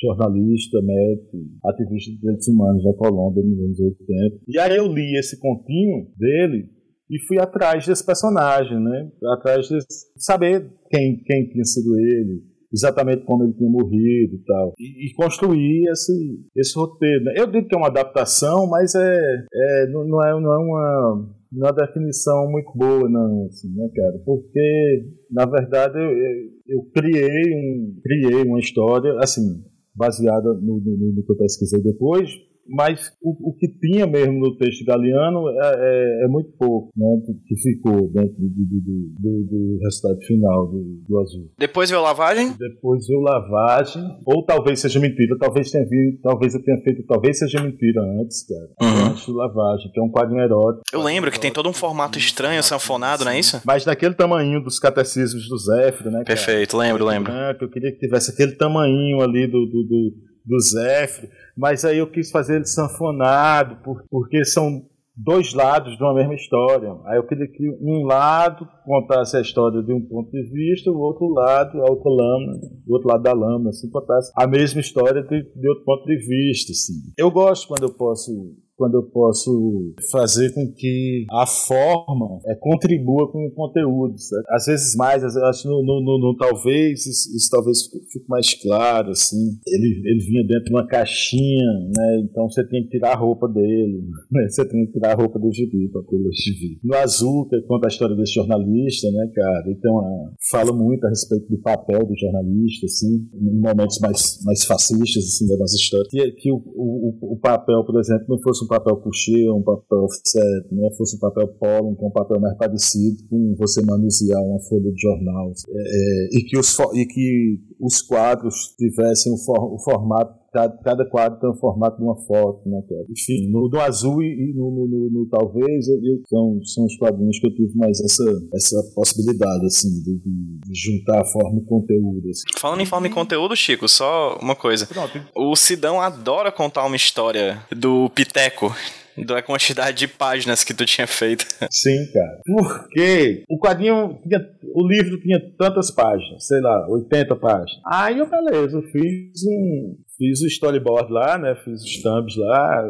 jornalista, 0.00 0.78
médico, 0.82 1.38
ativista 1.64 2.10
de 2.12 2.20
direitos 2.20 2.48
humanos 2.48 2.84
da 2.84 2.92
Colômbia 2.94 3.42
nos 3.42 3.58
anos 3.58 3.80
80. 3.80 4.40
E 4.46 4.58
aí 4.58 4.76
eu 4.76 4.86
li 4.92 5.18
esse 5.18 5.40
continho 5.40 6.06
dele 6.18 6.68
e 7.10 7.18
fui 7.26 7.38
atrás 7.38 7.86
desse 7.86 8.04
personagem, 8.04 8.78
né? 8.78 9.10
Atrás 9.32 9.68
de 9.68 9.78
saber 10.16 10.68
quem, 10.90 11.22
quem 11.24 11.48
tinha 11.48 11.64
sido 11.64 11.98
ele, 11.98 12.42
exatamente 12.76 13.24
como 13.24 13.44
ele 13.44 13.54
tinha 13.54 13.70
morrido 13.70 14.34
e 14.34 14.44
tal. 14.44 14.74
E, 14.78 15.06
e 15.06 15.14
construir 15.14 15.88
esse, 15.90 16.38
esse 16.54 16.78
roteiro. 16.78 17.24
Né? 17.24 17.34
Eu 17.36 17.46
digo 17.50 17.66
que 17.66 17.74
é 17.74 17.78
uma 17.78 17.88
adaptação, 17.88 18.66
mas 18.68 18.94
é, 18.94 19.44
é, 19.54 19.86
não, 19.88 20.06
não, 20.06 20.22
é, 20.22 20.40
não 20.40 20.52
é 20.52 20.58
uma, 20.58 21.26
uma 21.52 21.72
definição 21.72 22.50
muito 22.50 22.70
boa, 22.74 23.08
não, 23.08 23.46
assim, 23.46 23.74
né, 23.74 23.88
cara? 23.94 24.22
Porque, 24.24 25.08
na 25.30 25.46
verdade, 25.46 25.98
eu, 25.98 26.10
eu, 26.10 26.50
eu 26.68 26.82
criei, 26.94 27.54
um, 27.54 27.98
criei 28.02 28.42
uma 28.42 28.58
história, 28.58 29.18
assim, 29.20 29.64
baseada 29.94 30.52
no, 30.54 30.78
no, 30.78 31.14
no 31.14 31.24
que 31.24 31.32
eu 31.32 31.36
pesquisei 31.38 31.82
depois, 31.82 32.30
mas 32.68 33.12
o, 33.22 33.50
o, 33.50 33.54
que 33.54 33.68
tinha 33.68 34.06
mesmo 34.06 34.38
no 34.38 34.56
texto 34.56 34.84
galeano 34.84 35.48
é, 35.48 36.22
é, 36.22 36.24
é 36.24 36.28
muito 36.28 36.50
pouco, 36.58 36.92
né, 36.96 37.06
que 37.46 37.56
ficou 37.56 38.10
dentro 38.12 38.34
do, 38.38 38.48
do, 38.48 38.80
do, 39.18 39.44
do 39.44 39.78
resultado 39.82 40.20
final 40.26 40.66
do, 40.68 41.02
do, 41.08 41.20
azul. 41.20 41.50
Depois 41.58 41.90
veio 41.90 42.02
lavagem? 42.02 42.52
Depois 42.58 43.06
veio 43.06 43.20
lavagem, 43.20 44.02
ou 44.26 44.44
talvez 44.44 44.80
seja 44.80 44.98
mentira, 45.00 45.36
talvez 45.38 45.70
tenha 45.70 45.84
vindo, 45.84 46.18
talvez 46.22 46.54
eu 46.54 46.62
tenha 46.62 46.78
feito, 46.82 47.04
talvez 47.06 47.38
seja 47.38 47.62
mentira 47.62 48.02
antes, 48.20 48.44
cara. 48.46 48.68
Uhum. 48.82 49.10
Antes 49.10 49.26
do 49.26 49.34
lavagem, 49.34 49.90
que 49.92 50.00
é 50.00 50.02
um 50.02 50.10
quadrinho 50.10 50.42
erótico. 50.42 50.84
Eu 50.92 51.02
lembro 51.02 51.30
que 51.30 51.40
tem 51.40 51.52
todo 51.52 51.68
um 51.68 51.72
formato 51.72 52.18
estranho, 52.18 52.62
sanfonado, 52.62 53.24
não 53.24 53.32
é 53.32 53.38
isso? 53.38 53.60
Mas 53.64 53.84
daquele 53.84 54.14
tamanho 54.14 54.62
dos 54.62 54.78
catecismos 54.78 55.48
do 55.48 55.58
Zéfiro, 55.58 56.10
né? 56.10 56.24
Perfeito, 56.24 56.76
lembro, 56.76 57.04
lembro. 57.04 57.32
Eu 57.60 57.70
queria 57.70 57.92
que 57.92 57.98
tivesse 57.98 58.30
aquele 58.30 58.52
tamanho 58.52 59.20
ali 59.20 59.46
do, 59.46 59.66
do, 59.66 59.82
do, 59.84 60.14
do 60.44 60.60
Zéfiro 60.60 61.28
mas 61.56 61.84
aí 61.84 61.98
eu 61.98 62.10
quis 62.10 62.30
fazer 62.30 62.56
ele 62.56 62.66
sanfonado, 62.66 63.78
porque 64.10 64.44
são 64.44 64.82
dois 65.16 65.54
lados 65.54 65.96
de 65.96 66.02
uma 66.02 66.14
mesma 66.14 66.34
história. 66.34 66.94
Aí 67.06 67.16
eu 67.16 67.26
queria 67.26 67.48
que 67.48 67.70
um 67.80 68.04
lado 68.04 68.68
contasse 68.84 69.36
a 69.36 69.40
história 69.40 69.82
de 69.82 69.92
um 69.92 70.00
ponto 70.06 70.30
de 70.30 70.42
vista, 70.50 70.90
o 70.90 70.98
outro 70.98 71.28
lado, 71.28 71.80
a 71.80 71.90
outra 71.90 72.10
lâmina, 72.10 72.60
o 72.86 72.92
outro 72.92 73.08
lado 73.08 73.22
da 73.22 73.32
lâmina, 73.32 73.70
assim, 73.70 73.88
contasse 73.90 74.30
a 74.36 74.46
mesma 74.46 74.80
história 74.80 75.22
de, 75.22 75.42
de 75.42 75.68
outro 75.68 75.84
ponto 75.84 76.04
de 76.04 76.16
vista. 76.16 76.72
Assim. 76.72 77.12
Eu 77.16 77.30
gosto 77.30 77.66
quando 77.68 77.84
eu 77.84 77.94
posso 77.94 78.30
quando 78.76 78.94
eu 78.94 79.02
posso 79.04 79.94
fazer 80.10 80.52
com 80.52 80.70
que 80.72 81.24
a 81.30 81.46
forma 81.46 82.38
é, 82.46 82.54
contribua 82.54 83.30
com 83.32 83.46
o 83.46 83.50
conteúdo. 83.50 84.18
Certo? 84.18 84.44
Às 84.50 84.66
vezes 84.66 84.94
mais, 84.94 85.24
às 85.24 85.34
vezes, 85.34 85.64
no, 85.64 85.82
no, 85.82 86.00
no, 86.00 86.18
no, 86.18 86.36
talvez 86.36 87.06
isso, 87.06 87.34
isso, 87.34 87.48
talvez 87.50 87.86
fique 88.12 88.28
mais 88.28 88.54
claro 88.54 89.10
assim. 89.10 89.58
Ele, 89.66 90.02
ele 90.04 90.20
vinha 90.20 90.46
dentro 90.46 90.64
de 90.64 90.70
uma 90.70 90.86
caixinha, 90.86 91.72
né? 91.96 92.20
Então 92.24 92.48
você 92.48 92.66
tem 92.68 92.82
que 92.84 92.90
tirar 92.90 93.12
a 93.12 93.18
roupa 93.18 93.48
dele, 93.48 94.02
né? 94.30 94.46
você 94.48 94.66
tem 94.68 94.86
que 94.86 94.92
tirar 94.92 95.12
a 95.12 95.14
roupa 95.14 95.38
do 95.38 95.50
gibi 95.52 95.88
para 95.88 96.02
poder 96.02 96.30
gibi. 96.32 96.78
No 96.84 96.94
azul 96.96 97.48
que 97.48 97.60
conta 97.62 97.86
a 97.86 97.88
história 97.88 98.14
desse 98.14 98.34
jornalista, 98.34 99.10
né, 99.10 99.30
cara? 99.34 99.70
Então 99.70 100.32
fala 100.50 100.72
muito 100.72 101.04
a 101.06 101.08
respeito 101.08 101.48
do 101.48 101.58
papel 101.62 102.04
do 102.06 102.16
jornalista, 102.18 102.84
assim, 102.84 103.26
em 103.34 103.60
momentos 103.60 103.98
mais 104.00 104.38
mais 104.44 104.64
fascistas 104.64 105.24
assim 105.24 105.48
da 105.48 105.56
nossa 105.56 105.76
história. 105.76 106.06
Que, 106.10 106.32
que 106.32 106.52
o, 106.52 106.56
o, 106.56 107.32
o 107.32 107.38
papel, 107.38 107.84
por 107.84 107.98
exemplo, 107.98 108.26
não 108.28 108.38
fosse 108.42 108.65
um 108.66 108.68
papel 108.68 108.96
couché, 108.96 109.50
um 109.50 109.62
papel 109.62 109.98
offset, 110.04 110.74
né? 110.74 110.90
fosse 110.96 111.16
um 111.16 111.20
papel 111.20 111.48
pólen, 111.58 111.94
que 111.94 112.04
é 112.04 112.06
um 112.06 112.10
papel 112.10 112.40
mais 112.40 112.56
parecido 112.58 113.24
com 113.30 113.54
você 113.56 113.80
manusear 113.84 114.42
uma 114.42 114.60
folha 114.60 114.92
de 114.92 115.00
jornal. 115.00 115.52
É, 115.68 115.72
é, 115.72 116.38
e, 116.38 116.42
que 116.42 116.58
os, 116.58 116.76
e 116.94 117.06
que 117.06 117.60
os 117.80 118.02
quadros 118.02 118.74
tivessem 118.76 119.32
o, 119.32 119.38
for, 119.38 119.74
o 119.74 119.78
formato 119.78 120.34
cada, 120.56 120.76
cada 120.78 121.10
quadro 121.10 121.38
tem 121.38 121.50
o 121.50 121.54
formato 121.54 121.98
de 121.98 122.02
uma 122.02 122.16
foto, 122.26 122.66
né, 122.66 122.80
cara? 122.88 123.04
Enfim, 123.10 123.50
no, 123.50 123.68
no 123.68 123.80
azul 123.80 124.22
e, 124.22 124.26
e 124.26 124.54
no, 124.54 124.70
no, 124.70 124.86
no, 124.86 125.10
no, 125.10 125.28
talvez 125.28 125.86
eu, 125.88 126.22
são 126.64 126.86
os 126.86 126.96
quadrinhos 126.96 127.38
que 127.38 127.46
eu 127.46 127.54
tive 127.54 127.76
mais 127.76 128.00
essa, 128.00 128.24
essa 128.54 128.92
possibilidade, 128.94 129.66
assim, 129.66 129.90
de, 130.02 130.18
de 130.18 130.74
juntar 130.74 131.22
forma 131.26 131.60
e 131.60 131.64
conteúdo. 131.66 132.30
Assim. 132.30 132.44
Falando 132.58 132.80
em 132.80 132.86
forma 132.86 133.06
e 133.06 133.10
conteúdo, 133.10 133.54
Chico, 133.54 133.86
só 133.88 134.38
uma 134.40 134.56
coisa. 134.56 134.86
Pronto. 134.86 135.20
O 135.34 135.54
Sidão 135.54 136.00
adora 136.00 136.50
contar 136.50 136.86
uma 136.86 136.96
história 136.96 137.62
do 137.76 138.08
Piteco 138.10 138.74
da 139.24 139.42
quantidade 139.42 139.96
de 139.96 140.08
páginas 140.08 140.64
que 140.64 140.74
tu 140.74 140.84
tinha 140.84 141.06
feito. 141.06 141.46
Sim, 141.70 142.10
cara. 142.12 142.40
Porque 142.44 143.44
o 143.48 143.58
quadrinho, 143.58 144.18
tinha, 144.22 144.40
o 144.74 144.86
livro 144.86 145.20
tinha 145.20 145.40
tantas 145.58 145.90
páginas, 145.90 146.46
sei 146.46 146.60
lá, 146.60 146.88
80 146.88 147.36
páginas. 147.36 147.80
Aí 147.86 148.18
eu, 148.18 148.28
beleza, 148.28 148.78
eu 148.78 148.82
fiz 148.82 149.42
um, 149.46 149.96
Fiz 150.18 150.40
o 150.40 150.46
storyboard 150.46 151.12
lá, 151.12 151.36
né? 151.36 151.54
Fiz 151.62 151.82
os 151.82 152.02
thumbs 152.02 152.36
lá, 152.36 152.88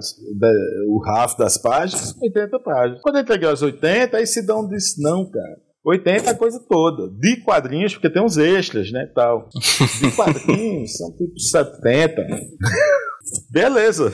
o 0.88 1.02
RAF 1.04 1.36
das 1.36 1.58
páginas, 1.58 2.16
80 2.22 2.58
páginas. 2.60 3.02
Quando 3.02 3.16
eu 3.16 3.22
entreguei 3.22 3.48
as 3.48 3.62
80, 3.62 4.16
aí 4.16 4.26
Sidão 4.26 4.68
disse: 4.68 5.02
não, 5.02 5.28
cara. 5.28 5.66
80 5.84 6.26
é 6.26 6.30
a 6.30 6.34
coisa 6.34 6.60
toda. 6.68 7.08
De 7.08 7.36
quadrinhos, 7.42 7.94
porque 7.94 8.10
tem 8.10 8.22
uns 8.22 8.36
extras, 8.36 8.90
né? 8.90 9.06
Tal. 9.14 9.48
De 10.00 10.10
quadrinhos, 10.16 10.96
são 10.96 11.12
tipo 11.16 11.38
70. 11.38 12.26
Beleza. 13.50 14.12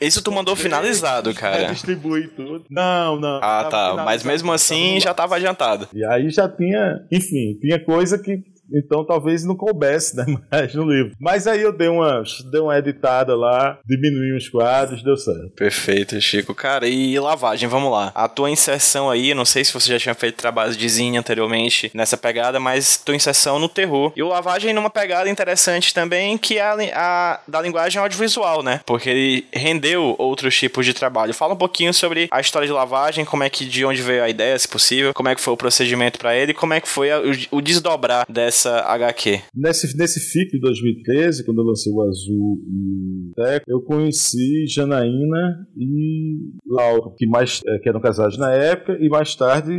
Isso 0.00 0.22
tu 0.22 0.30
mandou 0.30 0.54
finalizado, 0.54 1.32
cara. 1.34 1.62
É, 1.62 1.70
distribui 1.70 2.28
tudo. 2.28 2.64
Não, 2.70 3.18
não. 3.18 3.40
Ah, 3.42 3.66
tá. 3.70 4.02
Mas 4.04 4.22
mesmo 4.22 4.52
assim 4.52 5.00
já 5.00 5.12
tava 5.14 5.36
adiantado. 5.36 5.88
E 5.92 6.04
aí 6.04 6.30
já 6.30 6.48
tinha, 6.48 7.00
enfim, 7.10 7.58
tinha 7.60 7.82
coisa 7.82 8.18
que 8.18 8.42
então 8.72 9.04
talvez 9.04 9.44
não 9.44 9.56
coubesse 9.56 10.16
né, 10.16 10.24
mais 10.50 10.74
no 10.74 10.84
livro. 10.84 11.12
Mas 11.20 11.46
aí 11.46 11.62
eu 11.62 11.72
dei 11.72 11.88
uma, 11.88 12.22
dei 12.50 12.60
uma 12.60 12.78
editada 12.78 13.36
lá, 13.36 13.78
diminui 13.86 14.36
os 14.36 14.48
quadros, 14.48 15.02
deu 15.02 15.16
certo. 15.16 15.50
Perfeito, 15.56 16.20
Chico. 16.20 16.54
Cara, 16.54 16.86
e 16.86 17.18
lavagem, 17.18 17.68
vamos 17.68 17.90
lá. 17.90 18.12
A 18.14 18.28
tua 18.28 18.50
inserção 18.50 19.10
aí, 19.10 19.34
não 19.34 19.44
sei 19.44 19.64
se 19.64 19.72
você 19.72 19.92
já 19.92 19.98
tinha 19.98 20.14
feito 20.14 20.36
trabalhos 20.36 20.76
de 20.76 20.88
zine 20.88 21.16
anteriormente 21.16 21.90
nessa 21.94 22.16
pegada, 22.16 22.60
mas 22.60 22.96
tua 22.96 23.14
inserção 23.14 23.58
no 23.58 23.68
terror. 23.68 24.12
E 24.16 24.22
o 24.22 24.28
lavagem 24.28 24.72
numa 24.72 24.90
pegada 24.90 25.28
interessante 25.28 25.92
também, 25.92 26.36
que 26.38 26.58
é 26.58 26.62
a, 26.62 26.76
a 26.94 27.40
da 27.46 27.60
linguagem 27.60 28.00
audiovisual, 28.00 28.62
né? 28.62 28.80
Porque 28.86 29.08
ele 29.08 29.46
rendeu 29.52 30.14
outros 30.18 30.56
tipos 30.56 30.84
de 30.84 30.94
trabalho. 30.94 31.34
Fala 31.34 31.54
um 31.54 31.58
pouquinho 31.58 31.92
sobre 31.92 32.28
a 32.30 32.40
história 32.40 32.66
de 32.66 32.72
lavagem, 32.72 33.24
como 33.24 33.42
é 33.42 33.50
que 33.50 33.64
de 33.64 33.84
onde 33.84 34.02
veio 34.02 34.22
a 34.22 34.28
ideia, 34.28 34.58
se 34.58 34.68
possível, 34.68 35.14
como 35.14 35.28
é 35.28 35.34
que 35.34 35.40
foi 35.40 35.52
o 35.52 35.56
procedimento 35.56 36.18
para 36.18 36.36
ele, 36.36 36.54
como 36.54 36.74
é 36.74 36.80
que 36.80 36.88
foi 36.88 37.10
a, 37.10 37.18
o, 37.20 37.58
o 37.58 37.60
desdobrar 37.60 38.24
dessa 38.28 38.59
essa 38.60 38.80
HQ? 38.80 39.40
Nesse, 39.54 39.96
nesse 39.96 40.20
FIC 40.20 40.52
de 40.52 40.60
2013, 40.60 41.44
quando 41.44 41.62
eu 41.62 41.64
lancei 41.64 41.92
o 41.92 42.02
Azul 42.02 42.58
e 42.66 43.32
Teco, 43.34 43.64
eu 43.68 43.80
conheci 43.80 44.66
Janaína 44.66 45.66
e 45.76 46.36
Laura, 46.66 47.12
que, 47.16 47.26
mais, 47.26 47.60
é, 47.66 47.78
que 47.78 47.88
eram 47.88 48.00
casados 48.00 48.36
na 48.38 48.52
época, 48.52 48.98
e 49.00 49.08
mais 49.08 49.34
tarde 49.34 49.72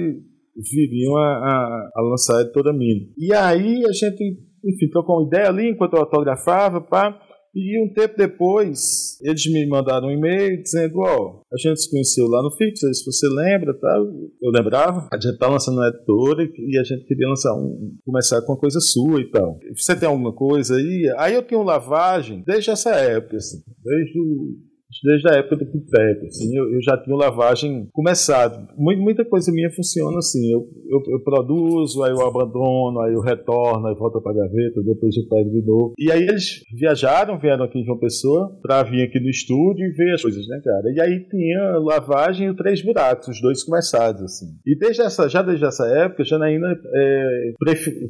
viriam 0.55 1.15
a, 1.17 1.27
a, 1.27 1.89
a 1.95 2.01
lançar 2.01 2.37
a 2.37 2.41
Editora 2.41 2.73
Mini. 2.73 3.13
E 3.17 3.33
aí 3.33 3.83
a 3.85 3.91
gente, 3.91 4.39
enfim, 4.65 4.89
trocou 4.91 5.19
uma 5.19 5.27
ideia 5.27 5.49
ali 5.49 5.69
enquanto 5.69 5.93
eu 5.93 5.99
autografava, 5.99 6.81
pá. 6.81 7.19
E 7.53 7.83
um 7.83 7.91
tempo 7.93 8.15
depois, 8.17 9.19
eles 9.21 9.45
me 9.51 9.67
mandaram 9.67 10.07
um 10.07 10.11
e-mail 10.11 10.61
dizendo: 10.63 10.99
Ó, 10.99 11.17
oh, 11.17 11.41
a 11.53 11.57
gente 11.57 11.81
se 11.81 11.89
conheceu 11.89 12.27
lá 12.27 12.41
no 12.41 12.51
Fix, 12.51 12.79
se 12.79 13.05
você 13.05 13.27
lembra, 13.27 13.77
tá? 13.77 13.97
Eu 14.41 14.51
lembrava, 14.51 15.09
a 15.11 15.19
gente 15.19 15.37
tá 15.37 15.49
lançando 15.49 15.75
uma 15.77 15.89
editora 15.89 16.43
e 16.43 16.77
a 16.79 16.83
gente 16.83 17.05
queria 17.05 17.27
lançar 17.27 17.53
um, 17.53 17.97
começar 18.05 18.41
com 18.41 18.53
uma 18.53 18.59
coisa 18.59 18.79
sua 18.79 19.19
e 19.19 19.29
tal. 19.29 19.59
Você 19.75 19.95
tem 19.95 20.07
alguma 20.07 20.33
coisa 20.33 20.77
aí? 20.77 21.13
Aí 21.17 21.33
eu 21.33 21.43
tenho 21.43 21.61
lavagem 21.63 22.41
desde 22.45 22.71
essa 22.71 22.91
época, 22.91 23.35
assim, 23.35 23.61
desde 23.83 24.19
o 24.19 24.70
desde 25.03 25.29
a 25.29 25.37
época 25.37 25.57
do 25.57 25.65
Pipete, 25.65 26.25
assim, 26.27 26.55
eu, 26.55 26.71
eu, 26.73 26.81
já 26.81 26.97
tinha 26.97 27.15
lavagem 27.15 27.87
começado. 27.91 28.67
Muita 28.77 29.25
coisa 29.25 29.51
minha 29.51 29.71
funciona 29.71 30.17
assim, 30.17 30.51
eu, 30.51 30.67
eu, 30.89 31.01
eu, 31.13 31.23
produzo, 31.23 32.03
aí 32.03 32.11
eu 32.11 32.21
abandono, 32.25 33.01
aí 33.01 33.13
eu 33.13 33.21
retorno, 33.21 33.87
aí 33.87 33.95
volta 33.95 34.19
para 34.19 34.31
a 34.31 34.35
gaveta, 34.35 34.81
depois 34.83 35.15
eu 35.15 35.27
pego 35.29 35.49
de 35.49 35.65
novo. 35.65 35.93
E 35.97 36.11
aí 36.11 36.23
eles 36.23 36.61
viajaram, 36.77 37.39
vieram 37.39 37.65
aqui 37.65 37.79
em 37.79 37.85
João 37.85 37.99
Pessoa, 37.99 38.57
para 38.61 38.83
vir 38.83 39.03
aqui 39.03 39.19
no 39.19 39.29
estúdio 39.29 39.85
e 39.85 39.91
ver 39.91 40.13
as 40.13 40.21
coisas, 40.21 40.47
né, 40.47 40.61
cara? 40.63 40.91
E 40.93 41.01
aí 41.01 41.27
tinha 41.29 41.77
lavagem 41.77 42.49
e 42.49 42.55
três 42.55 42.81
buracos, 42.81 43.27
os 43.27 43.41
dois 43.41 43.63
começados, 43.63 44.21
assim. 44.23 44.47
E 44.65 44.77
desde 44.77 45.01
essa, 45.01 45.29
já 45.29 45.41
desde 45.41 45.65
essa 45.65 45.85
época, 45.87 46.23
Janaína 46.23 46.75
é, 46.93 47.53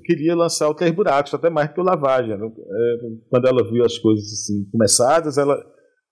queria 0.06 0.36
lançar 0.36 0.70
o 0.70 0.74
três 0.74 0.92
buracos, 0.94 1.34
até 1.34 1.50
mais 1.50 1.72
que 1.72 1.80
o 1.80 1.84
lavagem. 1.84 2.38
Né? 2.38 2.46
É, 2.46 2.98
quando 3.30 3.48
ela 3.48 3.70
viu 3.70 3.84
as 3.86 3.98
coisas 3.98 4.26
assim 4.26 4.66
começadas, 4.72 5.38
ela 5.38 5.58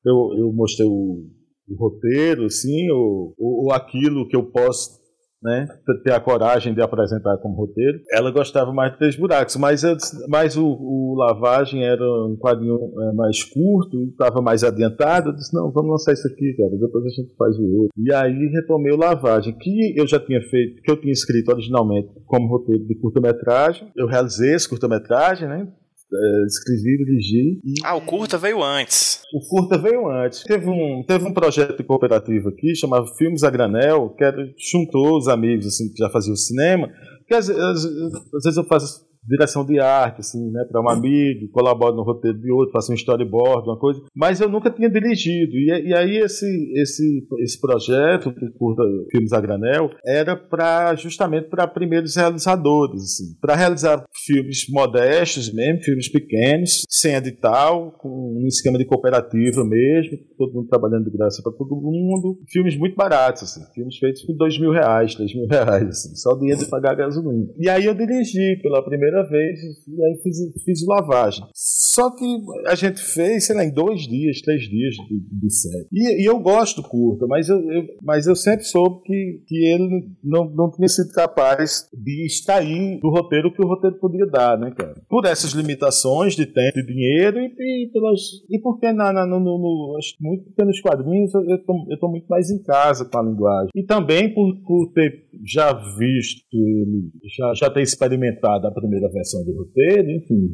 eu, 0.06 0.32
eu 0.38 0.54
mostrei 0.54 0.88
o, 0.88 1.26
o 1.68 1.76
roteiro, 1.76 2.46
assim, 2.46 2.90
ou, 2.92 3.34
ou 3.38 3.72
aquilo 3.72 4.28
que 4.28 4.36
eu 4.36 4.44
posso 4.44 5.00
né, 5.42 5.68
ter 6.04 6.12
a 6.12 6.20
coragem 6.20 6.74
de 6.74 6.82
apresentar 6.82 7.38
como 7.38 7.56
roteiro. 7.56 8.00
Ela 8.12 8.32
gostava 8.32 8.74
mais 8.74 8.92
de 8.92 8.98
Três 8.98 9.16
Buracos, 9.16 9.56
mas, 9.56 9.82
mas 10.28 10.58
o, 10.58 10.66
o 10.66 11.16
Lavagem 11.18 11.84
era 11.84 12.04
um 12.04 12.38
quadrinho 12.38 12.76
é, 12.76 13.14
mais 13.14 13.44
curto, 13.44 14.04
estava 14.04 14.42
mais 14.42 14.64
adiantado. 14.64 15.30
Eu 15.30 15.36
disse: 15.36 15.54
não, 15.54 15.72
vamos 15.72 15.92
lançar 15.92 16.14
isso 16.14 16.28
aqui, 16.28 16.54
cara, 16.58 16.72
depois 16.72 17.06
a 17.06 17.10
gente 17.10 17.36
faz 17.36 17.58
o 17.58 17.64
outro. 17.64 17.94
E 17.98 18.14
aí 18.14 18.48
retomei 18.54 18.92
o 18.92 18.98
Lavagem, 18.98 19.56
que 19.58 19.94
eu 19.98 20.08
já 20.08 20.20
tinha 20.20 20.42
feito, 20.42 20.82
que 20.82 20.92
eu 20.92 21.00
tinha 21.00 21.14
escrito 21.14 21.50
originalmente 21.50 22.10
como 22.26 22.48
roteiro 22.48 22.86
de 22.86 22.96
curta-metragem. 22.96 23.90
Eu 23.96 24.08
realizei 24.08 24.54
esse 24.54 24.68
curta-metragem, 24.68 25.48
né? 25.48 25.68
É, 26.12 26.46
escrevi, 26.46 26.98
dirigi. 26.98 27.60
E... 27.64 27.74
Ah, 27.84 27.96
o 27.96 28.02
curta 28.02 28.38
veio 28.38 28.64
antes. 28.64 29.22
O 29.34 29.40
curta 29.48 29.78
veio 29.78 30.10
antes. 30.10 30.44
Teve 30.44 30.68
um, 30.68 31.04
teve 31.06 31.26
um 31.26 31.34
projeto 31.34 31.84
cooperativo 31.84 32.50
aqui, 32.50 32.76
chamado 32.76 33.08
Filmes 33.16 33.44
a 33.44 33.50
Granel, 33.50 34.10
que 34.18 34.24
era, 34.24 34.38
juntou 34.58 35.18
os 35.18 35.28
amigos 35.28 35.68
assim, 35.68 35.90
que 35.92 35.98
já 35.98 36.10
faziam 36.10 36.36
cinema. 36.36 36.90
Que 37.28 37.36
às, 37.36 37.50
às, 37.50 37.86
às 37.86 38.44
vezes 38.44 38.58
eu 38.58 38.64
faço 38.64 39.09
direção 39.28 39.66
de 39.66 39.80
arte, 39.80 40.22
assim, 40.22 40.50
né, 40.52 40.66
para 40.70 40.82
um 40.82 40.90
amigo, 40.90 41.50
colaboro 41.52 41.96
no 41.96 42.04
roteiro 42.04 42.40
de 42.40 42.52
outro, 42.52 42.72
faço 42.72 42.92
um 42.92 42.96
storyboard, 42.96 43.68
uma 43.68 43.78
coisa, 43.78 44.02
mas 44.16 44.40
eu 44.40 44.50
nunca 44.50 44.70
tinha 44.70 44.90
dirigido. 44.90 45.56
E, 45.56 45.90
e 45.90 45.94
aí 45.94 46.18
esse, 46.18 46.46
esse, 46.76 47.28
esse 47.40 47.60
projeto, 47.60 48.30
o 48.30 48.54
curta 48.58 48.84
Filmes 49.12 49.34
a 49.34 49.42
Granel, 49.42 49.92
era 50.06 50.36
para 50.36 50.96
justamente 50.96 51.50
para 51.50 51.68
primeiros 51.68 52.16
realizadores, 52.16 53.04
assim, 53.04 53.38
para 53.42 53.56
realizar 53.56 54.04
filmes 54.26 54.66
modestos 54.70 55.54
mesmo, 55.54 55.84
filmes 55.84 56.10
pequenos, 56.10 56.84
sem 56.90 57.16
edital, 57.16 57.92
com 58.00 58.10
um 58.10 58.48
esquema 58.48 58.78
de 58.78 58.86
cooperativa 58.86 59.64
mesmo, 59.66 60.18
todo 60.38 60.54
mundo 60.54 60.68
trabalhando 60.68 61.06
de 61.06 61.18
graça 61.18 61.42
para 61.44 61.52
todo 61.54 61.76
mundo, 61.76 62.40
filmes 62.50 62.78
muito 62.78 62.96
baratos, 62.96 63.44
assim, 63.44 63.62
filmes 63.74 63.98
feitos 63.98 64.24
por 64.24 64.36
dois 64.36 64.60
mil 64.60 64.72
reais, 64.72 65.16
três 65.16 65.34
mil 65.34 65.48
reais, 65.48 65.88
assim, 65.88 66.16
só 66.16 66.36
dinheiro 66.36 66.60
de 66.60 66.70
pagar 66.70 66.96
gasolina. 66.96 67.48
E 67.58 67.70
aí 67.70 67.86
eu 67.86 67.94
dirigi 67.94 68.60
pela 68.62 68.84
primeira 68.84 69.09
primeira 69.10 69.24
vez 69.24 69.60
e 69.88 70.04
aí 70.04 70.20
fiz, 70.22 70.38
fiz 70.64 70.86
lavagem. 70.88 71.46
Só 71.54 72.12
que 72.12 72.26
a 72.68 72.76
gente 72.76 73.02
fez, 73.02 73.46
sei 73.46 73.56
lá, 73.56 73.66
em 73.66 73.74
dois 73.74 74.08
dias, 74.08 74.42
três 74.42 74.62
dias 74.62 74.96
de, 74.96 75.20
de 75.20 75.54
série. 75.54 75.88
E, 75.92 76.24
e, 76.24 76.26
eu 76.26 76.40
gosto 76.40 76.84
curta, 76.84 77.26
mas 77.28 77.50
eu, 77.50 77.60
eu, 77.72 77.88
mas 78.02 78.28
eu 78.28 78.36
sempre 78.36 78.64
soube 78.64 79.02
que, 79.04 79.44
que 79.48 79.66
ele 79.66 80.08
não, 80.24 80.50
não 80.50 80.72
tinha 80.72 80.88
sido 80.88 81.12
capaz 81.12 81.90
de 81.94 82.26
extrair 82.26 83.00
do 83.00 83.10
roteiro 83.10 83.52
que 83.52 83.62
o 83.62 83.68
roteiro 83.68 83.98
podia 84.00 84.26
dar, 84.28 84.58
né, 84.58 84.72
cara? 84.72 84.96
Por 85.10 85.26
essas 85.26 85.52
limitações 85.52 86.36
de 86.36 86.46
tempo 86.46 86.80
e 86.80 86.86
dinheiro 86.86 87.40
e, 87.40 87.54
e, 87.58 87.90
pelas, 87.92 88.20
e 88.50 88.60
porque 88.60 88.92
na, 88.92 89.12
na, 89.12 89.26
no, 89.26 89.40
no, 89.40 89.96
acho 89.98 90.16
muito 90.22 90.46
porque 90.46 90.64
nos 90.64 90.80
quadrinhos 90.80 91.34
eu, 91.34 91.42
eu, 91.50 91.66
tô, 91.66 91.88
eu 91.90 92.00
tô 92.00 92.08
muito 92.08 92.28
mais 92.28 92.50
em 92.50 92.62
casa 92.62 93.06
com 93.06 93.20
a 93.20 93.24
linguagem. 93.24 93.72
E 93.76 93.84
também 93.84 94.34
por, 94.34 94.56
por 94.66 94.92
ter 94.94 95.28
já 95.46 95.74
visto 95.98 96.44
ele, 96.54 97.12
já, 97.38 97.54
já 97.54 97.70
ter 97.70 97.82
experimentado 97.82 98.68
a 98.68 98.72
primeira 98.72 98.99
primeira 99.00 99.10
versão 99.10 99.44
do 99.44 99.56
roteiro, 99.56 100.12
enfim, 100.12 100.52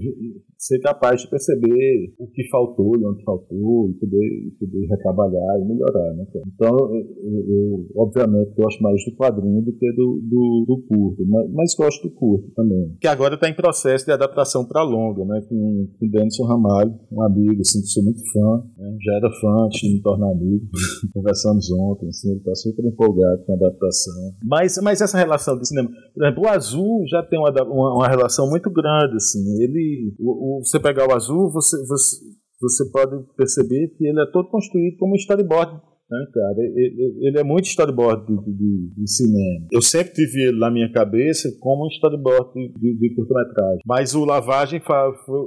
ser 0.58 0.80
capaz 0.80 1.22
de 1.22 1.30
perceber 1.30 2.14
o 2.20 2.28
que 2.28 2.48
faltou 2.50 2.98
e 2.98 3.06
onde 3.06 3.24
faltou, 3.24 3.89
e 3.89 3.93
poder, 3.93 4.54
poder 4.60 4.88
retrabalhar 4.88 5.60
e 5.60 5.66
melhorar, 5.66 6.14
né? 6.14 6.26
Então, 6.48 6.78
eu, 6.96 7.46
eu, 7.48 7.88
obviamente 7.98 8.54
gosto 8.56 8.82
mais 8.82 9.04
do 9.06 9.16
quadrinho 9.16 9.62
do 9.62 9.74
que 9.74 9.91
do, 9.93 10.22
do, 10.24 10.66
do 10.68 10.84
curto, 10.88 11.26
mas, 11.28 11.52
mas, 11.52 11.76
gosto 11.76 12.08
do 12.08 12.14
curto 12.14 12.52
também. 12.56 12.96
Que 13.02 13.08
agora 13.08 13.36
está 13.36 13.50
em 13.50 13.56
processo 13.56 14.06
de 14.06 14.12
adaptação 14.12 14.66
para 14.66 14.84
longa, 14.84 15.26
né? 15.26 15.41
Com, 15.50 15.88
com 16.00 16.08
Denison 16.08 16.46
Ramalho, 16.46 16.93
um 17.12 17.22
amigo, 17.22 17.62
assim, 17.62 17.82
que 17.82 17.88
sou 17.88 18.04
muito 18.04 18.22
fã, 18.32 18.64
né? 18.78 18.98
já 19.02 19.16
era 19.16 19.30
fã 19.41 19.66
antes 19.66 19.82
de 19.82 19.96
me 19.96 20.02
tornar 20.02 20.32
amigo, 20.32 20.66
conversamos 21.14 21.72
ontem, 21.72 22.08
assim, 22.08 22.30
ele 22.30 22.39
está 22.39 22.56
super 22.56 22.86
empolgado 22.86 23.43
com 23.46 23.54
a 23.54 23.56
adaptação. 23.56 24.34
Mas, 24.43 24.78
mas 24.82 25.02
essa 25.02 25.18
relação 25.18 25.58
do 25.58 25.66
cinema, 25.66 25.89
por 26.14 26.24
exemplo, 26.24 26.43
o 26.43 26.48
Azul 26.48 27.04
já 27.08 27.22
tem 27.24 27.39
uma, 27.39 27.52
uma, 27.64 27.96
uma 27.96 28.08
relação 28.08 28.35
muito 28.44 28.70
grande, 28.70 29.16
assim. 29.16 29.40
Ele, 29.62 30.14
o, 30.20 30.60
o, 30.60 30.64
você 30.64 30.80
pegar 30.80 31.08
o 31.08 31.14
azul, 31.14 31.52
você, 31.52 31.78
você, 31.88 32.26
você 32.60 32.92
pode 32.92 33.24
perceber 33.38 33.90
que 33.98 34.06
ele 34.06 34.22
é 34.22 34.32
todo 34.32 34.50
construído 34.50 34.98
como 34.98 35.14
um 35.14 35.16
storyboard 35.16 35.82
né, 36.16 36.26
cara? 36.34 36.55
Ele, 36.59 37.38
é 37.38 37.43
muito 37.43 37.66
storyboard 37.66 38.26
de, 38.26 38.51
de, 38.53 38.93
de, 38.95 39.11
cinema. 39.11 39.68
Eu 39.72 39.82
sempre 39.82 40.13
tive 40.13 40.47
ele 40.47 40.59
na 40.59 40.72
minha 40.72 40.91
cabeça 40.91 41.49
como 41.59 41.86
um 41.86 41.89
storyboard 41.89 42.51
de, 42.53 42.97
de 42.97 43.16
curta-metragem. 43.16 43.82
Mas 43.86 44.16
o 44.16 44.24
Lavagem 44.24 44.82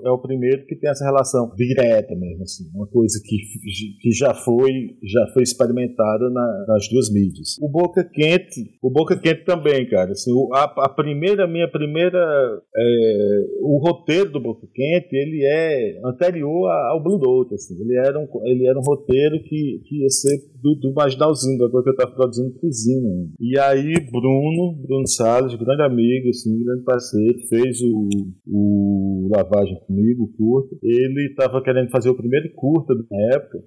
é 0.04 0.10
o 0.10 0.18
primeiro 0.18 0.66
que 0.66 0.76
tem 0.76 0.90
essa 0.90 1.04
relação 1.04 1.52
direta 1.56 2.14
mesmo, 2.14 2.42
assim. 2.42 2.64
Uma 2.74 2.86
coisa 2.86 3.20
que, 3.24 3.36
que 4.00 4.10
já 4.12 4.34
foi 4.34 4.68
já 5.02 5.26
foi 5.32 5.42
experimentada 5.42 6.30
na, 6.30 6.64
nas 6.68 6.88
duas 6.88 7.12
mídias. 7.12 7.56
O 7.60 7.68
Boca 7.68 8.04
Quente, 8.04 8.76
o 8.82 8.90
Boca 8.90 9.18
Quente 9.18 9.44
também, 9.44 9.88
cara. 9.88 10.12
Assim, 10.12 10.30
a, 10.52 10.64
a 10.84 10.88
primeira, 10.88 11.46
minha 11.46 11.70
primeira, 11.70 12.18
é, 12.76 13.38
o 13.62 13.78
roteiro 13.78 14.30
do 14.30 14.40
Boca 14.40 14.66
Quente, 14.74 15.08
ele 15.12 15.44
é 15.44 16.00
anterior 16.04 16.70
ao 16.70 17.02
Blue 17.02 17.18
Note, 17.18 17.54
assim. 17.54 17.74
Ele 17.80 17.96
era 17.96 18.18
um, 18.18 18.26
ele 18.44 18.66
era 18.66 18.78
um 18.78 18.82
roteiro 18.82 19.42
que, 19.42 19.80
que 19.84 20.02
ia 20.02 20.10
ser 20.10 20.38
do, 20.60 20.74
do 20.76 20.92
Marginalzinho, 20.92 21.58
da 21.58 21.68
coisa 21.68 21.84
que 21.84 21.90
eu 21.90 21.94
estava 21.94 22.14
produzindo 22.14 22.58
cozinha. 22.58 23.28
E 23.40 23.58
aí, 23.58 23.94
Bruno, 24.10 24.76
Bruno 24.82 25.06
Salles, 25.06 25.54
grande 25.54 25.82
amigo, 25.82 26.28
assim, 26.28 26.62
grande 26.64 26.84
parceiro, 26.84 27.38
fez 27.48 27.80
o, 27.82 28.08
o 28.46 29.28
Lavagem 29.34 29.78
comigo, 29.86 30.24
o 30.24 30.32
curto. 30.36 30.78
Ele 30.82 31.28
estava 31.30 31.62
querendo 31.62 31.90
fazer 31.90 32.10
o 32.10 32.16
primeiro 32.16 32.52
curta 32.54 32.94
na 32.94 33.36
época. 33.36 33.58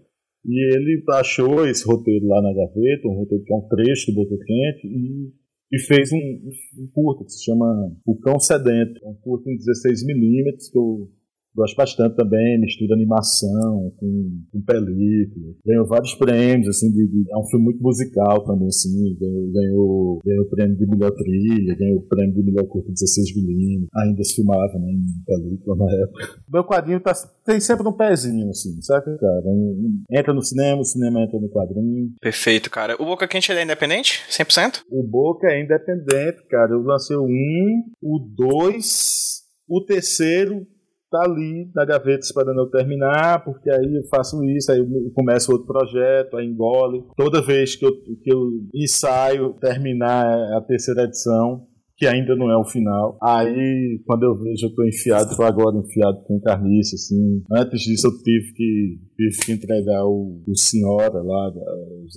E 0.46 0.76
ele 0.76 1.04
achou 1.12 1.68
esse 1.68 1.86
roteiro 1.86 2.28
lá 2.28 2.42
na 2.42 2.54
gaveta, 2.54 3.08
um 3.08 3.20
roteiro 3.20 3.44
que 3.44 3.54
é 3.54 3.56
um 3.56 3.68
trecho 3.68 4.12
do 4.12 4.16
Boca 4.16 4.36
Quente, 4.44 4.88
e 4.88 5.42
e 5.72 5.80
fez 5.80 6.12
um, 6.12 6.18
um, 6.18 6.88
curto 6.94 7.24
que 7.24 7.32
se 7.32 7.46
chama 7.46 7.66
O 8.06 8.20
Cão 8.20 8.38
Sedento, 8.40 9.00
um 9.06 9.16
curto 9.22 9.50
em 9.50 9.56
16mm 9.56 10.70
que 10.70 10.78
eu 10.78 11.10
Gosto 11.56 11.76
bastante 11.76 12.16
também, 12.16 12.60
mistura 12.60 12.96
animação 12.96 13.92
com, 13.98 14.42
com 14.52 14.62
película. 14.62 15.54
Ganhou 15.66 15.86
vários 15.86 16.16
prêmios, 16.16 16.70
assim, 16.70 16.92
de, 16.92 17.08
de, 17.08 17.26
é 17.30 17.38
um 17.38 17.46
filme 17.48 17.66
muito 17.66 17.82
musical 17.82 18.44
também, 18.46 18.68
assim. 18.68 19.18
Ganhou, 19.20 19.52
ganhou, 19.52 20.20
ganhou 20.26 20.46
o 20.46 20.50
prêmio 20.50 20.78
de 20.78 20.88
melhor 20.88 21.12
trilha, 21.12 21.76
ganhou 21.76 22.00
o 22.00 22.08
prêmio 22.08 22.36
de 22.36 22.44
melhor 22.44 22.66
curta 22.68 22.92
16 22.92 23.36
milímetros. 23.36 23.90
Ainda 23.96 24.24
se 24.24 24.36
filmava, 24.36 24.80
né, 24.80 24.92
em 24.92 25.24
película 25.26 25.76
na 25.76 25.92
época. 26.04 26.42
Meu 26.52 26.64
quadrinho 26.64 27.02
tá, 27.02 27.14
tem 27.46 27.60
sempre 27.60 27.88
um 27.88 27.94
pezinho, 27.94 28.50
assim, 28.50 28.82
sabe, 28.82 29.18
cara? 29.18 29.44
Entra 30.10 30.34
no 30.34 30.42
cinema, 30.42 30.82
o 30.82 30.86
cinema 30.86 31.22
entra 31.22 31.40
no 31.40 31.50
quadrinho. 31.50 32.12
Perfeito, 32.22 32.70
cara. 32.70 32.96
O 32.96 33.06
Boca 33.06 33.28
Quente 33.28 33.52
é 33.52 33.64
independente? 33.64 34.24
100%? 34.30 34.84
O 34.90 35.04
Boca 35.04 35.48
é 35.48 35.62
independente, 35.62 36.46
cara. 36.50 36.72
Eu 36.72 36.82
lancei 36.82 37.18
o 37.18 37.26
1, 37.26 37.84
o 38.02 38.20
2, 38.20 39.42
o 39.68 39.84
terceiro 39.84 40.66
tá 41.12 41.24
ali 41.26 41.70
na 41.76 41.86
gaveta 41.86 42.26
esperando 42.26 42.62
eu 42.62 42.70
terminar, 42.70 43.44
porque 43.44 43.70
aí 43.70 43.96
eu 43.96 44.08
faço 44.10 44.42
isso, 44.46 44.72
aí 44.72 44.80
eu 44.80 45.12
começo 45.14 45.52
outro 45.52 45.68
projeto, 45.68 46.38
aí 46.38 46.48
engole. 46.48 47.04
Toda 47.18 47.42
vez 47.42 47.76
que 47.76 47.86
eu, 47.86 47.92
que 47.92 48.34
eu 48.34 48.40
ensaio 48.74 49.54
terminar 49.60 50.26
a 50.58 50.62
terceira 50.62 51.04
edição, 51.04 51.68
que 52.02 52.08
ainda 52.08 52.36
não 52.36 52.50
é 52.50 52.58
o 52.58 52.66
final. 52.66 53.16
Aí, 53.22 54.02
quando 54.08 54.24
eu 54.24 54.34
vejo, 54.36 54.66
eu 54.66 54.74
tô 54.74 54.84
enfiado, 54.84 55.36
tô 55.36 55.44
agora 55.44 55.78
enfiado 55.78 56.24
com 56.26 56.42
carniça, 56.42 56.96
assim. 56.96 57.44
Antes 57.52 57.82
disso, 57.82 58.08
eu 58.08 58.24
tive 58.24 58.54
que, 58.54 59.00
tive 59.16 59.46
que 59.46 59.52
entregar 59.52 60.04
o, 60.06 60.42
o 60.48 60.58
Senhora 60.58 61.22
lá, 61.22 61.52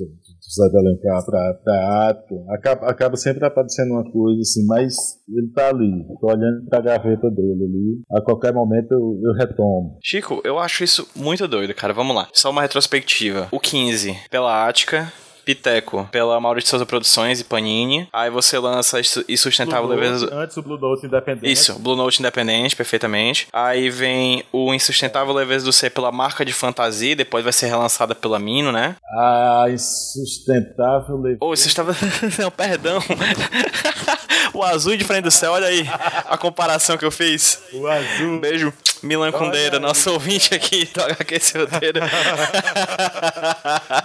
José 0.02 0.70
de 0.70 0.78
Alencar 0.78 1.24
pra 1.62 2.08
Ática. 2.08 2.34
Acaba, 2.50 2.86
acaba 2.86 3.16
sempre 3.16 3.44
aparecendo 3.44 3.92
uma 3.92 4.10
coisa 4.10 4.40
assim, 4.40 4.66
mas 4.66 4.94
ele 5.28 5.48
tá 5.54 5.68
ali, 5.68 6.04
tô 6.20 6.26
olhando 6.26 6.66
pra 6.68 6.80
gaveta 6.80 7.30
dele 7.30 7.64
ali. 7.64 8.02
A 8.12 8.22
qualquer 8.22 8.52
momento 8.52 8.92
eu, 8.92 9.20
eu 9.22 9.32
retomo. 9.34 9.98
Chico, 10.02 10.40
eu 10.44 10.58
acho 10.58 10.84
isso 10.84 11.08
muito 11.16 11.46
doido, 11.48 11.74
cara. 11.74 11.92
Vamos 11.92 12.14
lá. 12.14 12.28
Só 12.32 12.50
uma 12.50 12.62
retrospectiva. 12.62 13.48
O 13.50 13.60
15, 13.60 14.16
pela 14.30 14.68
Ática, 14.68 15.12
Piteco 15.44 16.08
pela 16.10 16.40
Maurício 16.40 16.70
Souza 16.70 16.86
Produções 16.86 17.40
e 17.40 17.44
Panini. 17.44 18.08
Aí 18.12 18.30
você 18.30 18.58
lança 18.58 19.00
Insustentável 19.28 19.86
Blue 19.86 19.96
Leveza. 19.96 20.34
Antes 20.34 20.56
o 20.56 20.62
Blue 20.62 20.78
Note 20.78 21.06
Independente. 21.06 21.50
Isso, 21.52 21.78
Blue 21.78 21.96
Note 21.96 22.20
Independente, 22.20 22.74
perfeitamente. 22.74 23.48
Aí 23.52 23.90
vem 23.90 24.44
o 24.52 24.72
Insustentável 24.72 25.32
Leveza 25.32 25.64
do 25.64 25.72
C 25.72 25.90
pela 25.90 26.10
marca 26.10 26.44
de 26.44 26.52
fantasia, 26.52 27.14
depois 27.14 27.44
vai 27.44 27.52
ser 27.52 27.66
relançada 27.66 28.14
pela 28.14 28.38
Mino, 28.38 28.72
né? 28.72 28.96
Ah, 29.18 29.66
Insustentável 29.68 31.16
Leveza. 31.16 31.38
Oh, 31.40 31.52
Insustentável. 31.52 31.94
Não, 32.38 32.50
perdão. 32.50 32.98
o 34.54 34.62
azul 34.62 34.96
de 34.96 35.04
frente 35.04 35.24
do 35.24 35.30
céu, 35.30 35.52
olha 35.52 35.66
aí 35.66 35.86
a 36.28 36.36
comparação 36.38 36.96
que 36.96 37.04
eu 37.04 37.10
fiz. 37.10 37.62
O 37.72 37.86
azul. 37.86 38.40
Beijo. 38.40 38.72
Milan 39.04 39.30
Kundeira, 39.32 39.78
nosso 39.78 40.10
ouvinte 40.10 40.54
aqui 40.54 40.86
do 40.86 41.02
HQ 41.02 41.58
Roteiro. 41.58 42.00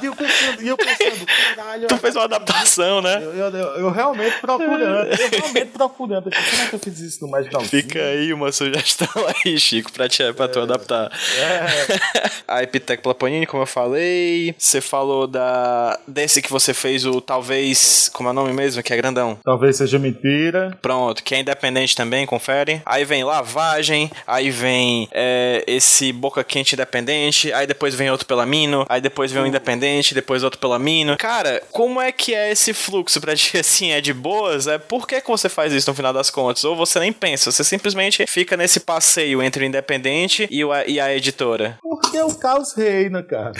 e 0.02 0.06
eu 0.06 0.16
pensando, 0.16 0.62
e 0.62 0.68
eu 0.68 0.78
pensando, 0.78 1.26
caralho. 1.56 1.88
Tu 1.88 1.98
fez 1.98 2.16
uma 2.16 2.26
adaptação, 2.26 3.02
né? 3.02 3.22
Eu, 3.24 3.32
eu, 3.32 3.50
eu, 3.78 3.92
realmente 3.92 4.40
procurando, 4.42 5.08
eu 5.08 5.30
realmente 5.30 5.72
procurando. 5.72 6.24
Como 6.24 6.62
é 6.62 6.68
que 6.68 6.76
eu 6.76 6.80
fiz 6.80 7.00
isso 7.00 7.24
no 7.24 7.32
mais 7.32 7.48
Fica 7.70 8.00
aí 8.00 8.34
uma 8.34 8.52
sugestão 8.52 9.08
aí, 9.46 9.58
Chico, 9.58 9.92
pra, 9.92 10.10
te, 10.10 10.34
pra 10.34 10.46
é, 10.46 10.48
tu 10.50 10.60
adaptar. 10.60 11.10
É. 11.38 12.30
a 12.46 12.62
Epitec 12.62 13.02
Plaponini, 13.02 13.46
como 13.46 13.64
eu 13.64 13.68
falei. 13.68 14.54
Você 14.58 14.82
falou 14.82 15.28
da 15.28 15.98
desse 16.08 16.42
que 16.42 16.52
você 16.52 16.74
fez, 16.74 17.06
o 17.06 17.22
talvez. 17.22 18.10
Como 18.14 18.28
é 18.28 18.32
o 18.32 18.36
nome 18.36 18.52
mesmo? 18.52 18.84
Que 18.84 18.94
é 18.94 18.98
grandão. 18.98 19.40
Talvez 19.46 19.78
seja 19.78 19.98
mentira. 19.98 20.78
Pronto, 20.82 21.24
que 21.24 21.34
é 21.34 21.40
independente 21.40 21.96
também, 21.96 22.26
confere. 22.26 22.82
Aí 22.86 23.06
vem 23.06 23.24
lavagem, 23.24 24.12
aí 24.28 24.52
vem 24.52 24.89
é, 25.12 25.64
esse 25.68 26.12
boca 26.12 26.44
quente 26.44 26.76
independente, 26.76 27.52
aí 27.54 27.68
depois 27.68 27.94
vem 27.96 28.10
outro 28.10 28.26
pela 28.26 28.46
Mino, 28.46 28.86
aí 28.88 29.02
depois 29.02 29.32
vem 29.32 29.42
o 29.42 29.46
um 29.46 29.48
independente, 29.48 30.14
depois 30.14 30.44
outro 30.44 30.60
pela 30.60 30.80
Mino. 30.80 31.18
Cara, 31.18 31.62
como 31.72 32.00
é 32.00 32.12
que 32.12 32.34
é 32.34 32.52
esse 32.52 32.74
fluxo 32.74 33.20
pra 33.20 33.36
ti 33.36 33.58
assim? 33.60 33.92
É 33.92 34.02
de 34.02 34.14
boas? 34.14 34.68
É 34.68 34.78
por 34.78 35.08
que, 35.08 35.20
que 35.22 35.28
você 35.28 35.50
faz 35.50 35.74
isso 35.74 35.90
no 35.90 35.96
final 35.96 36.14
das 36.14 36.30
contas? 36.30 36.64
Ou 36.64 36.76
você 36.76 37.00
nem 37.00 37.12
pensa, 37.12 37.52
você 37.52 37.64
simplesmente 37.64 38.26
fica 38.28 38.56
nesse 38.56 38.80
passeio 38.80 39.42
entre 39.42 39.64
o 39.64 39.68
independente 39.68 40.48
e, 40.50 40.64
o, 40.64 40.74
e 40.86 41.00
a 41.00 41.14
editora? 41.14 41.78
Porque 41.82 42.20
o 42.22 42.34
caos 42.36 42.74
reina, 42.74 43.24
cara. 43.24 43.52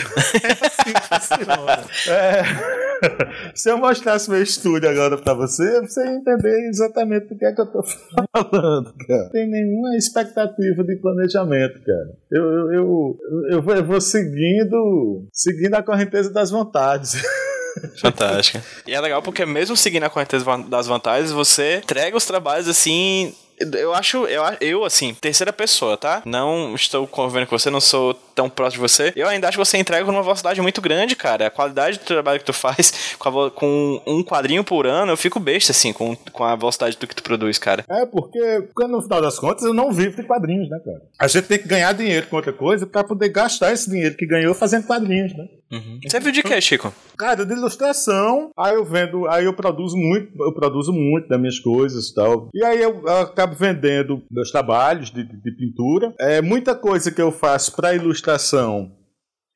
É 0.80 1.14
assim 1.14 1.40
funciona. 1.44 1.84
É. 2.08 2.42
Se 3.54 3.70
eu 3.70 3.78
mostrasse 3.78 4.30
meu 4.30 4.42
estúdio 4.42 4.88
agora 4.88 5.16
pra 5.16 5.34
você, 5.34 5.80
você 5.80 6.04
ia 6.04 6.12
entender 6.12 6.68
exatamente 6.68 7.28
do 7.28 7.36
que 7.36 7.44
é 7.44 7.52
que 7.52 7.60
eu 7.60 7.66
tô 7.66 7.82
falando, 8.32 8.94
cara. 9.06 9.22
Não 9.24 9.30
tem 9.30 9.48
nenhuma 9.48 9.96
expectativa 9.96 10.84
de 10.84 10.96
planejamento, 10.96 11.19
cara. 11.84 12.16
Eu, 12.30 12.42
eu, 12.42 12.72
eu, 12.72 13.18
eu, 13.50 13.62
vou, 13.62 13.74
eu 13.74 13.84
vou 13.84 14.00
seguindo, 14.00 15.28
seguindo 15.32 15.74
a 15.74 15.82
correnteza 15.82 16.32
das 16.32 16.50
vontades. 16.50 17.14
Fantástica. 18.00 18.62
E 18.86 18.94
é 18.94 19.00
legal 19.00 19.22
porque 19.22 19.46
mesmo 19.46 19.76
seguindo 19.76 20.04
a 20.04 20.10
correnteza 20.10 20.44
das 20.68 20.86
vantagens, 20.86 21.30
você 21.30 21.76
entrega 21.76 22.16
os 22.16 22.26
trabalhos 22.26 22.68
assim 22.68 23.32
eu 23.74 23.92
acho, 23.92 24.24
eu, 24.26 24.42
eu, 24.60 24.84
assim, 24.84 25.12
terceira 25.12 25.52
pessoa, 25.52 25.96
tá? 25.96 26.22
Não 26.24 26.74
estou 26.74 27.06
convivendo 27.06 27.46
com 27.46 27.58
você, 27.58 27.68
não 27.68 27.80
sou 27.80 28.14
tão 28.40 28.48
próximo 28.48 28.86
de 28.86 28.92
você. 28.92 29.12
Eu 29.14 29.28
ainda 29.28 29.48
acho 29.48 29.58
que 29.58 29.64
você 29.64 29.76
entrega 29.76 30.06
numa 30.06 30.22
velocidade 30.22 30.60
muito 30.62 30.80
grande, 30.80 31.14
cara. 31.14 31.48
A 31.48 31.50
qualidade 31.50 31.98
do 31.98 32.04
trabalho 32.04 32.38
que 32.38 32.46
tu 32.46 32.54
faz 32.54 33.14
com, 33.18 33.28
a, 33.28 33.50
com 33.50 34.02
um 34.06 34.24
quadrinho 34.24 34.64
por 34.64 34.86
ano, 34.86 35.12
eu 35.12 35.16
fico 35.16 35.38
besta, 35.38 35.72
assim, 35.72 35.92
com, 35.92 36.16
com 36.32 36.44
a 36.44 36.56
velocidade 36.56 36.96
do 36.96 37.06
que 37.06 37.14
tu 37.14 37.22
produz, 37.22 37.58
cara. 37.58 37.84
É, 37.88 38.06
porque, 38.06 38.62
porque 38.72 38.90
no 38.90 39.02
final 39.02 39.20
das 39.20 39.38
contas 39.38 39.64
eu 39.64 39.74
não 39.74 39.92
vivo 39.92 40.16
de 40.16 40.22
quadrinhos, 40.22 40.70
né, 40.70 40.80
cara? 40.82 41.02
A 41.18 41.28
gente 41.28 41.46
tem 41.46 41.58
que 41.58 41.68
ganhar 41.68 41.92
dinheiro 41.92 42.26
com 42.28 42.36
outra 42.36 42.52
coisa 42.52 42.86
pra 42.86 43.04
poder 43.04 43.28
gastar 43.28 43.72
esse 43.72 43.90
dinheiro 43.90 44.16
que 44.16 44.26
ganhou 44.26 44.54
fazendo 44.54 44.86
quadrinhos, 44.86 45.36
né? 45.36 45.44
Uhum. 45.72 46.00
Você 46.04 46.18
viu 46.18 46.32
de 46.32 46.42
que, 46.42 46.60
Chico? 46.60 46.92
Cara, 47.16 47.46
de 47.46 47.52
ilustração. 47.52 48.50
Aí 48.58 48.74
eu 48.74 48.84
vendo, 48.84 49.28
aí 49.28 49.44
eu 49.44 49.54
produzo 49.54 49.96
muito, 49.96 50.32
eu 50.42 50.52
produzo 50.52 50.92
muito 50.92 51.28
das 51.28 51.38
minhas 51.38 51.60
coisas 51.60 52.08
e 52.08 52.14
tal. 52.14 52.48
E 52.52 52.64
aí 52.64 52.82
eu, 52.82 53.02
eu 53.04 53.18
acabo 53.18 53.54
vendendo 53.54 54.20
meus 54.28 54.50
trabalhos 54.50 55.12
de, 55.12 55.22
de, 55.22 55.36
de, 55.36 55.52
pintura. 55.52 56.12
É 56.18 56.42
muita 56.42 56.74
coisa 56.74 57.12
que 57.12 57.22
eu 57.22 57.30
faço 57.30 57.76
para 57.76 57.94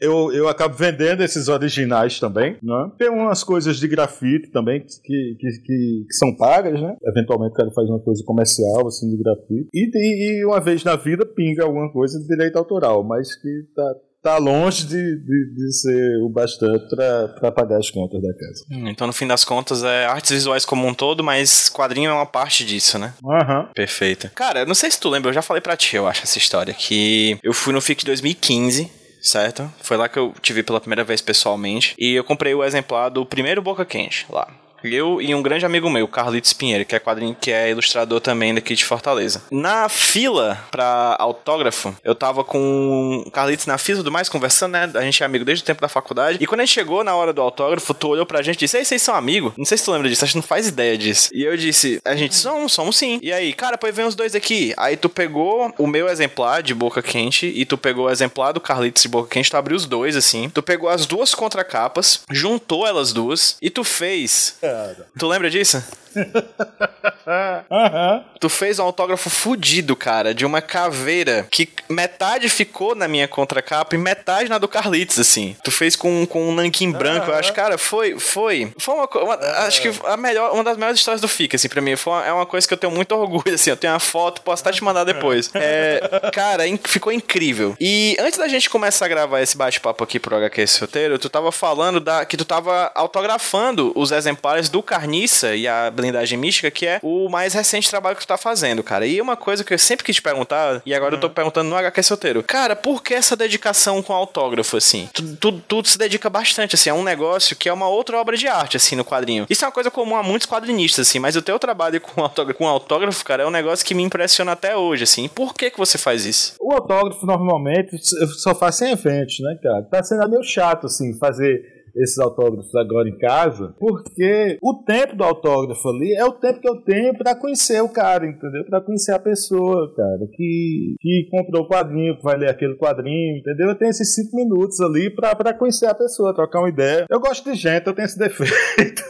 Eu, 0.00 0.32
eu 0.32 0.48
acabo 0.48 0.74
vendendo 0.74 1.22
esses 1.22 1.48
originais 1.48 2.18
também, 2.18 2.58
né? 2.62 2.90
Tem 2.98 3.08
umas 3.08 3.44
coisas 3.44 3.78
de 3.78 3.86
grafite 3.86 4.50
também 4.50 4.80
que, 4.80 5.00
que, 5.02 5.36
que, 5.38 6.04
que 6.06 6.14
são 6.14 6.36
pagas, 6.36 6.80
né? 6.80 6.96
Eventualmente 7.06 7.52
o 7.52 7.54
cara 7.54 7.70
faz 7.70 7.88
uma 7.88 8.00
coisa 8.00 8.22
comercial, 8.26 8.86
assim, 8.86 9.08
de 9.08 9.22
grafite. 9.22 9.68
E, 9.72 9.90
e, 9.94 10.40
e 10.40 10.44
uma 10.44 10.60
vez 10.60 10.82
na 10.82 10.96
vida 10.96 11.24
pinga 11.24 11.64
alguma 11.64 11.90
coisa 11.92 12.18
de 12.18 12.26
direito 12.26 12.56
autoral, 12.56 13.04
mas 13.04 13.34
que 13.40 13.48
tá, 13.74 13.94
tá 14.24 14.38
longe 14.38 14.86
de, 14.86 15.16
de, 15.16 15.54
de 15.54 15.72
ser 15.74 16.16
o 16.22 16.30
bastante 16.30 16.96
para 16.96 17.52
pagar 17.52 17.78
as 17.78 17.90
contas 17.90 18.22
da 18.22 18.32
casa. 18.32 18.64
Hum, 18.70 18.88
então, 18.88 19.06
no 19.06 19.12
fim 19.12 19.26
das 19.26 19.44
contas, 19.44 19.84
é 19.84 20.06
artes 20.06 20.30
visuais 20.30 20.64
como 20.64 20.86
um 20.86 20.94
todo, 20.94 21.22
mas 21.22 21.68
quadrinho 21.68 22.10
é 22.10 22.12
uma 22.14 22.24
parte 22.24 22.64
disso, 22.64 22.98
né? 22.98 23.12
Aham. 23.22 23.60
Uhum. 23.60 23.66
Perfeito. 23.74 24.30
Cara, 24.34 24.64
não 24.64 24.74
sei 24.74 24.90
se 24.90 24.98
tu 24.98 25.10
lembra, 25.10 25.28
eu 25.28 25.34
já 25.34 25.42
falei 25.42 25.60
pra 25.60 25.76
ti, 25.76 25.94
eu 25.94 26.08
acho, 26.08 26.22
essa 26.22 26.38
história, 26.38 26.72
que 26.72 27.38
eu 27.42 27.52
fui 27.52 27.74
no 27.74 27.82
FIC 27.82 28.04
2015 28.04 28.90
certo? 29.20 29.72
Foi 29.80 29.96
lá 29.96 30.06
que 30.06 30.18
eu 30.18 30.34
te 30.42 30.52
vi 30.52 30.62
pela 30.62 30.78
primeira 30.78 31.02
vez 31.02 31.22
pessoalmente. 31.22 31.94
E 31.98 32.12
eu 32.14 32.22
comprei 32.22 32.54
o 32.54 32.62
exemplar 32.62 33.08
do 33.08 33.24
primeiro 33.24 33.62
Boca 33.62 33.82
Quente 33.82 34.26
lá. 34.28 34.46
Eu 34.84 35.20
e 35.20 35.34
um 35.34 35.42
grande 35.42 35.64
amigo 35.64 35.88
meu, 35.88 36.06
Carlitos 36.06 36.52
Pinheiro, 36.52 36.84
que 36.84 36.94
é 36.94 36.98
quadrinho, 36.98 37.36
que 37.40 37.50
é 37.50 37.70
ilustrador 37.70 38.20
também 38.20 38.54
daqui 38.54 38.74
de 38.74 38.84
Fortaleza. 38.84 39.42
Na 39.50 39.88
fila 39.88 40.62
pra 40.70 41.16
autógrafo, 41.18 41.96
eu 42.04 42.14
tava 42.14 42.44
com 42.44 43.24
o 43.26 43.30
Carlitos 43.30 43.66
na 43.66 43.78
fila 43.78 43.98
e 43.98 44.00
tudo 44.00 44.12
mais, 44.12 44.28
conversando, 44.28 44.72
né? 44.72 44.90
A 44.94 45.02
gente 45.02 45.22
é 45.22 45.26
amigo 45.26 45.44
desde 45.44 45.62
o 45.62 45.66
tempo 45.66 45.80
da 45.80 45.88
faculdade. 45.88 46.38
E 46.40 46.46
quando 46.46 46.60
a 46.60 46.64
gente 46.64 46.74
chegou 46.74 47.02
na 47.02 47.14
hora 47.14 47.32
do 47.32 47.40
autógrafo, 47.40 47.94
tu 47.94 48.08
olhou 48.08 48.26
pra 48.26 48.42
gente 48.42 48.56
e 48.56 48.58
disse: 48.60 48.76
Ei, 48.76 48.84
vocês 48.84 49.00
são 49.00 49.14
amigos? 49.14 49.52
Não 49.56 49.64
sei 49.64 49.78
se 49.78 49.84
tu 49.84 49.92
lembra 49.92 50.08
disso, 50.08 50.24
a 50.24 50.26
gente 50.26 50.36
não 50.36 50.42
faz 50.42 50.68
ideia 50.68 50.98
disso. 50.98 51.30
E 51.32 51.42
eu 51.42 51.56
disse: 51.56 52.00
A 52.04 52.14
gente 52.14 52.34
somos, 52.34 52.72
somos 52.72 52.96
sim. 52.96 53.18
E 53.22 53.32
aí, 53.32 53.52
cara, 53.52 53.78
pois 53.78 53.94
vem 53.94 54.04
os 54.04 54.14
dois 54.14 54.34
aqui. 54.34 54.74
Aí 54.76 54.96
tu 54.96 55.08
pegou 55.08 55.72
o 55.78 55.86
meu 55.86 56.08
exemplar 56.08 56.62
de 56.62 56.74
boca 56.74 57.02
quente 57.02 57.46
e 57.46 57.64
tu 57.64 57.78
pegou 57.78 58.06
o 58.06 58.10
exemplar 58.10 58.52
do 58.52 58.60
Carlitos 58.60 59.02
de 59.02 59.08
boca 59.08 59.30
quente, 59.30 59.50
tu 59.50 59.56
abriu 59.56 59.76
os 59.76 59.86
dois 59.86 60.16
assim. 60.16 60.50
Tu 60.50 60.62
pegou 60.62 60.88
as 60.88 61.06
duas 61.06 61.34
contracapas, 61.34 62.20
juntou 62.30 62.86
elas 62.86 63.12
duas 63.12 63.56
e 63.62 63.70
tu 63.70 63.82
fez. 63.82 64.56
É 64.60 64.73
cara. 64.74 65.06
Tu 65.18 65.26
lembra 65.28 65.50
disso? 65.50 65.82
Uhum. 66.16 68.24
Tu 68.40 68.48
fez 68.48 68.78
um 68.78 68.82
autógrafo 68.82 69.30
fudido, 69.30 69.96
cara, 69.96 70.34
de 70.34 70.44
uma 70.44 70.60
caveira 70.60 71.46
que 71.50 71.68
metade 71.88 72.48
ficou 72.48 72.94
na 72.94 73.08
minha 73.08 73.26
contracapa 73.26 73.94
e 73.94 73.98
metade 73.98 74.50
na 74.50 74.58
do 74.58 74.68
Carlitos, 74.68 75.18
assim. 75.18 75.56
Tu 75.64 75.70
fez 75.70 75.96
com, 75.96 76.26
com 76.26 76.50
um 76.50 76.54
nanquim 76.54 76.92
branco, 76.92 77.26
uhum. 77.26 77.32
eu 77.32 77.38
acho, 77.38 77.52
cara, 77.52 77.78
foi, 77.78 78.18
foi, 78.18 78.72
foi 78.78 78.94
uma, 78.94 79.06
uma 79.06 79.36
uhum. 79.36 79.66
acho 79.66 79.80
que 79.80 79.90
a 80.04 80.16
melhor, 80.16 80.52
uma 80.52 80.62
das 80.62 80.76
melhores 80.76 80.98
histórias 80.98 81.20
do 81.20 81.28
FIC, 81.28 81.56
assim, 81.56 81.68
pra 81.68 81.80
mim, 81.80 81.96
foi 81.96 82.12
uma, 82.12 82.26
é 82.26 82.32
uma 82.32 82.46
coisa 82.46 82.68
que 82.68 82.74
eu 82.74 82.78
tenho 82.78 82.92
muito 82.92 83.14
orgulho, 83.14 83.54
assim, 83.54 83.70
eu 83.70 83.76
tenho 83.76 83.92
uma 83.92 84.00
foto, 84.00 84.42
posso 84.42 84.62
até 84.62 84.72
te 84.72 84.84
mandar 84.84 85.04
depois. 85.04 85.50
É, 85.54 86.30
cara, 86.32 86.66
in, 86.66 86.78
ficou 86.84 87.12
incrível. 87.12 87.74
E 87.80 88.16
antes 88.20 88.38
da 88.38 88.48
gente 88.48 88.68
começar 88.68 89.06
a 89.06 89.08
gravar 89.08 89.40
esse 89.40 89.56
bate-papo 89.56 90.04
aqui 90.04 90.20
pro 90.20 90.36
HQ 90.36 90.60
esse 90.60 90.80
roteiro, 90.80 91.18
tu 91.18 91.28
tava 91.28 91.50
falando 91.50 92.00
da, 92.00 92.24
que 92.24 92.36
tu 92.36 92.44
tava 92.44 92.92
autografando 92.94 93.92
os 93.94 94.12
exemplares 94.12 94.68
do 94.68 94.82
Carniça 94.82 95.54
e 95.54 95.66
a 95.66 95.90
blindagem 96.04 96.38
mística, 96.38 96.70
que 96.70 96.86
é 96.86 97.00
o 97.02 97.28
mais 97.28 97.54
recente 97.54 97.90
trabalho 97.90 98.16
que 98.16 98.22
tu 98.22 98.28
tá 98.28 98.36
fazendo, 98.36 98.82
cara. 98.82 99.06
E 99.06 99.20
uma 99.20 99.36
coisa 99.36 99.64
que 99.64 99.72
eu 99.72 99.78
sempre 99.78 100.04
quis 100.04 100.16
te 100.16 100.22
perguntar, 100.22 100.82
e 100.84 100.94
agora 100.94 101.12
uhum. 101.12 101.16
eu 101.16 101.20
tô 101.20 101.26
uhum. 101.28 101.34
perguntando 101.34 101.70
no 101.70 101.76
HQ 101.76 102.02
Solteiro. 102.02 102.42
Cara, 102.42 102.76
por 102.76 103.02
que 103.02 103.14
essa 103.14 103.36
dedicação 103.36 104.02
com 104.02 104.12
autógrafo, 104.12 104.76
assim? 104.76 105.08
Tu, 105.12 105.36
tu, 105.36 105.52
tu, 105.52 105.84
se 105.88 105.98
dedica 105.98 106.28
bastante, 106.28 106.74
assim, 106.74 106.90
a 106.90 106.94
um 106.94 107.02
negócio 107.02 107.56
que 107.56 107.68
é 107.68 107.72
uma 107.72 107.88
outra 107.88 108.18
obra 108.18 108.36
de 108.36 108.46
arte, 108.46 108.76
assim, 108.76 108.96
no 108.96 109.04
quadrinho. 109.04 109.46
Isso 109.48 109.64
é 109.64 109.68
uma 109.68 109.72
coisa 109.72 109.90
comum 109.90 110.16
a 110.16 110.22
muitos 110.22 110.46
quadrinistas, 110.46 111.08
assim, 111.08 111.18
mas 111.18 111.36
o 111.36 111.42
teu 111.42 111.58
trabalho 111.58 112.00
com 112.00 112.22
autógrafo, 112.22 112.58
com 112.58 112.68
autógrafo, 112.68 113.24
cara, 113.24 113.42
é 113.42 113.46
um 113.46 113.50
negócio 113.50 113.84
que 113.84 113.94
me 113.94 114.02
impressiona 114.02 114.52
até 114.52 114.76
hoje, 114.76 115.04
assim. 115.04 115.28
Por 115.28 115.54
que 115.54 115.70
que 115.70 115.78
você 115.78 115.98
faz 115.98 116.24
isso? 116.24 116.54
O 116.60 116.72
autógrafo, 116.72 117.26
normalmente, 117.26 117.96
eu 118.20 118.28
só 118.28 118.54
faço 118.54 118.84
em 118.84 118.90
eventos, 118.90 119.40
né, 119.40 119.58
cara? 119.62 119.82
Tá 119.82 120.02
sendo 120.02 120.28
meio 120.28 120.42
chato, 120.42 120.86
assim, 120.86 121.16
fazer 121.18 121.73
esses 121.96 122.18
autógrafos 122.18 122.74
agora 122.74 123.08
em 123.08 123.16
casa, 123.18 123.74
porque 123.78 124.58
o 124.62 124.82
tempo 124.84 125.16
do 125.16 125.24
autógrafo 125.24 125.88
ali 125.88 126.14
é 126.14 126.24
o 126.24 126.32
tempo 126.32 126.60
que 126.60 126.68
eu 126.68 126.76
tenho 126.82 127.16
para 127.16 127.34
conhecer 127.34 127.80
o 127.80 127.88
cara, 127.88 128.26
entendeu? 128.26 128.64
Para 128.64 128.80
conhecer 128.80 129.12
a 129.12 129.18
pessoa, 129.18 129.92
cara, 129.94 130.26
que, 130.32 130.96
que 131.00 131.28
comprou 131.30 131.64
o 131.64 131.68
quadrinho, 131.68 132.16
que 132.16 132.22
vai 132.22 132.36
ler 132.36 132.50
aquele 132.50 132.74
quadrinho, 132.76 133.38
entendeu? 133.38 133.68
Eu 133.68 133.78
tenho 133.78 133.90
esses 133.90 134.14
cinco 134.14 134.36
minutos 134.36 134.80
ali 134.80 135.10
para 135.10 135.54
conhecer 135.54 135.86
a 135.86 135.94
pessoa, 135.94 136.34
trocar 136.34 136.60
uma 136.60 136.68
ideia. 136.68 137.06
Eu 137.08 137.20
gosto 137.20 137.50
de 137.50 137.56
gente, 137.56 137.86
eu 137.86 137.94
tenho 137.94 138.06
esse 138.06 138.18
defeito. 138.18 139.02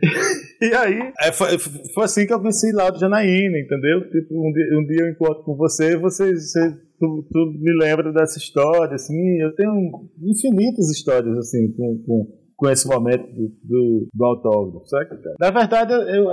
e 0.60 0.74
aí, 0.74 1.12
é, 1.20 1.32
foi, 1.32 1.58
foi, 1.58 2.04
assim 2.04 2.26
que 2.26 2.32
eu 2.32 2.40
conheci 2.40 2.72
do 2.72 2.98
Janaína, 2.98 3.58
entendeu? 3.58 4.08
Tipo, 4.10 4.48
um 4.48 4.52
dia, 4.52 4.78
um 4.78 4.86
dia 4.86 5.02
eu 5.02 5.10
encontro 5.10 5.44
com 5.44 5.56
você 5.56 5.92
e 5.92 5.96
você, 5.96 6.34
você 6.34 6.74
tu, 7.04 7.26
tu 7.30 7.58
me 7.58 7.76
lembra 7.78 8.12
dessa 8.12 8.38
história, 8.38 8.94
assim, 8.94 9.40
eu 9.40 9.54
tenho 9.54 10.08
infinitas 10.22 10.90
histórias, 10.90 11.36
assim, 11.38 11.72
com, 11.72 11.98
com 12.06 12.43
com 12.64 12.70
esse 12.70 12.88
momento 12.88 13.26
do, 13.26 13.52
do, 13.62 14.08
do 14.14 14.24
autógrafo, 14.24 14.86
certo? 14.86 15.14
Na 15.38 15.50
verdade, 15.50 15.92
eu, 15.92 16.00
eu, 16.00 16.30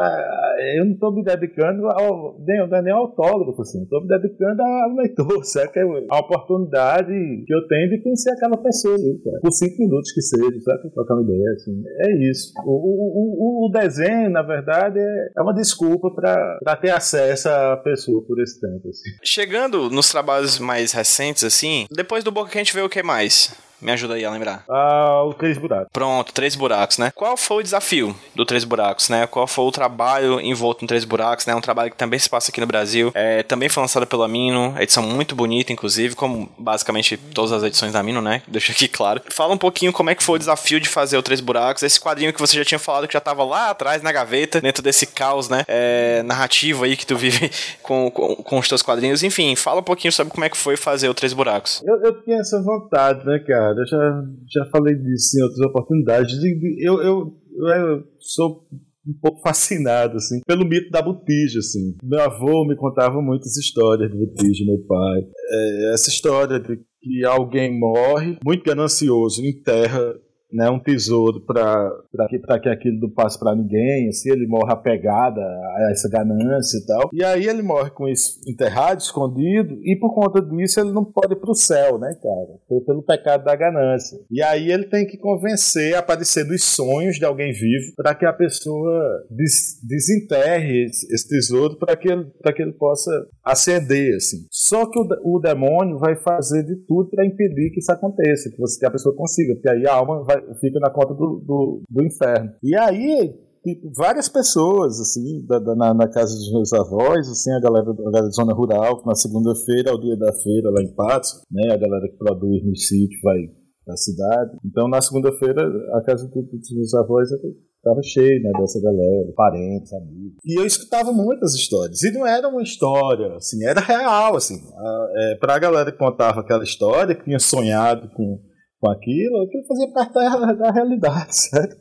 eu 0.77 0.86
não 0.86 0.93
estou 0.93 1.13
me 1.13 1.23
dedicando 1.25 1.88
ao, 1.88 2.39
nem, 2.39 2.65
nem 2.84 2.93
ao 2.93 3.01
autógrafo, 3.01 3.61
assim, 3.61 3.84
estou 3.84 4.01
me 4.01 4.07
dedicando 4.07 4.61
ao 4.61 4.95
leitor, 4.95 5.43
certo? 5.43 5.75
É 5.75 5.84
a 6.09 6.19
oportunidade 6.19 7.11
que 7.45 7.53
eu 7.53 7.67
tenho 7.67 7.89
de 7.89 8.01
conhecer 8.01 8.32
aquela 8.32 8.55
pessoa, 8.55 8.95
cara, 8.95 9.39
por 9.41 9.51
cinco 9.51 9.77
minutos 9.79 10.13
que 10.13 10.21
seja, 10.21 10.59
certo? 10.61 10.89
Trocando 10.91 11.23
ideia, 11.23 11.51
assim, 11.53 11.84
é 11.86 12.29
isso. 12.29 12.53
O, 12.65 12.71
o, 12.71 13.65
o, 13.65 13.67
o 13.67 13.71
desenho, 13.71 14.29
na 14.29 14.41
verdade, 14.41 14.99
é, 14.99 15.32
é 15.38 15.41
uma 15.41 15.53
desculpa 15.53 16.11
para 16.11 16.77
ter 16.77 16.91
acesso 16.91 17.49
à 17.49 17.75
pessoa 17.75 18.23
por 18.25 18.41
esse 18.41 18.61
tempo, 18.61 18.88
assim. 18.88 19.09
Chegando 19.21 19.89
nos 19.89 20.09
trabalhos 20.09 20.59
mais 20.59 20.93
recentes, 20.93 21.43
assim, 21.43 21.88
depois 21.91 22.23
do 22.23 22.32
Boca 22.32 22.51
Quente 22.51 22.73
veio 22.73 22.86
o 22.86 22.89
que 22.89 23.03
mais? 23.03 23.53
Me 23.82 23.91
ajuda 23.91 24.13
aí 24.13 24.23
a 24.23 24.32
lembrar. 24.32 24.63
Ah, 24.69 25.23
o 25.25 25.34
Três 25.34 25.57
Buracos. 25.57 25.89
Pronto, 25.91 26.34
Três 26.34 26.55
Buracos, 26.55 26.97
né? 26.97 27.11
Qual 27.15 27.36
foi 27.36 27.57
o 27.57 27.63
desafio 27.63 28.15
do 28.36 28.45
Três 28.45 28.63
Buracos, 28.63 29.09
né? 29.09 29.25
Qual 29.25 29.47
foi 29.47 29.65
o 29.65 29.71
trabalho 29.71 30.39
envolto 30.39 30.84
no 30.84 30.88
Três 30.88 31.03
Buracos, 31.03 31.45
né? 31.45 31.55
Um 31.55 31.61
trabalho 31.61 31.89
que 31.89 31.97
também 31.97 32.19
se 32.19 32.29
passa 32.29 32.51
aqui 32.51 32.61
no 32.61 32.67
Brasil. 32.67 33.11
É, 33.15 33.43
também 33.43 33.69
foi 33.69 33.82
lançado 33.82 34.05
pela 34.05 34.27
Mino, 34.27 34.75
edição 34.79 35.03
muito 35.03 35.36
bonita, 35.36 35.73
inclusive, 35.73 36.15
como 36.15 36.49
basicamente 36.57 37.17
todas 37.17 37.51
as 37.51 37.63
edições 37.63 37.93
da 37.93 38.03
Mino, 38.03 38.21
né? 38.21 38.43
Deixa 38.47 38.71
aqui 38.71 38.88
claro. 38.88 39.21
Fala 39.29 39.53
um 39.53 39.57
pouquinho 39.57 39.91
como 39.91 40.09
é 40.09 40.15
que 40.15 40.23
foi 40.23 40.36
o 40.36 40.39
desafio 40.39 40.79
de 40.79 40.88
fazer 40.88 41.17
o 41.17 41.23
Três 41.23 41.41
Buracos, 41.41 41.84
esse 41.84 41.99
quadrinho 41.99 42.32
que 42.32 42.39
você 42.39 42.57
já 42.57 42.65
tinha 42.65 42.79
falado 42.79 43.07
que 43.07 43.13
já 43.13 43.21
tava 43.21 43.43
lá 43.43 43.71
atrás 43.71 44.01
na 44.01 44.11
gaveta, 44.11 44.61
dentro 44.61 44.84
desse 44.84 45.07
caos, 45.07 45.49
né? 45.49 45.63
É, 45.67 46.21
narrativo 46.23 46.84
aí 46.84 46.95
que 46.95 47.05
tu 47.05 47.15
vive 47.17 47.51
com, 47.82 48.11
com, 48.11 48.36
com, 48.36 48.59
os 48.59 48.67
teus 48.67 48.82
quadrinhos. 48.82 49.23
Enfim, 49.23 49.55
fala 49.55 49.79
um 49.79 49.84
pouquinho 49.84 50.11
sobre 50.11 50.32
como 50.32 50.45
é 50.45 50.49
que 50.49 50.57
foi 50.57 50.77
fazer 50.77 51.09
o 51.09 51.13
Três 51.13 51.34
Buracos. 51.34 51.82
Eu, 51.84 51.99
eu 52.03 52.21
tinha 52.21 52.38
essa 52.38 52.61
vontade, 52.61 53.25
né, 53.25 53.39
cara? 53.39 53.70
Eu 53.80 53.88
já, 53.88 54.24
já 54.49 54.65
falei 54.72 54.95
disso 54.95 55.38
em 55.38 55.43
outras 55.43 55.67
oportunidades. 55.67 56.38
Eu, 56.80 57.01
eu, 57.01 57.38
eu 57.76 58.03
sou 58.19 58.67
um 59.07 59.13
pouco 59.22 59.41
fascinado, 59.45 60.17
assim, 60.17 60.41
pelo 60.45 60.65
mito 60.65 60.89
da 60.89 61.01
botija, 61.01 61.59
assim. 61.59 61.95
Meu 62.03 62.22
avô 62.22 62.65
me 62.65 62.76
contava 62.76 63.22
muitas 63.22 63.57
histórias 63.57 64.11
de 64.11 64.17
botija, 64.17 64.65
meu 64.65 64.86
pai. 64.88 65.22
É, 65.49 65.93
essa 65.93 66.09
história 66.09 66.59
de 66.59 66.78
que 67.01 67.26
alguém 67.26 67.80
morre, 67.80 68.38
muito 68.45 68.63
ganancioso, 68.63 69.43
enterra 69.43 70.13
né, 70.54 70.70
um 70.70 70.80
tesouro 70.80 71.41
para 71.45 72.28
que, 72.30 72.39
que 72.39 72.70
aquilo 72.70 72.99
não 72.99 73.10
passe 73.10 73.39
para 73.39 73.56
ninguém, 73.56 74.10
assim, 74.10 74.32
ele 74.32 74.47
morre 74.47 74.72
apegado 74.72 75.39
a 75.39 75.89
essa 75.91 76.10
ganância 76.10 76.78
e 76.78 76.86
tal. 76.86 77.10
E 77.14 77.24
aí 77.24 77.47
ele 77.47 77.62
morre 77.62 77.89
com 77.91 78.08
isso 78.08 78.39
enterrado, 78.47 78.99
escondido, 78.99 79.80
e 79.84 79.95
por 79.95 80.14
conta 80.14 80.41
disso 80.41 80.80
ele 80.80 80.91
não 80.91 81.06
pode 81.06 81.34
ir 81.34 81.38
para 81.38 81.52
o 81.52 81.56
céu, 81.56 81.97
né, 81.97 82.14
cara? 82.22 82.82
Pelo 82.86 83.04
pecado 83.04 83.43
da 83.43 83.56
ganância. 83.56 84.20
E 84.30 84.41
aí 84.41 84.72
ele 84.72 84.86
tem 84.86 85.06
que 85.06 85.18
convencer, 85.18 85.95
aparecer 85.95 86.45
dos 86.45 86.64
sonhos 86.64 87.18
de 87.18 87.26
alguém 87.26 87.52
vivo, 87.52 87.93
para 87.95 88.16
que 88.16 88.26
a 88.26 88.34
pessoa 88.34 89.26
des, 89.30 89.80
desenterre 89.84 90.86
esse 90.86 91.28
tesouro 91.28 91.78
para 91.78 91.95
que, 91.95 92.12
ele, 92.12 92.26
que 92.56 92.62
ele 92.62 92.74
possa 92.74 93.12
acender, 93.43 94.16
assim. 94.16 94.45
Só 94.49 94.89
que 94.89 94.99
o, 94.99 95.08
o 95.24 95.39
demônio 95.39 95.97
vai 95.97 96.16
fazer 96.16 96.64
de 96.64 96.76
tudo 96.88 97.10
para 97.10 97.26
impedir 97.26 97.72
que 97.72 97.80
isso 97.80 97.91
aconteça, 97.91 98.49
que, 98.49 98.58
você, 98.58 98.80
que 98.80 98.86
a 98.86 98.91
pessoa 98.91 99.16
consiga, 99.16 99.54
porque 99.54 99.70
aí 99.70 99.88
a 99.88 99.93
alma 99.93 100.24
vai 100.24 100.40
fica 100.59 100.79
na 100.79 100.89
conta 100.89 101.13
do, 101.13 101.43
do, 101.45 101.81
do 101.89 102.03
inferno. 102.03 102.51
E 102.63 102.75
aí, 102.75 103.33
tipo, 103.63 103.91
várias 103.95 104.27
pessoas, 104.27 104.99
assim, 104.99 105.45
da, 105.45 105.59
da, 105.59 105.75
na, 105.75 105.93
na, 105.93 106.07
casa 106.07 106.33
dos 106.33 106.51
meus 106.51 106.73
avós, 106.73 107.29
assim, 107.29 107.51
a 107.51 107.59
galera, 107.59 107.89
a 107.89 108.11
da 108.11 108.29
zona 108.29 108.53
rural, 108.53 109.01
na 109.05 109.15
segunda-feira, 109.15 109.91
ao 109.91 109.99
dia 109.99 110.17
da 110.17 110.33
feira, 110.33 110.69
lá 110.69 110.81
em 110.81 110.93
Patos, 110.93 111.41
né, 111.51 111.73
a 111.73 111.77
galera 111.77 112.07
que 112.09 112.17
produz 112.17 112.63
no 112.65 112.75
sítio 112.75 113.19
vai 113.23 113.39
da 113.85 113.97
cidade. 113.97 114.57
Então, 114.65 114.87
na 114.87 115.01
segunda-feira, 115.01 115.61
a 115.93 116.01
casa 116.03 116.27
dos 116.27 116.71
meus 116.71 116.93
avós 116.93 117.29
estava 117.31 118.01
cheia, 118.03 118.39
né, 118.41 118.51
dessa 118.59 118.79
galera, 118.79 119.33
parentes, 119.35 119.91
amigos. 119.93 120.37
E 120.45 120.59
eu 120.59 120.65
escutava 120.65 121.11
muitas 121.11 121.55
histórias. 121.55 122.01
E 122.03 122.11
não 122.11 122.25
era 122.25 122.47
uma 122.47 122.61
história, 122.61 123.35
assim, 123.35 123.65
era 123.65 123.81
real, 123.81 124.35
assim. 124.35 124.55
A, 124.77 125.07
é, 125.15 125.35
pra 125.35 125.59
galera 125.59 125.91
que 125.91 125.97
contava 125.97 126.41
aquela 126.41 126.63
história, 126.63 127.15
que 127.15 127.23
tinha 127.23 127.39
sonhado 127.39 128.09
com 128.09 128.39
com 128.82 128.89
aquilo, 128.89 129.43
aquilo 129.43 129.63
fazia 129.67 129.88
parte 129.93 130.13
da, 130.13 130.53
da 130.53 130.71
realidade, 130.71 131.27
certo? 131.38 131.77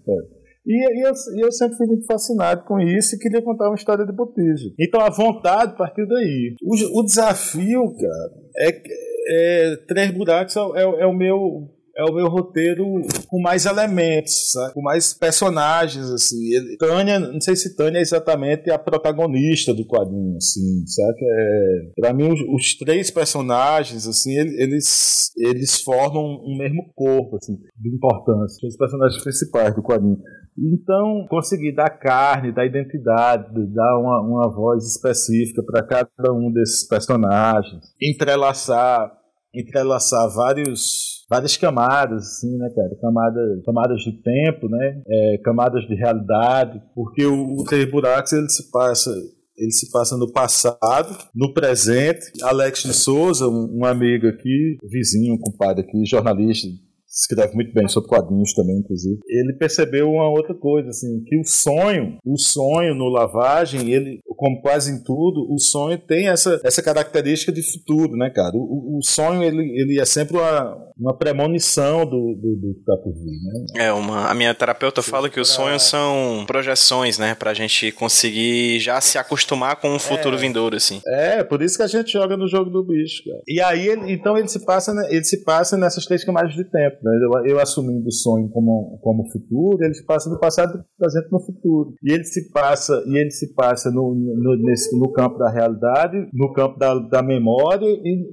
E, 0.66 0.74
e, 0.74 1.03
eu, 1.03 1.12
e, 1.36 1.40
eu, 1.40 1.51
sempre 1.51 1.78
fui 1.78 1.86
muito 1.86 2.07
fascinado 2.07 2.64
com 2.64 2.78
isso 2.78 3.16
e 3.16 3.18
queria 3.18 3.42
contar 3.42 3.68
uma 3.68 3.74
história 3.74 4.05
de 4.05 4.12
Botejo. 4.12 4.74
Então 4.78 5.01
a 5.01 5.09
vontade 5.09 5.76
partiu 5.76 6.07
daí. 6.07 6.55
O, 6.62 7.01
o 7.01 7.03
desafio, 7.03 7.82
cara, 7.94 8.30
é, 8.59 8.82
é 9.30 9.76
Três 9.88 10.11
Buracos 10.11 10.55
é, 10.55 10.61
é, 10.61 10.82
é 10.82 11.07
o 11.07 11.14
meu 11.14 11.70
é 11.97 12.05
o 12.05 12.14
meu 12.14 12.28
roteiro 12.28 12.84
com 13.28 13.41
mais 13.41 13.66
elementos, 13.66 14.53
sabe? 14.53 14.74
com 14.74 14.82
mais 14.82 15.12
personagens, 15.12 16.11
assim. 16.11 16.55
Ele, 16.55 16.76
Tânia, 16.76 17.18
não 17.18 17.41
sei 17.41 17.57
se 17.57 17.76
Tânia 17.76 17.99
é 17.99 18.03
exatamente 18.03 18.70
a 18.70 18.78
protagonista 18.78 19.74
do 19.74 19.86
quadrinho, 19.86 20.36
assim, 20.36 20.86
sabe? 20.86 21.18
É, 21.22 22.01
pra 22.01 22.14
mim, 22.14 22.32
os, 22.32 22.41
os 22.41 22.78
três 22.78 23.11
personagens, 23.11 24.07
assim, 24.07 24.36
eles, 24.36 25.30
eles 25.36 25.82
formam 25.82 26.43
um 26.45 26.57
mesmo 26.57 26.91
corpo, 26.95 27.36
assim, 27.36 27.57
de 27.76 27.95
importância. 27.95 28.66
Os 28.66 28.76
personagens 28.76 29.22
principais 29.22 29.74
do 29.74 29.82
quadrinho. 29.82 30.18
Então, 30.59 31.26
conseguir 31.28 31.74
dar 31.74 31.91
carne, 31.91 32.53
dar 32.53 32.66
identidade, 32.66 33.49
dar 33.72 33.99
uma, 33.99 34.20
uma 34.20 34.55
voz 34.55 34.84
específica 34.84 35.62
para 35.62 35.82
cada 35.82 36.32
um 36.32 36.53
desses 36.53 36.86
personagens, 36.86 37.82
entrelaçar, 38.01 39.11
entrelaçar 39.55 40.28
vários 40.34 41.20
várias 41.31 41.57
camadas, 41.57 42.24
assim, 42.24 42.59
né, 42.59 42.68
cara? 42.74 42.91
Camadas, 43.01 43.64
camadas 43.64 44.01
de 44.03 44.12
tempo, 44.20 44.68
né? 44.68 45.03
É, 45.07 45.39
camadas 45.45 45.87
de 45.87 45.95
realidade, 45.95 46.83
porque 46.93 47.24
o, 47.24 47.61
o 47.61 47.64
Três 47.64 47.89
Buracos 47.89 48.33
ele 48.33 48.51
se 48.51 48.68
passa 48.70 49.11
ele 49.57 49.72
se 49.72 49.91
passa 49.91 50.16
no 50.16 50.33
passado, 50.33 51.16
no 51.35 51.53
presente. 51.53 52.33
Alex 52.43 52.83
de 52.83 52.95
Souza, 52.95 53.47
um, 53.47 53.81
um 53.81 53.85
amigo 53.85 54.26
aqui, 54.26 54.78
vizinho, 54.91 55.35
um 55.35 55.39
compadre 55.39 55.85
aqui, 55.85 56.03
jornalista, 56.07 56.66
escreve 57.11 57.54
muito 57.54 57.72
bem 57.74 57.88
sobre 57.88 58.08
quadrinhos 58.08 58.54
também, 58.54 58.78
inclusive. 58.78 59.18
Ele 59.28 59.52
percebeu 59.54 60.08
uma 60.08 60.28
outra 60.28 60.54
coisa, 60.54 60.90
assim, 60.90 61.22
que 61.24 61.38
o 61.38 61.44
sonho, 61.44 62.18
o 62.24 62.38
sonho 62.38 62.94
no 62.94 63.08
lavagem, 63.08 63.90
ele, 63.90 64.20
como 64.36 64.61
quase 64.62 64.92
em 64.92 65.02
tudo, 65.02 65.46
o 65.52 65.58
sonho 65.58 65.98
tem 65.98 66.28
essa, 66.28 66.61
essa 66.64 66.82
característica 66.82 67.52
de 67.52 67.62
futuro, 67.62 68.16
né, 68.16 68.30
cara? 68.30 68.52
O, 68.54 68.98
o 68.98 69.02
sonho, 69.02 69.42
ele, 69.42 69.62
ele 69.80 70.00
é 70.00 70.04
sempre 70.04 70.36
uma, 70.36 70.90
uma 70.98 71.16
premonição 71.16 72.04
do, 72.04 72.34
do, 72.34 72.56
do 72.56 72.74
que 72.74 72.84
tá 72.84 72.96
por 73.02 73.12
vir, 73.14 73.38
né? 73.42 73.86
É, 73.86 73.92
uma, 73.92 74.28
a 74.28 74.34
minha 74.34 74.54
terapeuta 74.54 75.02
fala 75.02 75.30
que 75.30 75.40
os 75.40 75.48
sonhos 75.48 75.82
são 75.82 76.44
projeções, 76.46 77.18
né? 77.18 77.34
Pra 77.34 77.54
gente 77.54 77.90
conseguir 77.92 78.78
já 78.78 79.00
se 79.00 79.18
acostumar 79.18 79.76
com 79.76 79.88
um 79.88 79.98
futuro 79.98 80.36
é, 80.36 80.38
vindouro, 80.38 80.76
assim. 80.76 81.00
É, 81.06 81.42
por 81.42 81.62
isso 81.62 81.76
que 81.76 81.82
a 81.82 81.86
gente 81.86 82.12
joga 82.12 82.36
no 82.36 82.46
jogo 82.46 82.70
do 82.70 82.84
bicho, 82.84 83.24
cara. 83.24 83.42
E 83.48 83.61
aí, 83.61 83.88
ele, 83.88 84.12
então, 84.12 84.36
ele 84.36 84.48
se 84.48 84.64
passa, 84.64 84.92
ele 85.08 85.24
se 85.24 85.42
passa 85.42 85.76
nessas 85.76 86.04
três 86.04 86.22
camadas 86.22 86.54
de 86.54 86.64
tempo, 86.64 86.98
né? 87.03 87.12
Eu, 87.22 87.53
eu 87.53 87.61
assumindo 87.61 88.07
o 88.07 88.12
sonho 88.12 88.48
como, 88.51 88.98
como 89.03 89.30
futuro, 89.30 89.82
ele 89.82 89.94
se 89.94 90.05
passa 90.05 90.30
no 90.30 90.38
passado, 90.38 90.84
presente 90.98 91.30
no 91.30 91.40
futuro. 91.40 91.94
E 92.03 92.12
ele 92.12 92.24
se 92.24 92.51
passa, 92.51 93.03
e 93.07 93.18
ele 93.18 93.30
se 93.30 93.55
passa 93.55 93.90
no, 93.90 94.14
no, 94.14 94.57
nesse, 94.57 94.98
no 94.98 95.11
campo 95.12 95.38
da 95.38 95.51
realidade, 95.51 96.16
no 96.32 96.53
campo 96.53 96.78
da, 96.78 96.94
da 96.94 97.22
memória, 97.22 97.86
e, 97.86 98.24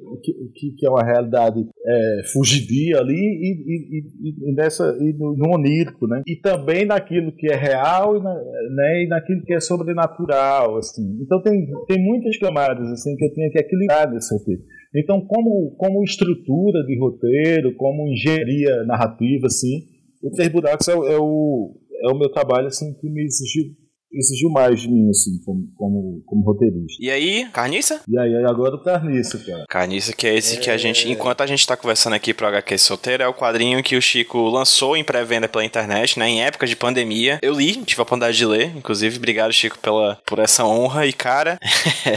que, 0.53 0.71
que 0.77 0.85
é 0.85 0.89
uma 0.89 1.03
realidade 1.03 1.65
é, 1.85 2.21
fugidia 2.33 2.99
ali 2.99 3.15
e, 3.15 3.99
e, 3.99 4.51
e, 4.51 4.53
nessa, 4.53 4.97
e 4.99 5.13
no, 5.13 5.35
no, 5.35 5.55
onírico, 5.55 6.07
né? 6.07 6.21
E 6.27 6.35
também 6.35 6.85
naquilo 6.85 7.31
que 7.31 7.51
é 7.51 7.55
real 7.55 8.17
e, 8.17 8.21
na, 8.21 8.33
né, 8.33 9.03
e 9.03 9.07
naquilo 9.07 9.43
que 9.43 9.53
é 9.53 9.59
sobrenatural, 9.59 10.77
assim. 10.77 11.17
Então 11.21 11.41
tem, 11.41 11.65
tem 11.87 12.03
muitas 12.03 12.37
camadas 12.37 12.89
assim 12.91 13.15
que 13.15 13.25
eu 13.25 13.33
tenho 13.33 13.51
que 13.51 13.59
equilibrar 13.59 14.11
nesse 14.11 14.33
roteiro. 14.33 14.61
Então, 14.97 15.21
como, 15.21 15.75
como 15.77 16.03
estrutura 16.03 16.83
de 16.83 16.97
roteiro, 16.99 17.75
como 17.75 18.07
engenharia 18.07 18.83
narrativa, 18.85 19.45
assim, 19.45 19.85
o 20.23 20.31
Três 20.31 20.49
Buracos 20.49 20.87
é, 20.87 20.93
é, 20.93 21.19
o, 21.19 21.77
é 22.01 22.07
o 22.11 22.17
meu 22.17 22.31
trabalho 22.31 22.67
assim, 22.67 22.93
que 22.95 23.07
me 23.07 23.23
exigiu 23.23 23.65
exigiu 24.11 24.49
mais 24.49 24.81
de 24.81 24.89
mim, 24.89 25.09
assim, 25.09 25.39
como, 25.43 25.67
como, 25.75 26.23
como 26.25 26.45
roteirista. 26.45 26.97
E 26.99 27.09
aí, 27.09 27.47
Carniça? 27.51 28.01
E 28.07 28.17
aí, 28.17 28.35
agora 28.45 28.75
o 28.75 28.83
Carniça, 28.83 29.37
cara. 29.39 29.65
Carniça, 29.67 30.13
que 30.13 30.27
é 30.27 30.35
esse 30.35 30.57
é... 30.57 30.59
que 30.59 30.69
a 30.69 30.77
gente, 30.77 31.09
enquanto 31.09 31.41
a 31.41 31.47
gente 31.47 31.65
tá 31.65 31.75
conversando 31.75 32.13
aqui 32.13 32.33
pro 32.33 32.47
HQ 32.47 32.77
Solteiro, 32.77 33.23
é 33.23 33.27
o 33.27 33.33
quadrinho 33.33 33.83
que 33.83 33.95
o 33.95 34.01
Chico 34.01 34.49
lançou 34.49 34.95
em 34.95 35.03
pré-venda 35.03 35.47
pela 35.47 35.65
internet, 35.65 36.17
né, 36.17 36.27
em 36.27 36.43
época 36.43 36.65
de 36.65 36.75
pandemia. 36.75 37.39
Eu 37.41 37.53
li, 37.53 37.75
tive 37.83 38.01
a 38.01 38.03
oportunidade 38.03 38.37
de 38.37 38.45
ler, 38.45 38.75
inclusive, 38.75 39.17
obrigado, 39.17 39.51
Chico, 39.51 39.77
pela, 39.79 40.17
por 40.25 40.39
essa 40.39 40.65
honra. 40.65 41.05
E, 41.05 41.13
cara, 41.13 41.59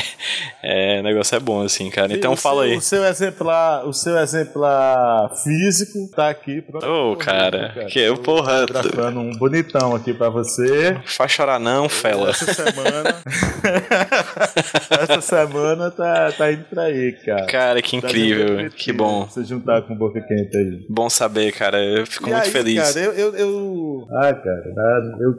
é, 0.62 1.00
o 1.00 1.02
negócio 1.02 1.36
é 1.36 1.40
bom, 1.40 1.62
assim, 1.62 1.90
cara. 1.90 2.12
Então, 2.12 2.36
fala 2.36 2.62
seu, 2.62 2.70
aí. 2.70 2.76
O 2.76 2.80
seu 2.80 3.04
exemplar, 3.04 3.86
o 3.86 3.92
seu 3.92 4.18
exemplar 4.18 5.30
físico 5.42 6.10
tá 6.14 6.30
aqui. 6.30 6.62
Ô, 6.72 7.12
oh, 7.12 7.16
cara, 7.16 7.72
cara, 7.74 7.86
que 7.86 7.98
eu, 7.98 8.16
porra... 8.16 8.66
Gravando 8.66 9.20
um 9.20 9.36
bonitão 9.36 9.94
aqui 9.94 10.12
pra 10.12 10.28
você. 10.28 11.00
Faz 11.04 11.32
chorar 11.32 11.58
não, 11.58 11.79
não, 11.80 11.88
fela. 11.88 12.30
Essa 12.30 12.52
semana. 12.52 13.16
essa 15.00 15.20
semana 15.20 15.90
tá, 15.90 16.32
tá 16.32 16.52
indo 16.52 16.64
pra 16.64 16.82
aí, 16.84 17.12
cara. 17.12 17.46
Cara, 17.46 17.82
que 17.82 18.00
tá 18.00 18.06
incrível. 18.06 18.70
Que 18.70 18.92
bom. 18.92 19.26
Você 19.26 19.44
juntar 19.44 19.82
com 19.82 19.94
boca 19.96 20.20
quente 20.20 20.56
aí. 20.56 20.86
Bom 20.88 21.08
saber, 21.08 21.52
cara. 21.52 21.82
Eu 21.82 22.06
fico 22.06 22.28
e 22.28 22.32
muito 22.32 22.44
aí, 22.44 22.50
feliz. 22.50 22.92
Cara, 22.92 23.06
eu, 23.06 23.12
eu, 23.12 23.34
eu. 23.34 24.06
Ah, 24.10 24.34
cara, 24.34 24.62
eu, 25.20 25.34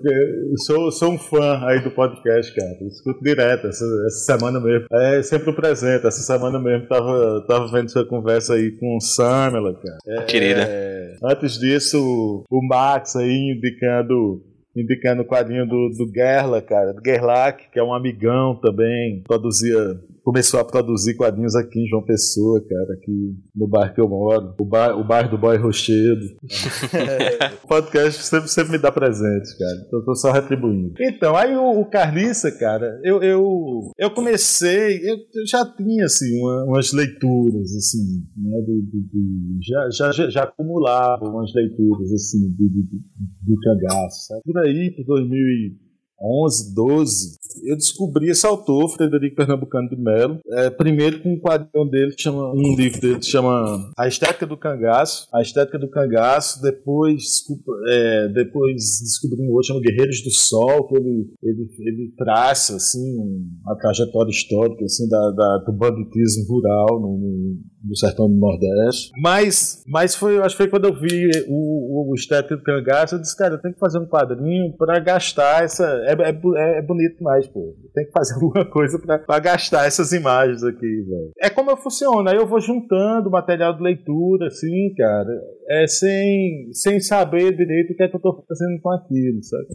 eu 0.52 0.58
sou, 0.58 0.92
sou 0.92 1.14
um 1.14 1.18
fã 1.18 1.64
aí 1.68 1.82
do 1.84 1.92
podcast, 1.92 2.54
cara. 2.54 2.78
Eu 2.82 2.88
escuto 2.88 3.24
direto 3.24 3.68
essa, 3.68 3.86
essa 4.08 4.38
semana 4.38 4.60
mesmo. 4.60 4.88
É 4.92 5.22
sempre 5.22 5.52
um 5.52 5.56
presente. 5.56 6.06
Essa 6.08 6.22
semana 6.22 6.60
mesmo 6.60 6.88
tava, 6.88 7.46
tava 7.48 7.68
vendo 7.72 7.92
sua 7.92 8.06
conversa 8.06 8.56
aí 8.56 8.72
com 8.72 8.98
o 8.98 9.02
Samela, 9.02 9.74
cara. 9.74 9.98
É, 10.08 10.24
Querida. 10.24 10.62
É, 10.68 11.16
antes 11.24 11.60
disso, 11.60 12.44
o 12.50 12.68
Max 12.68 13.16
aí 13.16 13.56
indicando 13.56 14.42
indicando 14.76 15.22
o 15.22 15.26
quadrinho 15.26 15.66
do, 15.66 15.90
do 15.90 16.12
Gerla, 16.14 16.62
cara, 16.62 16.94
do 16.94 17.02
Gerlach, 17.04 17.70
que 17.72 17.80
é 17.80 17.84
um 17.84 17.94
amigão 17.94 18.56
também, 18.56 19.22
produzia 19.22 20.00
começou 20.24 20.60
a 20.60 20.66
produzir 20.66 21.16
quadrinhos 21.16 21.56
aqui 21.56 21.80
em 21.80 21.88
João 21.88 22.04
Pessoa, 22.04 22.62
cara, 22.68 22.94
aqui 22.94 23.36
no 23.56 23.68
bairro 23.68 23.94
que 23.94 24.02
eu 24.02 24.08
moro, 24.08 24.54
o, 24.60 24.66
bar, 24.66 24.98
o 24.98 25.04
bairro 25.04 25.32
do 25.32 25.38
Boy 25.38 25.58
Rochedo. 25.58 26.26
o 27.64 27.68
podcast 27.68 28.24
sempre, 28.24 28.50
sempre 28.50 28.72
me 28.74 28.78
dá 28.78 28.92
presente, 28.92 29.58
cara. 29.58 29.84
Então 29.88 30.00
eu 30.00 30.06
tô 30.06 30.16
só 30.16 30.32
retribuindo. 30.32 30.94
Então, 31.00 31.36
aí 31.36 31.56
o, 31.56 31.82
o 31.82 31.86
Carniça, 31.86 32.52
cara, 32.52 33.00
eu, 33.04 33.22
eu, 33.22 33.92
eu 33.98 34.12
comecei, 34.12 34.98
eu, 34.98 35.18
eu 35.18 35.48
já 35.48 35.66
tinha, 35.66 36.06
assim, 36.06 36.40
uma, 36.40 36.66
umas 36.66 36.94
leituras, 36.94 37.76
assim, 37.76 38.24
né, 38.38 38.62
de, 38.62 38.82
de, 38.82 39.02
de, 39.02 39.60
já, 39.62 40.12
já, 40.12 40.30
já 40.30 40.44
acumulava 40.44 41.28
umas 41.28 41.52
leituras, 41.54 42.12
assim, 42.12 42.50
de, 42.52 42.70
de 42.70 43.56
cangaço, 43.64 44.28
sabe? 44.28 44.42
Por 44.44 44.58
aí, 44.60 44.92
por 44.96 45.06
2000 45.06 45.81
11, 46.22 46.76
12, 46.76 47.42
eu 47.64 47.76
descobri 47.76 48.30
esse 48.30 48.46
autor, 48.46 48.90
Frederico 48.90 49.36
Pernambucano 49.36 49.90
de 49.90 49.96
Mello. 49.96 50.40
É, 50.52 50.70
primeiro 50.70 51.22
com 51.22 51.34
um 51.34 51.40
quadrinho 51.40 51.90
dele, 51.90 52.14
chama, 52.18 52.52
um 52.54 52.76
livro 52.76 53.02
dele 53.02 53.20
que 53.20 53.26
chama 53.26 53.92
A 53.98 54.08
Estética 54.08 54.46
do 54.46 54.58
Cangaço. 54.58 55.28
A 55.34 55.42
Estética 55.42 55.78
do 55.78 55.90
Cangaço. 55.90 56.62
Depois, 56.62 57.22
desculpa, 57.22 57.72
é, 57.88 58.30
depois 58.30 58.76
descobri 59.02 59.42
um 59.42 59.52
outro 59.52 59.68
chamado 59.68 59.84
Guerreiros 59.84 60.22
do 60.24 60.32
Sol, 60.32 60.88
que 60.88 60.96
ele, 60.96 61.34
ele, 61.44 61.68
ele 61.80 62.14
traça 62.18 62.76
assim, 62.76 63.18
uma 63.64 63.76
trajetória 63.78 64.32
histórica 64.32 64.86
assim, 64.86 65.08
da, 65.10 65.32
da 65.32 65.58
do 65.66 65.74
banditismo 65.74 66.46
rural 66.48 67.00
no, 67.00 67.18
no, 67.18 67.60
no, 67.84 67.96
sertão 67.96 68.28
do 68.30 68.36
Nordeste. 68.36 69.12
Mas, 69.22 69.84
mas 69.88 70.16
foi, 70.16 70.38
acho 70.40 70.56
que 70.56 70.64
foi 70.64 70.70
quando 70.70 70.86
eu 70.86 71.00
vi 71.00 71.30
o, 71.48 72.12
o, 72.12 72.16
Estética 72.16 72.56
do 72.56 72.64
Cangaço, 72.64 73.16
eu 73.16 73.20
disse, 73.20 73.36
cara, 73.38 73.56
eu 73.56 73.62
tenho 73.62 73.74
que 73.74 73.80
fazer 73.80 74.00
um 74.00 74.08
quadrinho 74.08 74.76
para 74.78 75.00
gastar 75.00 75.64
essa 75.64 75.86
é, 76.06 76.14
é, 76.14 76.78
é 76.78 76.82
bonito 76.82 77.18
demais, 77.18 77.48
pô. 77.48 77.76
Tem 77.94 78.06
que 78.06 78.12
fazer 78.12 78.34
alguma 78.42 78.66
coisa 78.66 79.00
pra 79.00 79.40
gastar 79.40 79.86
essas 79.86 80.12
imagens 80.12 80.64
aqui, 80.64 80.80
velho. 80.80 81.32
É 81.40 81.50
como 81.50 81.72
eu 81.72 81.78
funciono, 81.78 82.30
aí 82.30 82.38
eu 82.38 82.48
vou 82.48 82.60
juntando 82.60 83.30
material 83.30 83.76
de 83.76 83.84
leitura, 83.84 84.48
assim, 84.48 84.94
cara, 84.96 85.42
é 85.70 85.88
sem, 85.88 86.70
sem 86.74 87.00
saber 87.00 87.56
direito 87.56 87.94
o 87.94 87.96
que 87.96 88.04
é 88.04 88.08
que 88.08 88.16
eu 88.16 88.22
tô 88.22 88.44
fazendo 88.48 88.80
com 88.82 88.92
aquilo, 88.92 89.44
sabe? 89.44 89.68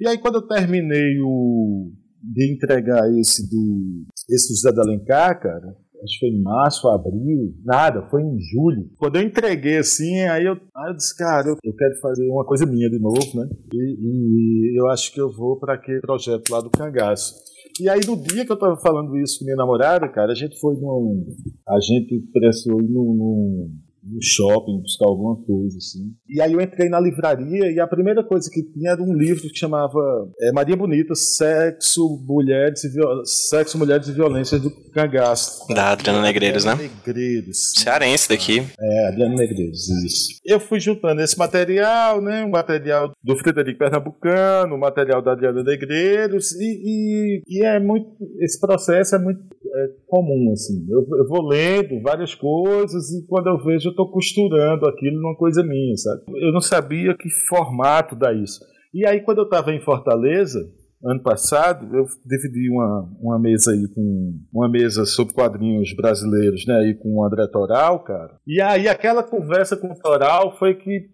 E 0.00 0.08
aí 0.08 0.18
quando 0.18 0.36
eu 0.36 0.46
terminei 0.46 1.20
o 1.22 1.92
de 2.22 2.52
entregar 2.52 3.10
esse 3.18 3.48
do 3.50 4.04
esse 4.30 4.52
do 4.52 4.56
José 4.56 4.72
de 4.72 4.80
Alencar, 4.80 5.40
cara, 5.40 5.76
acho 6.02 6.18
que 6.18 6.26
foi 6.26 6.28
em 6.28 6.42
março, 6.42 6.88
abril, 6.88 7.54
nada, 7.64 8.02
foi 8.08 8.22
em 8.22 8.38
julho. 8.40 8.90
Quando 8.98 9.16
eu 9.16 9.22
entreguei 9.22 9.78
assim, 9.78 10.20
aí 10.22 10.44
eu, 10.44 10.54
aí 10.76 10.90
eu 10.90 10.96
disse, 10.96 11.16
cara, 11.16 11.48
eu, 11.48 11.56
eu 11.62 11.74
quero 11.74 12.00
fazer 12.00 12.28
uma 12.30 12.44
coisa 12.44 12.66
minha 12.66 12.90
de 12.90 12.98
novo, 12.98 13.20
né? 13.34 13.48
E, 13.72 14.72
e 14.74 14.80
eu 14.80 14.88
acho 14.88 15.12
que 15.12 15.20
eu 15.20 15.30
vou 15.32 15.58
para 15.58 15.74
aquele 15.74 16.00
projeto 16.00 16.50
lá 16.50 16.60
do 16.60 16.70
Cangaço. 16.70 17.34
E 17.80 17.88
aí, 17.88 18.00
no 18.06 18.16
dia 18.22 18.44
que 18.44 18.52
eu 18.52 18.58
tava 18.58 18.76
falando 18.76 19.16
isso 19.16 19.38
com 19.38 19.44
minha 19.46 19.56
namorada, 19.56 20.06
cara, 20.08 20.32
a 20.32 20.34
gente 20.34 20.60
foi 20.60 20.74
num. 20.76 21.24
A 21.66 21.80
gente 21.80 22.20
precisou 22.30 22.82
ir 22.82 22.88
num, 22.88 23.14
num 23.14 23.70
no 24.02 24.18
shopping 24.20 24.80
buscar 24.80 25.06
alguma 25.06 25.36
coisa, 25.36 25.76
assim. 25.76 26.12
E 26.28 26.40
aí 26.40 26.52
eu 26.52 26.60
entrei 26.60 26.88
na 26.88 27.00
livraria 27.00 27.70
e 27.70 27.78
a 27.78 27.86
primeira 27.86 28.24
coisa 28.24 28.50
que 28.50 28.62
tinha 28.62 28.92
era 28.92 29.02
um 29.02 29.14
livro 29.14 29.48
que 29.48 29.56
chamava 29.56 30.00
é, 30.40 30.52
Maria 30.52 30.76
Bonita, 30.76 31.14
Sexo, 31.14 32.22
Mulheres 32.26 32.82
e, 32.84 32.88
Viol... 32.88 33.24
Sexo, 33.24 33.78
Mulheres 33.78 34.08
e 34.08 34.12
Violências 34.12 34.60
do 34.60 34.70
Cangaço. 34.92 35.66
Da 35.74 35.92
Adriana 35.92 36.20
Negreiros, 36.22 36.64
né? 36.64 36.74
Negreiros. 36.74 37.72
Cearense 37.76 38.28
daqui. 38.28 38.62
É, 38.78 39.08
Adriana 39.08 39.36
Negreiros, 39.36 39.88
isso. 40.04 40.40
Eu 40.44 40.58
fui 40.58 40.80
juntando 40.80 41.20
esse 41.22 41.38
material, 41.38 42.20
né? 42.20 42.44
O 42.44 42.50
material 42.50 43.12
do 43.22 43.36
Frederico 43.36 43.78
Pernambucano, 43.78 44.74
o 44.74 44.80
material 44.80 45.22
da 45.22 45.32
Adriana 45.32 45.62
Negreiros 45.62 46.52
e, 46.52 46.64
e, 46.64 47.42
e 47.46 47.64
é 47.64 47.78
muito... 47.78 48.10
Esse 48.40 48.58
processo 48.58 49.14
é 49.14 49.18
muito 49.18 49.40
é, 49.74 49.88
comum, 50.06 50.52
assim. 50.52 50.84
Eu, 50.90 51.00
eu 51.18 51.28
vou 51.28 51.46
lendo 51.46 52.00
várias 52.02 52.34
coisas 52.34 53.10
e 53.12 53.26
quando 53.26 53.46
eu 53.46 53.64
vejo 53.64 53.91
eu 53.92 54.04
estou 54.04 54.10
costurando 54.10 54.86
aquilo 54.86 55.20
numa 55.20 55.36
coisa 55.36 55.62
minha, 55.62 55.96
sabe? 55.96 56.22
Eu 56.40 56.52
não 56.52 56.60
sabia 56.60 57.14
que 57.16 57.28
formato 57.48 58.16
dá 58.16 58.32
isso. 58.32 58.60
E 58.92 59.06
aí, 59.06 59.20
quando 59.20 59.38
eu 59.38 59.44
estava 59.44 59.72
em 59.72 59.80
Fortaleza, 59.80 60.58
ano 61.04 61.22
passado, 61.22 61.94
eu 61.96 62.04
dividi 62.24 62.70
uma, 62.70 63.08
uma 63.20 63.38
mesa 63.38 63.72
aí 63.72 63.88
com 63.94 64.38
uma 64.52 64.68
mesa 64.68 65.04
sobre 65.04 65.34
quadrinhos 65.34 65.94
brasileiros, 65.94 66.64
né, 66.66 66.76
aí 66.76 66.94
com 66.94 67.16
o 67.16 67.24
André 67.24 67.46
Toral, 67.48 68.00
cara. 68.04 68.36
E 68.46 68.60
aí 68.60 68.88
aquela 68.88 69.22
conversa 69.22 69.76
com 69.76 69.88
o 69.88 69.98
Toral 69.98 70.56
foi 70.58 70.74
que 70.74 71.10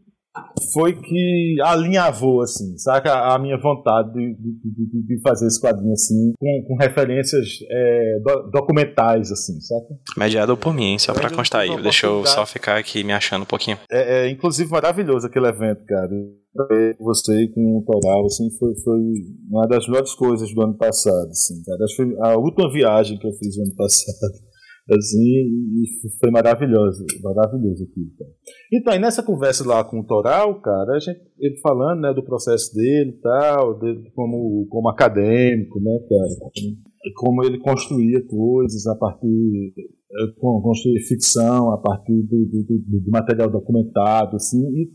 foi 0.73 0.95
que 0.95 1.57
alinhavou, 1.63 2.43
assim, 2.43 2.77
saca? 2.79 3.35
A 3.35 3.39
minha 3.39 3.57
vontade 3.57 4.13
de, 4.13 4.35
de, 4.35 5.07
de 5.07 5.21
fazer 5.23 5.47
esse 5.47 5.61
quadrinho, 5.61 5.93
assim, 5.93 6.33
com, 6.39 6.65
com 6.67 6.77
referências 6.77 7.49
é, 7.71 8.19
do, 8.25 8.51
documentais, 8.51 9.31
assim, 9.31 9.61
saca? 9.61 9.95
Mediado 10.17 10.57
por 10.57 10.75
mim, 10.75 10.99
só 10.99 11.13
pra 11.13 11.31
constar 11.31 11.63
aí. 11.63 11.83
Deixa 11.83 12.07
eu 12.07 12.25
só 12.27 12.45
ficar 12.47 12.77
aqui 12.77 13.05
me 13.05 13.13
achando 13.13 13.43
um 13.43 13.47
pouquinho. 13.47 13.79
É, 13.91 14.27
é 14.27 14.31
inclusive, 14.31 14.71
maravilhoso 14.71 15.27
aquele 15.27 15.49
evento, 15.49 15.85
cara. 15.87 16.11
Você 16.99 17.47
com 17.49 17.79
o 17.79 17.85
Toral, 17.85 18.27
assim, 18.27 18.51
foi, 18.59 18.75
foi 18.83 18.99
uma 19.49 19.67
das 19.69 19.87
melhores 19.87 20.13
coisas 20.15 20.53
do 20.53 20.63
ano 20.63 20.77
passado, 20.77 21.29
assim, 21.31 21.63
cara. 21.65 21.85
Acho 21.85 21.97
que 21.97 22.03
foi 22.03 22.17
a 22.21 22.37
última 22.37 22.73
viagem 22.73 23.19
que 23.19 23.27
eu 23.27 23.33
fiz 23.33 23.57
no 23.57 23.65
ano 23.65 23.77
passado 23.77 24.48
assim, 24.91 25.23
e 25.23 25.85
foi 26.21 26.31
maravilhoso, 26.31 27.05
maravilhoso 27.23 27.85
aqui, 27.85 28.13
cara. 28.19 28.31
Então, 28.73 28.93
aí 28.93 28.99
nessa 28.99 29.23
conversa 29.23 29.67
lá 29.67 29.85
com 29.85 30.01
o 30.01 30.05
Toral, 30.05 30.61
cara, 30.61 30.95
a 30.95 30.99
gente, 30.99 31.21
ele 31.39 31.57
falando, 31.61 32.01
né, 32.01 32.15
do 32.15 32.25
processo 32.25 32.75
dele 32.75 33.11
e 33.11 33.21
tal, 33.21 33.79
dele 33.79 34.11
como, 34.15 34.67
como 34.69 34.89
acadêmico, 34.89 35.79
né, 35.81 35.99
cara, 36.09 36.51
como 37.17 37.45
ele 37.45 37.59
construía 37.59 38.25
coisas 38.27 38.87
a 38.87 38.95
partir, 38.95 39.75
eh, 39.77 40.41
construir 40.41 41.01
ficção 41.01 41.71
a 41.71 41.79
partir 41.79 42.23
do, 42.23 42.45
do, 42.47 43.01
do 43.01 43.11
material 43.11 43.51
documentado, 43.51 44.37
assim, 44.37 44.63
e 44.75 44.91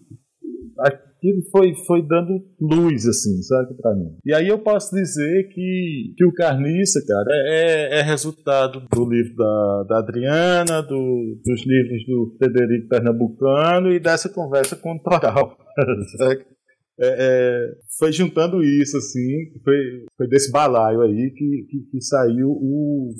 aquilo 1.23 1.41
foi, 1.49 1.73
foi 1.87 2.05
dando 2.05 2.43
luz, 2.59 3.07
assim, 3.07 3.41
sabe, 3.41 3.75
pra 3.75 3.95
mim. 3.95 4.17
E 4.25 4.33
aí 4.33 4.49
eu 4.49 4.59
posso 4.59 4.93
dizer 4.93 5.47
que, 5.47 6.13
que 6.17 6.25
o 6.25 6.33
Carniça, 6.33 6.99
cara, 7.07 7.29
é, 7.47 7.99
é 7.99 8.01
resultado 8.01 8.81
do 8.91 9.09
livro 9.09 9.33
da, 9.35 9.83
da 9.87 9.99
Adriana, 9.99 10.81
do, 10.81 11.39
dos 11.43 11.65
livros 11.65 12.05
do 12.05 12.35
Frederico 12.37 12.89
Pernambucano 12.89 13.91
e 13.93 13.99
dessa 13.99 14.27
conversa 14.27 14.75
com 14.75 14.93
o 14.93 14.99
Toral, 14.99 15.57
sabe? 16.17 16.45
É, 16.99 17.07
é, 17.07 17.71
foi 17.97 18.11
juntando 18.11 18.63
isso, 18.63 18.95
assim, 18.95 19.27
foi, 19.63 19.75
foi 20.15 20.27
desse 20.27 20.51
balaio 20.51 21.01
aí 21.01 21.31
que, 21.31 21.65
que, 21.67 21.79
que 21.89 22.01
saiu 22.01 22.49
o, 22.49 23.11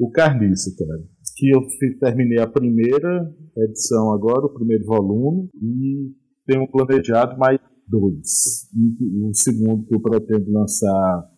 o 0.00 0.10
Carniça, 0.10 0.74
cara. 0.76 1.00
Que 1.36 1.48
eu 1.54 1.60
terminei 2.00 2.40
a 2.40 2.46
primeira 2.48 3.32
edição 3.56 4.12
agora, 4.12 4.46
o 4.46 4.52
primeiro 4.52 4.84
volume, 4.84 5.48
e 5.62 6.10
tenho 6.46 6.70
planejado 6.70 7.38
mais 7.38 7.58
dois. 7.86 8.68
Um 8.74 9.32
segundo 9.32 9.86
que 9.86 9.94
eu 9.94 10.00
pretendo 10.00 10.50
lançar 10.52 11.30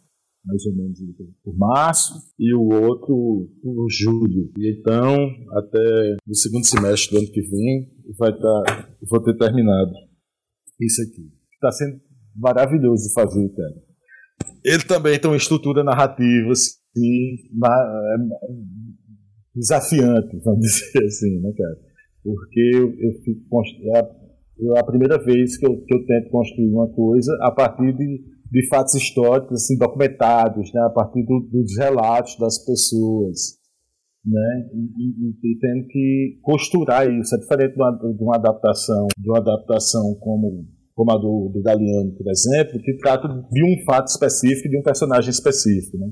mais 0.45 0.65
ou 0.65 0.77
menos 0.77 0.99
por 1.43 1.57
março 1.57 2.15
e 2.39 2.55
o 2.55 2.63
outro 2.63 3.51
por 3.63 3.89
julho. 3.91 4.53
E 4.57 4.79
então, 4.79 5.29
até 5.59 6.17
no 6.27 6.35
segundo 6.35 6.65
semestre 6.65 7.11
do 7.11 7.19
ano 7.19 7.33
que 7.33 7.41
vem, 7.41 7.93
vai 8.17 8.33
tá, 8.33 8.89
vou 9.11 9.23
ter 9.23 9.37
terminado 9.37 9.93
isso 10.81 11.03
aqui. 11.03 11.33
Está 11.53 11.73
sendo 11.73 12.01
maravilhoso 12.35 13.13
fazer, 13.13 13.49
cara. 13.49 13.87
Ele 14.65 14.83
também 14.85 15.19
tem 15.19 15.31
uma 15.31 15.37
estrutura 15.37 15.83
narrativa 15.83 16.53
assim, 16.53 16.79
é, 17.65 18.17
desafiante, 19.55 20.39
vamos 20.45 20.61
dizer 20.67 21.05
assim, 21.05 21.41
né, 21.41 21.53
cara? 21.57 21.81
Porque 22.23 22.71
eu, 22.75 22.89
eu 23.01 23.13
fico 23.23 23.49
é 24.59 24.79
a 24.79 24.85
primeira 24.85 25.23
vez 25.23 25.59
que 25.59 25.67
eu, 25.67 25.77
que 25.85 25.95
eu 25.95 26.05
tento 26.07 26.31
construir 26.31 26.71
uma 26.71 26.89
coisa 26.89 27.31
a 27.43 27.51
partir 27.51 27.95
de, 27.95 28.25
de 28.51 28.69
fatos 28.69 28.95
históricos 28.95 29.63
assim, 29.63 29.77
documentados, 29.77 30.73
né? 30.73 30.81
a 30.83 30.91
partir 30.91 31.25
do, 31.25 31.41
dos 31.53 31.77
relatos 31.79 32.37
das 32.39 32.65
pessoas. 32.65 33.59
Né? 34.25 34.69
E, 34.73 35.05
e, 35.05 35.53
e, 35.53 35.59
tendo 35.59 35.87
que 35.87 36.39
costurar 36.43 37.09
isso. 37.09 37.35
É 37.37 37.39
diferente 37.39 37.75
de 37.75 37.81
uma, 37.81 37.93
de 37.93 38.23
uma 38.23 38.37
adaptação, 38.37 39.07
de 39.17 39.31
uma 39.31 39.39
adaptação 39.39 40.15
como, 40.21 40.67
como 40.95 41.13
a 41.13 41.17
do, 41.17 41.51
do 41.53 41.63
Galeano, 41.63 42.13
por 42.17 42.27
exemplo, 42.29 42.81
que 42.81 42.97
trata 42.97 43.29
de 43.29 43.65
um 43.65 43.85
fato 43.85 44.09
específico, 44.09 44.69
de 44.69 44.79
um 44.79 44.83
personagem 44.83 45.31
específico. 45.31 45.99
Né? 45.99 46.09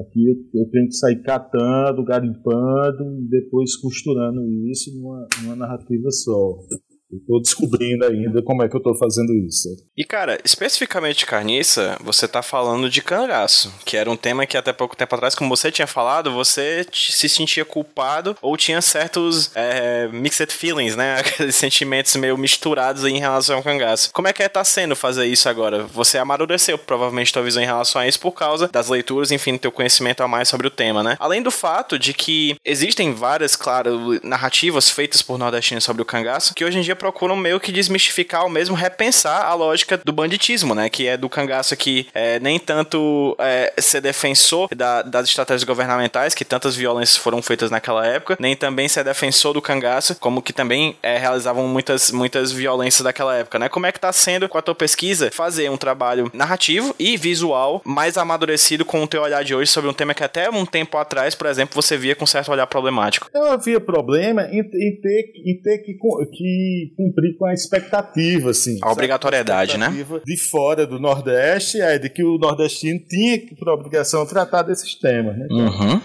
Aqui 0.00 0.26
eu, 0.28 0.60
eu 0.60 0.70
tenho 0.70 0.88
que 0.88 0.96
sair 0.96 1.22
catando, 1.22 2.04
garimpando 2.04 3.22
e 3.22 3.28
depois 3.28 3.76
costurando 3.76 4.42
isso 4.68 4.92
numa, 4.98 5.26
numa 5.42 5.56
narrativa 5.56 6.10
só. 6.10 6.58
Estou 7.20 7.40
descobrindo 7.40 8.04
ainda 8.04 8.42
como 8.42 8.62
é 8.62 8.68
que 8.68 8.76
eu 8.76 8.78
estou 8.78 8.96
fazendo 8.96 9.32
isso. 9.46 9.68
E 9.96 10.04
cara, 10.04 10.38
especificamente 10.44 11.26
carniça, 11.26 11.96
você 12.00 12.26
está 12.26 12.42
falando 12.42 12.88
de 12.88 13.02
cangaço, 13.02 13.72
que 13.84 13.96
era 13.96 14.10
um 14.10 14.16
tema 14.16 14.46
que 14.46 14.56
até 14.56 14.72
pouco 14.72 14.96
tempo 14.96 15.14
atrás, 15.14 15.34
como 15.34 15.54
você 15.54 15.70
tinha 15.70 15.86
falado, 15.86 16.32
você 16.32 16.86
se 16.92 17.28
sentia 17.28 17.64
culpado 17.64 18.36
ou 18.40 18.56
tinha 18.56 18.80
certos 18.80 19.50
é, 19.54 20.08
mixed 20.08 20.52
feelings, 20.52 20.96
né? 20.96 21.16
Aqueles 21.20 21.54
sentimentos 21.56 22.14
meio 22.16 22.36
misturados 22.36 23.04
em 23.04 23.18
relação 23.18 23.56
ao 23.56 23.62
cangaço. 23.62 24.10
Como 24.12 24.28
é 24.28 24.32
que 24.32 24.42
é 24.42 24.48
tá 24.48 24.64
sendo 24.64 24.94
fazer 24.94 25.26
isso 25.26 25.48
agora? 25.48 25.84
Você 25.84 26.18
amadureceu 26.18 26.78
provavelmente 26.78 27.32
tua 27.32 27.42
visão 27.42 27.62
em 27.62 27.66
relação 27.66 28.00
a 28.00 28.06
isso 28.06 28.20
por 28.20 28.32
causa 28.32 28.68
das 28.68 28.88
leituras, 28.88 29.30
enfim, 29.30 29.58
teu 29.58 29.72
conhecimento 29.72 30.22
a 30.22 30.28
mais 30.28 30.48
sobre 30.48 30.66
o 30.66 30.70
tema, 30.70 31.02
né? 31.02 31.16
Além 31.18 31.42
do 31.42 31.50
fato 31.50 31.98
de 31.98 32.14
que 32.14 32.56
existem 32.64 33.12
várias, 33.12 33.56
claro, 33.56 34.20
narrativas 34.22 34.90
feitas 34.90 35.22
por 35.22 35.38
nordestinos 35.38 35.84
sobre 35.84 36.02
o 36.02 36.04
cangaço, 36.04 36.54
que 36.54 36.64
hoje 36.64 36.78
em 36.78 36.82
dia 36.82 36.96
procuram 37.04 37.36
meio 37.36 37.60
que 37.60 37.70
desmistificar 37.70 38.44
ou 38.44 38.48
mesmo 38.48 38.74
repensar 38.74 39.44
a 39.44 39.52
lógica 39.52 40.00
do 40.02 40.10
banditismo, 40.10 40.74
né? 40.74 40.88
Que 40.88 41.06
é 41.06 41.18
do 41.18 41.28
cangaço 41.28 41.76
que 41.76 42.06
é, 42.14 42.40
nem 42.40 42.58
tanto 42.58 43.36
é, 43.38 43.74
ser 43.76 44.00
defensor 44.00 44.74
da, 44.74 45.02
das 45.02 45.28
estratégias 45.28 45.64
governamentais, 45.64 46.34
que 46.34 46.46
tantas 46.46 46.74
violências 46.74 47.18
foram 47.18 47.42
feitas 47.42 47.70
naquela 47.70 48.06
época, 48.06 48.38
nem 48.40 48.56
também 48.56 48.88
ser 48.88 49.04
defensor 49.04 49.52
do 49.52 49.60
cangaço, 49.60 50.16
como 50.18 50.40
que 50.40 50.50
também 50.50 50.96
é, 51.02 51.18
realizavam 51.18 51.68
muitas, 51.68 52.10
muitas 52.10 52.50
violências 52.50 53.02
daquela 53.02 53.36
época, 53.36 53.58
né? 53.58 53.68
Como 53.68 53.84
é 53.84 53.92
que 53.92 54.00
tá 54.00 54.10
sendo 54.10 54.48
com 54.48 54.56
a 54.56 54.62
tua 54.62 54.74
pesquisa 54.74 55.30
fazer 55.30 55.70
um 55.70 55.76
trabalho 55.76 56.30
narrativo 56.32 56.94
e 56.98 57.18
visual 57.18 57.82
mais 57.84 58.16
amadurecido 58.16 58.82
com 58.82 59.02
o 59.02 59.06
teu 59.06 59.20
olhar 59.20 59.44
de 59.44 59.54
hoje 59.54 59.70
sobre 59.70 59.90
um 59.90 59.94
tema 59.94 60.14
que 60.14 60.24
até 60.24 60.48
um 60.48 60.64
tempo 60.64 60.96
atrás, 60.96 61.34
por 61.34 61.48
exemplo, 61.48 61.74
você 61.74 61.98
via 61.98 62.16
com 62.16 62.24
certo 62.24 62.50
olhar 62.50 62.66
problemático? 62.66 63.28
Eu 63.34 63.44
havia 63.44 63.78
problema 63.78 64.48
em, 64.50 64.60
em 64.60 65.00
ter, 65.02 65.32
em 65.44 65.60
ter 65.60 65.78
que, 65.80 65.92
que, 65.92 66.93
cumprir 66.96 67.36
com 67.36 67.46
a 67.46 67.52
expectativa, 67.52 68.50
assim. 68.50 68.78
A 68.82 68.90
obrigatoriedade, 68.90 69.76
né? 69.78 69.88
De 70.24 70.36
fora 70.36 70.86
do 70.86 70.98
Nordeste, 70.98 71.80
é 71.80 71.98
de 71.98 72.08
que 72.08 72.24
o 72.24 72.38
nordestino 72.38 73.00
tinha 73.08 73.38
que, 73.38 73.54
por 73.54 73.68
obrigação, 73.68 74.26
tratar 74.26 74.62
desses 74.62 74.94
temas, 74.94 75.36
né? 75.36 75.46
Uhum. 75.50 76.00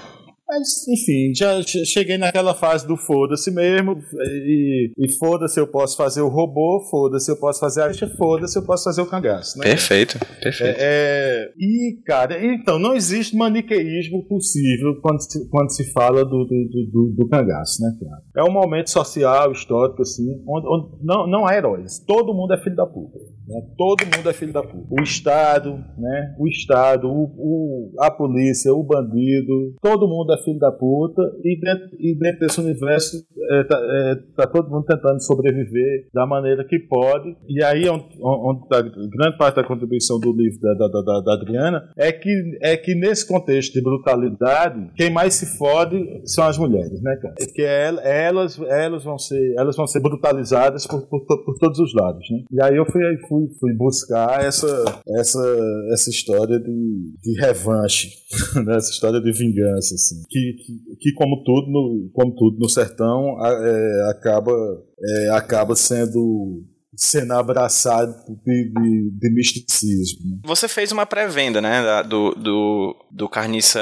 Mas, 0.49 0.87
enfim, 0.87 1.31
já 1.35 1.61
cheguei 1.61 2.17
naquela 2.17 2.55
fase 2.55 2.87
do 2.87 2.97
foda-se 2.97 3.51
mesmo. 3.51 3.95
E, 4.19 4.91
e 4.97 5.11
foda-se, 5.13 5.59
eu 5.59 5.67
posso 5.67 5.95
fazer 5.95 6.21
o 6.21 6.27
robô, 6.27 6.81
foda-se, 6.89 7.29
eu 7.29 7.37
posso 7.37 7.59
fazer 7.59 7.83
a 7.83 7.87
lixa, 7.87 8.07
foda-se, 8.17 8.57
eu 8.57 8.65
posso 8.65 8.85
fazer 8.85 9.01
o 9.03 9.05
cangaço. 9.05 9.59
Né? 9.59 9.65
Perfeito, 9.65 10.17
perfeito. 10.41 10.75
É, 10.79 10.79
é, 10.79 11.51
e, 11.55 12.01
cara, 12.03 12.43
então, 12.43 12.79
não 12.79 12.95
existe 12.95 13.37
maniqueísmo 13.37 14.25
possível 14.27 14.99
quando 15.03 15.21
se, 15.21 15.47
quando 15.49 15.71
se 15.71 15.91
fala 15.91 16.25
do, 16.25 16.43
do, 16.43 16.89
do, 16.91 17.13
do 17.15 17.29
cangaço, 17.29 17.83
né, 17.83 17.95
cara? 17.99 18.23
É 18.37 18.49
um 18.49 18.51
momento 18.51 18.89
social, 18.89 19.51
histórico, 19.51 20.01
assim, 20.01 20.25
onde, 20.47 20.67
onde 20.67 21.05
não, 21.05 21.27
não 21.27 21.45
há 21.45 21.55
heróis. 21.55 21.99
Todo 22.07 22.33
mundo 22.33 22.55
é 22.55 22.57
filho 22.57 22.75
da 22.75 22.87
puta. 22.87 23.19
Né? 23.47 23.61
Todo 23.77 24.03
mundo 24.05 24.29
é 24.29 24.33
filho 24.33 24.53
da 24.53 24.63
puta. 24.63 24.87
O 24.89 25.03
Estado, 25.03 25.73
né? 25.97 26.35
O 26.39 26.47
Estado, 26.47 27.07
o, 27.07 27.23
o, 27.37 27.91
a 27.99 28.09
polícia, 28.09 28.73
o 28.73 28.83
bandido, 28.83 29.75
todo 29.81 30.07
mundo 30.07 30.33
é 30.33 30.38
filho 30.43 30.59
da 30.59 30.71
puta, 30.71 31.21
e 31.43 31.59
dentro, 31.59 31.89
e 31.99 32.17
dentro 32.17 32.39
desse 32.39 32.59
universo 32.59 33.17
é, 33.51 33.63
tá, 33.63 33.79
é, 33.79 34.15
tá, 34.35 34.47
todo 34.47 34.69
mundo 34.69 34.85
tentando 34.85 35.21
sobreviver 35.23 36.07
da 36.13 36.25
maneira 36.25 36.63
que 36.65 36.79
pode. 36.79 37.35
E 37.47 37.63
aí, 37.63 37.87
onde, 37.89 38.05
onde 38.21 38.67
tá 38.67 38.81
grande 38.81 39.37
parte 39.37 39.55
da 39.55 39.63
contribuição 39.63 40.19
do 40.19 40.31
livro 40.31 40.59
da, 40.59 40.73
da, 40.73 41.01
da, 41.01 41.21
da, 41.21 41.33
Adriana 41.33 41.89
é 41.97 42.11
que, 42.11 42.57
é 42.61 42.77
que 42.77 42.93
nesse 42.95 43.27
contexto 43.27 43.73
de 43.73 43.81
brutalidade, 43.81 44.91
quem 44.95 45.09
mais 45.09 45.33
se 45.33 45.57
fode 45.57 45.97
são 46.25 46.45
as 46.45 46.57
mulheres, 46.57 47.01
né, 47.01 47.15
cara? 47.21 47.35
Porque 47.37 47.61
elas, 47.61 48.59
elas, 48.59 49.03
vão, 49.03 49.17
ser, 49.17 49.53
elas 49.57 49.75
vão 49.75 49.87
ser 49.87 49.99
brutalizadas 49.99 50.85
por, 50.85 51.07
por, 51.07 51.25
por 51.25 51.57
todos 51.59 51.79
os 51.79 51.93
lados, 51.93 52.25
né? 52.29 52.43
E 52.51 52.63
aí 52.63 52.75
eu 52.75 52.85
fui, 52.85 53.01
fui, 53.27 53.47
fui 53.59 53.73
buscar 53.73 54.43
essa, 54.43 54.67
essa, 55.17 55.59
essa 55.91 56.09
história 56.09 56.59
de, 56.59 57.13
de 57.23 57.39
revanche, 57.39 58.09
né? 58.65 58.75
essa 58.75 58.91
história 58.91 59.19
de 59.19 59.31
vingança, 59.31 59.95
assim 59.95 60.19
que, 60.29 60.55
que, 60.99 61.13
como 61.13 61.43
tudo 61.43 61.67
no, 61.71 62.09
como 62.13 62.35
tudo 62.35 62.57
no 62.59 62.69
sertão 62.69 63.35
é, 63.43 64.11
acaba 64.11 64.53
é, 65.01 65.29
acaba 65.31 65.75
sendo 65.75 66.63
sendo 66.95 67.31
abraçado 67.33 68.13
de, 68.45 68.71
de, 68.73 69.11
de, 69.11 69.33
misticismo. 69.33 70.41
Você 70.43 70.67
fez 70.67 70.91
uma 70.91 71.05
pré-venda, 71.05 71.61
né, 71.61 72.03
do, 72.03 72.31
do, 72.31 73.05
do 73.09 73.29
Carniça 73.29 73.79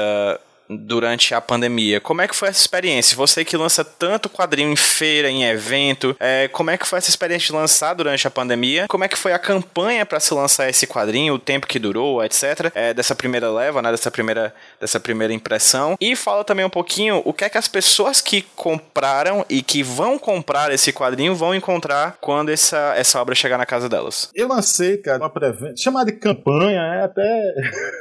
durante 0.68 1.34
a 1.34 1.40
pandemia. 1.40 2.00
Como 2.00 2.20
é 2.20 2.28
que 2.28 2.36
foi 2.36 2.48
essa 2.48 2.60
experiência? 2.60 3.16
Você 3.16 3.44
que 3.44 3.56
lança 3.56 3.84
tanto 3.84 4.28
quadrinho 4.28 4.70
em 4.70 4.76
feira, 4.76 5.30
em 5.30 5.44
evento, 5.44 6.16
é, 6.20 6.48
como 6.48 6.70
é 6.70 6.76
que 6.76 6.86
foi 6.86 6.98
essa 6.98 7.10
experiência 7.10 7.46
de 7.46 7.52
lançar 7.52 7.94
durante 7.94 8.26
a 8.26 8.30
pandemia? 8.30 8.86
Como 8.88 9.04
é 9.04 9.08
que 9.08 9.16
foi 9.16 9.32
a 9.32 9.38
campanha 9.38 10.04
para 10.04 10.20
se 10.20 10.32
lançar 10.34 10.68
esse 10.68 10.86
quadrinho, 10.86 11.34
o 11.34 11.38
tempo 11.38 11.66
que 11.66 11.78
durou, 11.78 12.22
etc. 12.24 12.70
É, 12.74 12.92
dessa 12.92 13.14
primeira 13.14 13.50
leva, 13.50 13.80
né? 13.80 13.90
Dessa 13.90 14.10
primeira, 14.10 14.54
dessa 14.80 15.00
primeira 15.00 15.32
impressão. 15.32 15.96
E 16.00 16.14
fala 16.14 16.44
também 16.44 16.64
um 16.64 16.70
pouquinho 16.70 17.22
o 17.24 17.32
que 17.32 17.44
é 17.44 17.48
que 17.48 17.58
as 17.58 17.68
pessoas 17.68 18.20
que 18.20 18.42
compraram 18.54 19.44
e 19.48 19.62
que 19.62 19.82
vão 19.82 20.18
comprar 20.18 20.72
esse 20.72 20.92
quadrinho 20.92 21.34
vão 21.34 21.54
encontrar 21.54 22.16
quando 22.20 22.50
essa, 22.50 22.94
essa 22.96 23.20
obra 23.20 23.34
chegar 23.34 23.58
na 23.58 23.66
casa 23.66 23.88
delas. 23.88 24.30
Eu 24.34 24.48
lancei, 24.48 24.98
cara, 24.98 25.18
uma 25.18 25.30
pré-venda 25.30 25.74
chamada 25.76 26.10
de 26.10 26.18
campanha, 26.18 26.80
é 26.80 27.04
até 27.04 27.54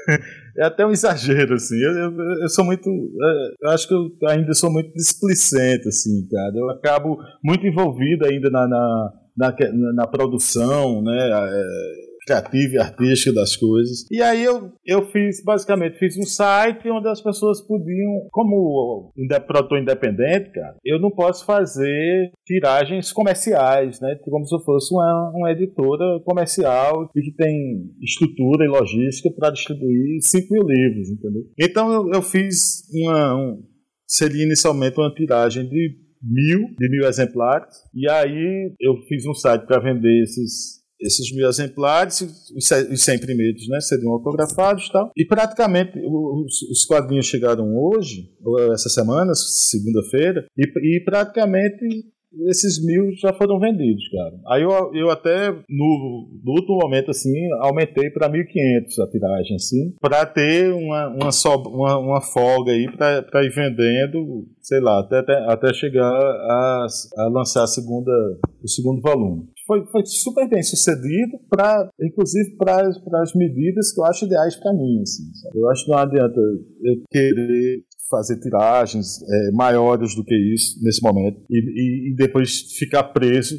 é 0.58 0.66
até 0.66 0.86
um 0.86 0.92
exagero, 0.92 1.56
assim. 1.56 1.76
Eu, 1.76 1.92
eu, 1.92 2.42
eu 2.42 2.50
sou 2.50 2.66
muito. 2.66 2.90
É, 2.90 3.54
eu 3.62 3.70
acho 3.70 3.88
que 3.88 3.94
eu 3.94 4.12
ainda 4.28 4.54
sou 4.54 4.72
muito 4.72 4.92
displicente, 4.94 5.88
assim, 5.88 6.28
cara. 6.28 6.54
Eu 6.56 6.70
acabo 6.70 7.20
muito 7.44 7.66
envolvido 7.66 8.26
ainda 8.26 8.50
na, 8.50 8.68
na, 8.68 9.14
na, 9.38 9.94
na 9.94 10.08
produção, 10.08 11.02
né? 11.02 11.30
É, 11.30 12.07
criativa 12.28 12.74
e 12.76 12.78
artística 12.78 13.34
das 13.34 13.56
coisas. 13.56 14.06
E 14.12 14.22
aí 14.22 14.44
eu, 14.44 14.74
eu 14.86 15.06
fiz, 15.08 15.42
basicamente, 15.44 15.98
fiz 15.98 16.18
um 16.18 16.26
site 16.26 16.90
onde 16.90 17.08
as 17.08 17.22
pessoas 17.22 17.62
podiam, 17.62 18.28
como 18.32 19.14
produtor 19.48 19.80
independente, 19.80 20.52
cara, 20.52 20.76
eu 20.84 21.00
não 21.00 21.10
posso 21.10 21.46
fazer 21.46 22.32
tiragens 22.46 23.14
comerciais, 23.14 24.02
né? 24.02 24.16
Como 24.24 24.46
se 24.46 24.54
eu 24.54 24.60
fosse 24.60 24.94
uma, 24.94 25.32
uma 25.34 25.52
editora 25.52 26.20
comercial 26.26 27.10
e 27.16 27.22
que 27.22 27.32
tem 27.32 27.92
estrutura 28.02 28.66
e 28.66 28.68
logística 28.68 29.30
para 29.32 29.52
distribuir 29.52 30.20
5 30.22 30.48
mil 30.52 30.64
livros, 30.64 31.10
entendeu? 31.10 31.44
Então 31.58 31.92
eu, 31.92 32.12
eu 32.14 32.22
fiz 32.22 32.84
uma. 32.94 33.36
Um, 33.36 33.64
seria 34.06 34.44
inicialmente 34.44 34.98
uma 34.98 35.14
tiragem 35.14 35.68
de 35.68 35.96
mil, 36.22 36.68
de 36.78 36.90
mil 36.90 37.08
exemplares, 37.08 37.76
e 37.94 38.10
aí 38.10 38.74
eu 38.80 38.98
fiz 39.08 39.26
um 39.26 39.34
site 39.34 39.66
para 39.66 39.82
vender 39.82 40.24
esses 40.24 40.78
esses 41.00 41.34
mil 41.34 41.48
exemplares, 41.48 42.22
os 42.22 43.04
100 43.04 43.20
primeiros 43.20 43.68
né, 43.68 43.80
seriam 43.82 44.12
autografados 44.12 44.88
e 44.88 44.92
tal. 44.92 45.12
E 45.16 45.26
praticamente 45.26 46.00
os, 46.00 46.62
os 46.72 46.86
quadrinhos 46.86 47.26
chegaram 47.26 47.76
hoje, 47.76 48.30
essa 48.74 48.90
semana, 48.90 49.34
segunda-feira, 49.36 50.46
e, 50.58 50.98
e 50.98 51.04
praticamente 51.04 51.86
esses 52.50 52.84
mil 52.84 53.12
já 53.16 53.34
foram 53.34 53.60
vendidos, 53.60 54.04
cara. 54.10 54.36
Aí 54.50 54.62
eu, 54.62 54.92
eu 54.94 55.10
até, 55.10 55.50
no, 55.52 56.30
no 56.44 56.52
último 56.52 56.78
momento, 56.78 57.10
assim, 57.10 57.34
aumentei 57.62 58.10
para 58.12 58.30
1.500 58.30 59.04
a 59.04 59.10
tiragem, 59.10 59.56
assim, 59.56 59.96
para 60.00 60.26
ter 60.26 60.72
uma, 60.72 61.08
uma, 61.08 61.32
so, 61.32 61.56
uma, 61.68 61.98
uma 61.98 62.22
folga 62.22 62.72
aí 62.72 62.86
para 62.92 63.44
ir 63.44 63.50
vendendo, 63.50 64.46
sei 64.62 64.80
lá, 64.80 65.00
até, 65.00 65.20
até, 65.20 65.34
até 65.48 65.74
chegar 65.74 66.14
a, 66.14 66.88
a 67.18 67.28
lançar 67.30 67.64
a 67.64 67.68
segunda, 67.68 68.12
o 68.62 68.68
segundo 68.68 69.02
volume 69.02 69.48
foi, 69.68 69.86
foi 69.92 70.02
super 70.06 70.50
bem 70.50 70.64
sucedido, 70.64 71.38
pra, 71.50 71.90
inclusive 72.02 72.56
para 72.56 72.88
as 73.22 73.34
medidas 73.36 73.94
que 73.94 74.00
eu 74.00 74.06
acho 74.06 74.26
ideais 74.26 74.56
para 74.56 74.74
mim. 74.74 75.02
Assim, 75.02 75.24
eu 75.54 75.70
acho 75.70 75.86
que 75.86 75.92
não 75.92 75.98
adianta 75.98 76.40
eu 76.40 76.96
querer 77.12 77.84
fazer 78.10 78.40
tiragens 78.40 79.22
é, 79.22 79.52
maiores 79.52 80.16
do 80.16 80.24
que 80.24 80.36
isso 80.54 80.82
nesse 80.82 81.04
momento 81.04 81.42
e, 81.50 81.60
e, 81.60 82.12
e 82.12 82.16
depois 82.16 82.62
ficar 82.80 83.04
preso 83.04 83.58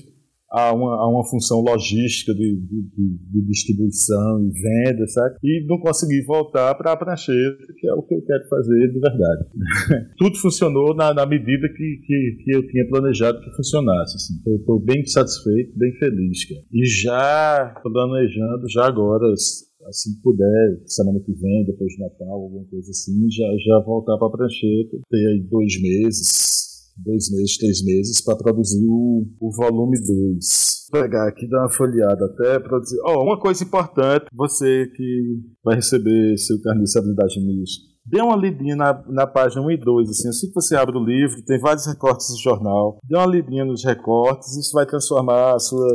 a 0.50 0.72
uma, 0.72 0.94
a 0.96 1.08
uma 1.08 1.24
função 1.28 1.60
logística 1.60 2.32
de, 2.32 2.56
de, 2.56 3.18
de, 3.30 3.46
distribuição 3.46 4.40
e 4.40 4.50
venda, 4.50 5.06
sabe? 5.08 5.36
E 5.44 5.66
não 5.66 5.78
consegui 5.78 6.22
voltar 6.24 6.74
para 6.74 6.92
a 6.92 6.96
prancheta, 6.96 7.66
que 7.76 7.86
é 7.86 7.92
o 7.92 8.02
que 8.02 8.14
eu 8.14 8.22
quero 8.22 8.48
fazer 8.48 8.88
de 8.88 8.98
verdade. 8.98 9.44
Tudo 10.16 10.36
funcionou 10.38 10.94
na, 10.94 11.12
na 11.12 11.26
medida 11.26 11.68
que, 11.68 12.00
que, 12.06 12.36
que, 12.44 12.56
eu 12.56 12.66
tinha 12.66 12.88
planejado 12.88 13.40
que 13.40 13.50
funcionasse. 13.56 14.16
Assim. 14.16 14.34
Então, 14.40 14.52
eu 14.54 14.58
estou 14.60 14.80
bem 14.80 15.04
satisfeito, 15.06 15.78
bem 15.78 15.92
feliz. 15.98 16.44
Cara. 16.48 16.60
E 16.72 16.86
já 16.86 17.74
planejando, 17.82 18.68
já 18.70 18.86
agora, 18.86 19.26
assim 19.32 20.14
que 20.14 20.22
puder, 20.22 20.80
semana 20.86 21.20
que 21.20 21.32
vem, 21.32 21.66
depois 21.66 21.92
de 21.92 22.00
Natal, 22.00 22.32
alguma 22.32 22.64
coisa 22.66 22.90
assim, 22.90 23.30
já, 23.30 23.46
já 23.66 23.80
voltar 23.84 24.16
para 24.16 24.28
a 24.28 24.30
prancheta, 24.30 24.96
ter 25.10 25.26
aí 25.26 25.46
dois 25.50 25.80
meses, 25.80 26.67
dois 26.98 27.30
meses, 27.30 27.56
três 27.58 27.84
meses 27.84 28.20
para 28.20 28.36
produzir 28.36 28.84
o, 28.86 29.26
o 29.40 29.50
volume 29.56 29.98
2. 29.98 30.88
Vou 30.92 31.02
pegar 31.02 31.28
aqui, 31.28 31.48
dar 31.48 31.60
uma 31.60 31.70
folheada 31.70 32.24
até 32.26 32.58
produzir. 32.58 32.96
Oh, 33.06 33.22
uma 33.22 33.38
coisa 33.38 33.62
importante, 33.62 34.26
você 34.32 34.86
que 34.94 35.40
vai 35.64 35.76
receber 35.76 36.36
seu 36.38 36.60
carnê 36.62 36.84
de 36.84 36.98
habilidade 36.98 37.40
nisso 37.40 37.88
Dê 38.10 38.22
uma 38.22 38.36
lidinha 38.36 38.74
na, 38.74 39.04
na 39.08 39.26
página 39.26 39.60
1 39.60 39.70
e 39.70 39.76
2, 39.76 40.08
assim, 40.08 40.28
assim 40.28 40.48
que 40.48 40.54
você 40.54 40.74
abre 40.74 40.96
o 40.96 41.04
livro, 41.04 41.44
tem 41.44 41.60
vários 41.60 41.86
recortes 41.86 42.28
do 42.28 42.40
jornal. 42.40 42.98
Dê 43.04 43.18
uma 43.18 43.26
lidinha 43.26 43.66
nos 43.66 43.84
recortes, 43.84 44.56
isso 44.56 44.72
vai 44.72 44.86
transformar 44.86 45.54
a 45.54 45.58
sua 45.58 45.86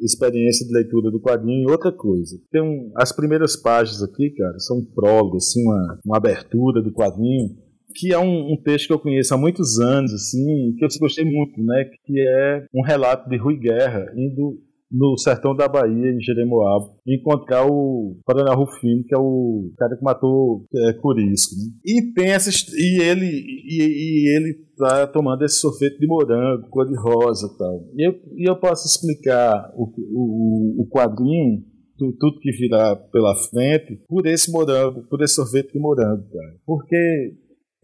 experiência 0.00 0.66
de 0.66 0.72
leitura 0.72 1.10
do 1.10 1.20
quadrinho 1.20 1.68
em 1.68 1.70
outra 1.70 1.92
coisa. 1.92 2.36
Tem 2.50 2.60
um, 2.60 2.90
as 2.96 3.12
primeiras 3.12 3.54
páginas 3.56 4.02
aqui, 4.02 4.30
cara, 4.30 4.58
são 4.58 4.78
um 4.78 4.84
prólogo, 4.84 5.36
assim, 5.36 5.62
uma, 5.62 5.98
uma 6.04 6.16
abertura 6.16 6.82
do 6.82 6.92
quadrinho, 6.92 7.56
que 7.96 8.12
é 8.12 8.18
um, 8.18 8.52
um, 8.52 8.56
texto 8.62 8.88
que 8.88 8.92
eu 8.92 8.98
conheço 8.98 9.34
há 9.34 9.38
muitos 9.38 9.78
anos, 9.78 10.12
assim, 10.12 10.74
que 10.76 10.84
eu 10.84 10.88
gostei 11.00 11.24
muito, 11.24 11.62
né, 11.62 11.84
que 12.04 12.20
é 12.20 12.66
um 12.74 12.82
relato 12.82 13.28
de 13.28 13.36
Rui 13.36 13.56
Guerra 13.58 14.12
indo 14.16 14.60
no 14.90 15.18
sertão 15.18 15.54
da 15.54 15.66
Bahia, 15.66 16.12
em 16.12 16.20
Jeremoabo, 16.20 16.94
encontrar 17.06 17.66
o 17.66 18.16
Coronel 18.24 18.54
Rufino, 18.54 19.02
que 19.04 19.14
é 19.14 19.18
o 19.18 19.72
cara 19.76 19.96
que 19.96 20.04
matou 20.04 20.64
é, 20.74 20.92
Curisco. 20.94 21.54
Né? 21.56 21.72
E 21.84 22.12
tem 22.12 22.30
essa 22.30 22.50
e 22.76 23.00
ele 23.00 23.26
e, 23.26 23.82
e, 23.82 24.36
ele 24.36 24.54
tá 24.76 25.06
tomando 25.08 25.44
esse 25.44 25.56
sorvete 25.56 25.98
de 25.98 26.06
morango, 26.06 26.68
cor 26.70 26.86
de 26.86 26.96
rosa, 26.96 27.48
tal. 27.58 27.84
E 27.96 28.06
eu, 28.06 28.12
e 28.36 28.48
eu 28.48 28.56
posso 28.56 28.86
explicar 28.86 29.72
o, 29.74 29.84
o, 29.84 30.82
o 30.82 30.88
quadrinho 30.88 31.64
tudo 31.98 32.38
que 32.40 32.50
virá 32.52 32.94
pela 32.94 33.34
frente 33.34 33.98
por 34.06 34.26
esse 34.26 34.52
morango, 34.52 35.02
por 35.08 35.22
esse 35.22 35.34
sorvete 35.34 35.72
de 35.72 35.78
morango, 35.78 36.28
cara. 36.30 36.54
Porque 36.64 37.34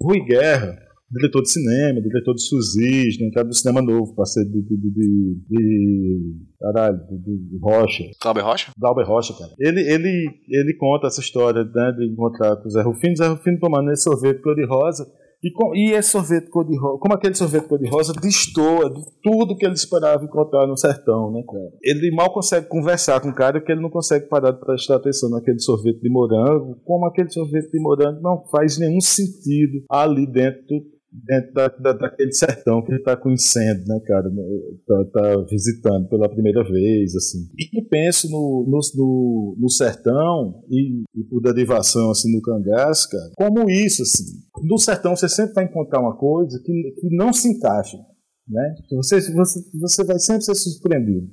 Rui 0.03 0.25
Guerra 0.25 0.77
diretor 1.13 1.43
de 1.43 1.51
cinema, 1.51 2.01
diretor 2.01 2.35
de 2.35 2.43
Suzis, 2.43 3.21
né, 3.21 3.31
cara 3.35 3.47
do 3.47 3.55
cinema 3.55 3.83
novo, 3.83 4.15
parceiro 4.15 4.49
de, 4.49 4.63
de, 4.63 4.77
de, 4.77 5.37
de, 5.49 6.37
caralho, 6.59 6.99
de, 7.11 7.59
Rocha. 7.63 8.05
Glauber 8.21 8.41
Rocha? 8.41 8.73
Glauber 8.79 9.05
Rocha, 9.05 9.35
cara. 9.35 9.53
Ele, 9.59 9.81
ele, 9.81 10.31
ele 10.49 10.75
conta 10.79 11.09
essa 11.09 11.21
história 11.21 11.63
né, 11.65 11.93
de 11.99 12.11
encontrar 12.11 12.57
com 12.57 12.67
o 12.67 12.71
Zé 12.71 12.81
Rufino, 12.83 13.17
Zé 13.17 13.29
Rufino 13.29 13.59
tomando 13.61 13.93
esse 13.93 14.05
sorvete 14.05 14.41
cor-de-rosa, 14.41 15.07
e, 15.43 15.51
com, 15.51 15.75
e 15.75 15.93
esse 15.93 16.11
sorvete 16.11 16.49
cor-de-rosa, 16.49 16.99
como 16.99 17.15
aquele 17.15 17.35
sorvete 17.35 17.67
cor-de-rosa 17.67 18.13
destoa 18.13 18.89
de 18.89 19.03
tudo 19.23 19.57
que 19.57 19.67
ele 19.67 19.75
esperava 19.75 20.25
encontrar 20.25 20.67
no 20.67 20.77
sertão, 20.77 21.33
né, 21.33 21.43
cara? 21.43 21.73
Ele 21.83 22.15
mal 22.15 22.33
consegue 22.33 22.69
conversar 22.69 23.21
com 23.21 23.31
o 23.31 23.35
cara 23.35 23.59
porque 23.59 23.73
ele 23.73 23.83
não 23.83 23.91
consegue 23.91 24.29
parar 24.29 24.53
de 24.53 24.61
prestar 24.61 24.97
atenção 24.97 25.31
naquele 25.31 25.59
sorvete 25.59 26.01
de 26.01 26.11
morango, 26.11 26.81
como 26.85 27.07
aquele 27.07 27.31
sorvete 27.31 27.71
de 27.71 27.81
morango 27.81 28.21
não 28.23 28.45
faz 28.51 28.79
nenhum 28.79 29.01
sentido 29.01 29.85
ali 29.91 30.27
dentro 30.27 30.83
dentro 31.13 31.53
da, 31.53 31.69
da, 31.69 31.93
daquele 31.93 32.33
sertão 32.33 32.83
que 32.83 32.91
ele 32.91 32.99
está 32.99 33.17
conhecendo, 33.17 33.85
né, 33.87 34.01
cara? 34.07 34.31
Tá, 34.87 35.05
tá, 35.13 35.45
visitando 35.49 36.09
pela 36.09 36.29
primeira 36.29 36.65
vez, 36.65 37.15
assim. 37.15 37.39
Eu 37.75 37.85
penso 37.89 38.31
no, 38.31 38.65
no, 38.67 38.81
no, 38.95 39.57
no 39.61 39.71
sertão 39.71 40.63
e, 40.71 41.03
e, 41.15 41.25
por 41.25 41.43
derivação, 41.43 42.11
assim, 42.11 42.35
no 42.35 42.41
cangaço, 42.41 43.11
cara, 43.11 43.31
como 43.37 43.69
isso, 43.69 44.03
assim. 44.03 44.25
No 44.63 44.79
sertão 44.79 45.15
você 45.15 45.29
sempre 45.29 45.55
vai 45.55 45.65
encontrar 45.65 46.01
uma 46.01 46.17
coisa 46.17 46.59
que, 46.65 46.95
que 46.99 47.17
não 47.17 47.33
se 47.33 47.49
encaixa. 47.49 47.99
Né? 48.49 48.75
Você, 48.97 49.21
você, 49.33 49.61
você 49.79 50.05
vai 50.05 50.19
sempre 50.19 50.43
ser 50.43 50.55
surpreendido. 50.55 51.29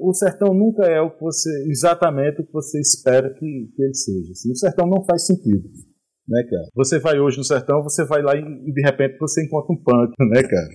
O 0.00 0.12
sertão 0.14 0.54
nunca 0.54 0.86
é 0.86 1.00
o 1.00 1.10
que 1.10 1.20
você, 1.20 1.50
exatamente 1.68 2.40
o 2.40 2.46
que 2.46 2.52
você 2.52 2.78
espera 2.80 3.28
que, 3.34 3.70
que 3.74 3.82
ele 3.82 3.94
seja. 3.94 4.30
Assim. 4.30 4.52
O 4.52 4.56
sertão 4.56 4.86
não 4.86 5.04
faz 5.04 5.26
sentido 5.26 5.68
né, 6.28 6.42
cara? 6.42 6.68
Você 6.74 6.98
vai 6.98 7.18
hoje 7.18 7.38
no 7.38 7.44
sertão, 7.44 7.82
você 7.82 8.04
vai 8.04 8.22
lá 8.22 8.34
e 8.36 8.72
de 8.72 8.82
repente 8.82 9.18
você 9.18 9.44
encontra 9.44 9.72
um 9.72 9.82
punk, 9.82 10.12
né, 10.30 10.42
cara? 10.42 10.68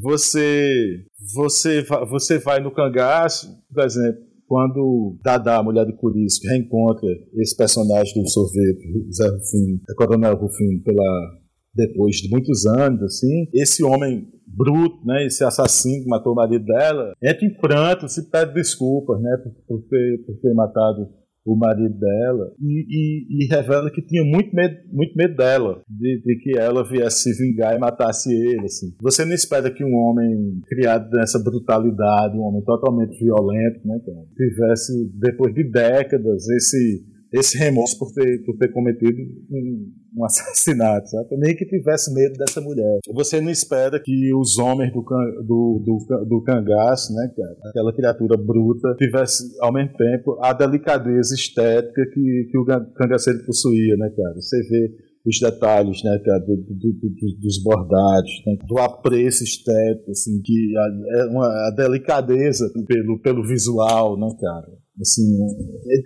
Você, 0.00 1.04
você, 1.34 1.84
você 2.08 2.38
vai 2.38 2.60
no 2.60 2.72
cangaço, 2.72 3.48
por 3.72 3.84
exemplo, 3.84 4.22
quando 4.46 5.18
Dada, 5.22 5.56
a 5.56 5.62
mulher 5.62 5.86
de 5.86 5.94
Curisco, 5.94 6.46
reencontra 6.46 7.08
esse 7.36 7.56
personagem 7.56 8.22
do 8.22 8.28
sorvete, 8.28 9.10
Zé 9.14 9.28
Rufino, 9.28 9.80
Coronel 9.96 10.36
Rufino, 10.36 10.82
pela, 10.82 11.40
depois 11.74 12.16
de 12.16 12.30
muitos 12.30 12.66
anos, 12.66 13.02
assim, 13.02 13.48
esse 13.54 13.82
homem 13.82 14.28
bruto, 14.46 15.04
né, 15.06 15.26
esse 15.26 15.42
assassino 15.42 16.04
que 16.04 16.08
matou 16.08 16.32
o 16.32 16.36
marido 16.36 16.64
dela, 16.64 17.12
entra 17.22 17.46
em 17.46 17.54
pranto, 17.54 18.08
se 18.08 18.30
pede 18.30 18.52
desculpas, 18.52 19.20
né, 19.20 19.36
por, 19.42 19.52
por, 19.66 19.88
ter, 19.88 20.24
por 20.26 20.36
ter 20.40 20.54
matado 20.54 21.08
o 21.44 21.56
marido 21.56 21.98
dela 21.98 22.52
e, 22.60 22.86
e, 22.88 23.44
e, 23.44 23.46
revela 23.48 23.90
que 23.90 24.00
tinha 24.00 24.22
muito 24.24 24.54
medo, 24.54 24.76
muito 24.92 25.14
medo 25.16 25.34
dela, 25.34 25.82
de, 25.88 26.22
de, 26.24 26.36
que 26.38 26.56
ela 26.56 26.88
viesse 26.88 27.34
se 27.34 27.42
vingar 27.42 27.74
e 27.74 27.78
matasse 27.78 28.32
ele. 28.32 28.64
Assim. 28.64 28.94
Você 29.00 29.24
não 29.24 29.34
espera 29.34 29.70
que 29.70 29.84
um 29.84 29.94
homem 29.94 30.60
criado 30.68 31.10
nessa 31.10 31.42
brutalidade, 31.42 32.36
um 32.36 32.42
homem 32.42 32.62
totalmente 32.62 33.18
violento, 33.18 33.80
né, 33.84 33.98
tivesse, 34.36 35.10
depois 35.14 35.52
de 35.52 35.64
décadas, 35.68 36.48
esse 36.48 37.11
esse 37.32 37.56
remorso 37.58 37.98
por 37.98 38.12
ter, 38.12 38.44
por 38.44 38.56
ter 38.56 38.72
cometido 38.72 39.18
um, 39.50 39.92
um 40.18 40.24
assassinato, 40.26 41.08
sabe? 41.08 41.36
Nem 41.36 41.56
que 41.56 41.64
tivesse 41.64 42.12
medo 42.12 42.34
dessa 42.34 42.60
mulher. 42.60 42.98
Você 43.14 43.40
não 43.40 43.50
espera 43.50 44.00
que 44.00 44.34
os 44.34 44.58
homens 44.58 44.92
do, 44.92 45.02
do, 45.02 45.82
do, 45.84 46.24
do 46.26 46.42
cangaço, 46.42 47.14
né, 47.14 47.32
cara, 47.34 47.70
aquela 47.70 47.94
criatura 47.94 48.36
bruta, 48.36 48.94
tivesse 48.98 49.44
ao 49.60 49.72
mesmo 49.72 49.96
tempo 49.96 50.38
a 50.42 50.52
delicadeza 50.52 51.34
estética 51.34 52.02
que, 52.12 52.48
que 52.50 52.58
o 52.58 52.64
cangaceiro 52.94 53.44
possuía, 53.46 53.96
né, 53.96 54.10
cara? 54.14 54.34
Você 54.34 54.60
vê 54.68 54.90
os 55.24 55.38
detalhes, 55.38 56.02
né, 56.02 56.18
cara, 56.24 56.40
do, 56.40 56.56
do, 56.56 56.92
do, 56.92 57.40
dos 57.40 57.62
bordados, 57.62 58.30
né, 58.46 58.56
do 58.66 58.78
apreço 58.78 59.44
estético, 59.44 60.10
assim, 60.10 60.40
que 60.42 60.74
é 60.76 61.24
uma, 61.26 61.46
a 61.46 61.74
delicadeza 61.76 62.70
pelo, 62.86 63.20
pelo 63.20 63.46
visual, 63.46 64.18
né, 64.18 64.28
cara. 64.40 64.81
Assim, 65.00 65.38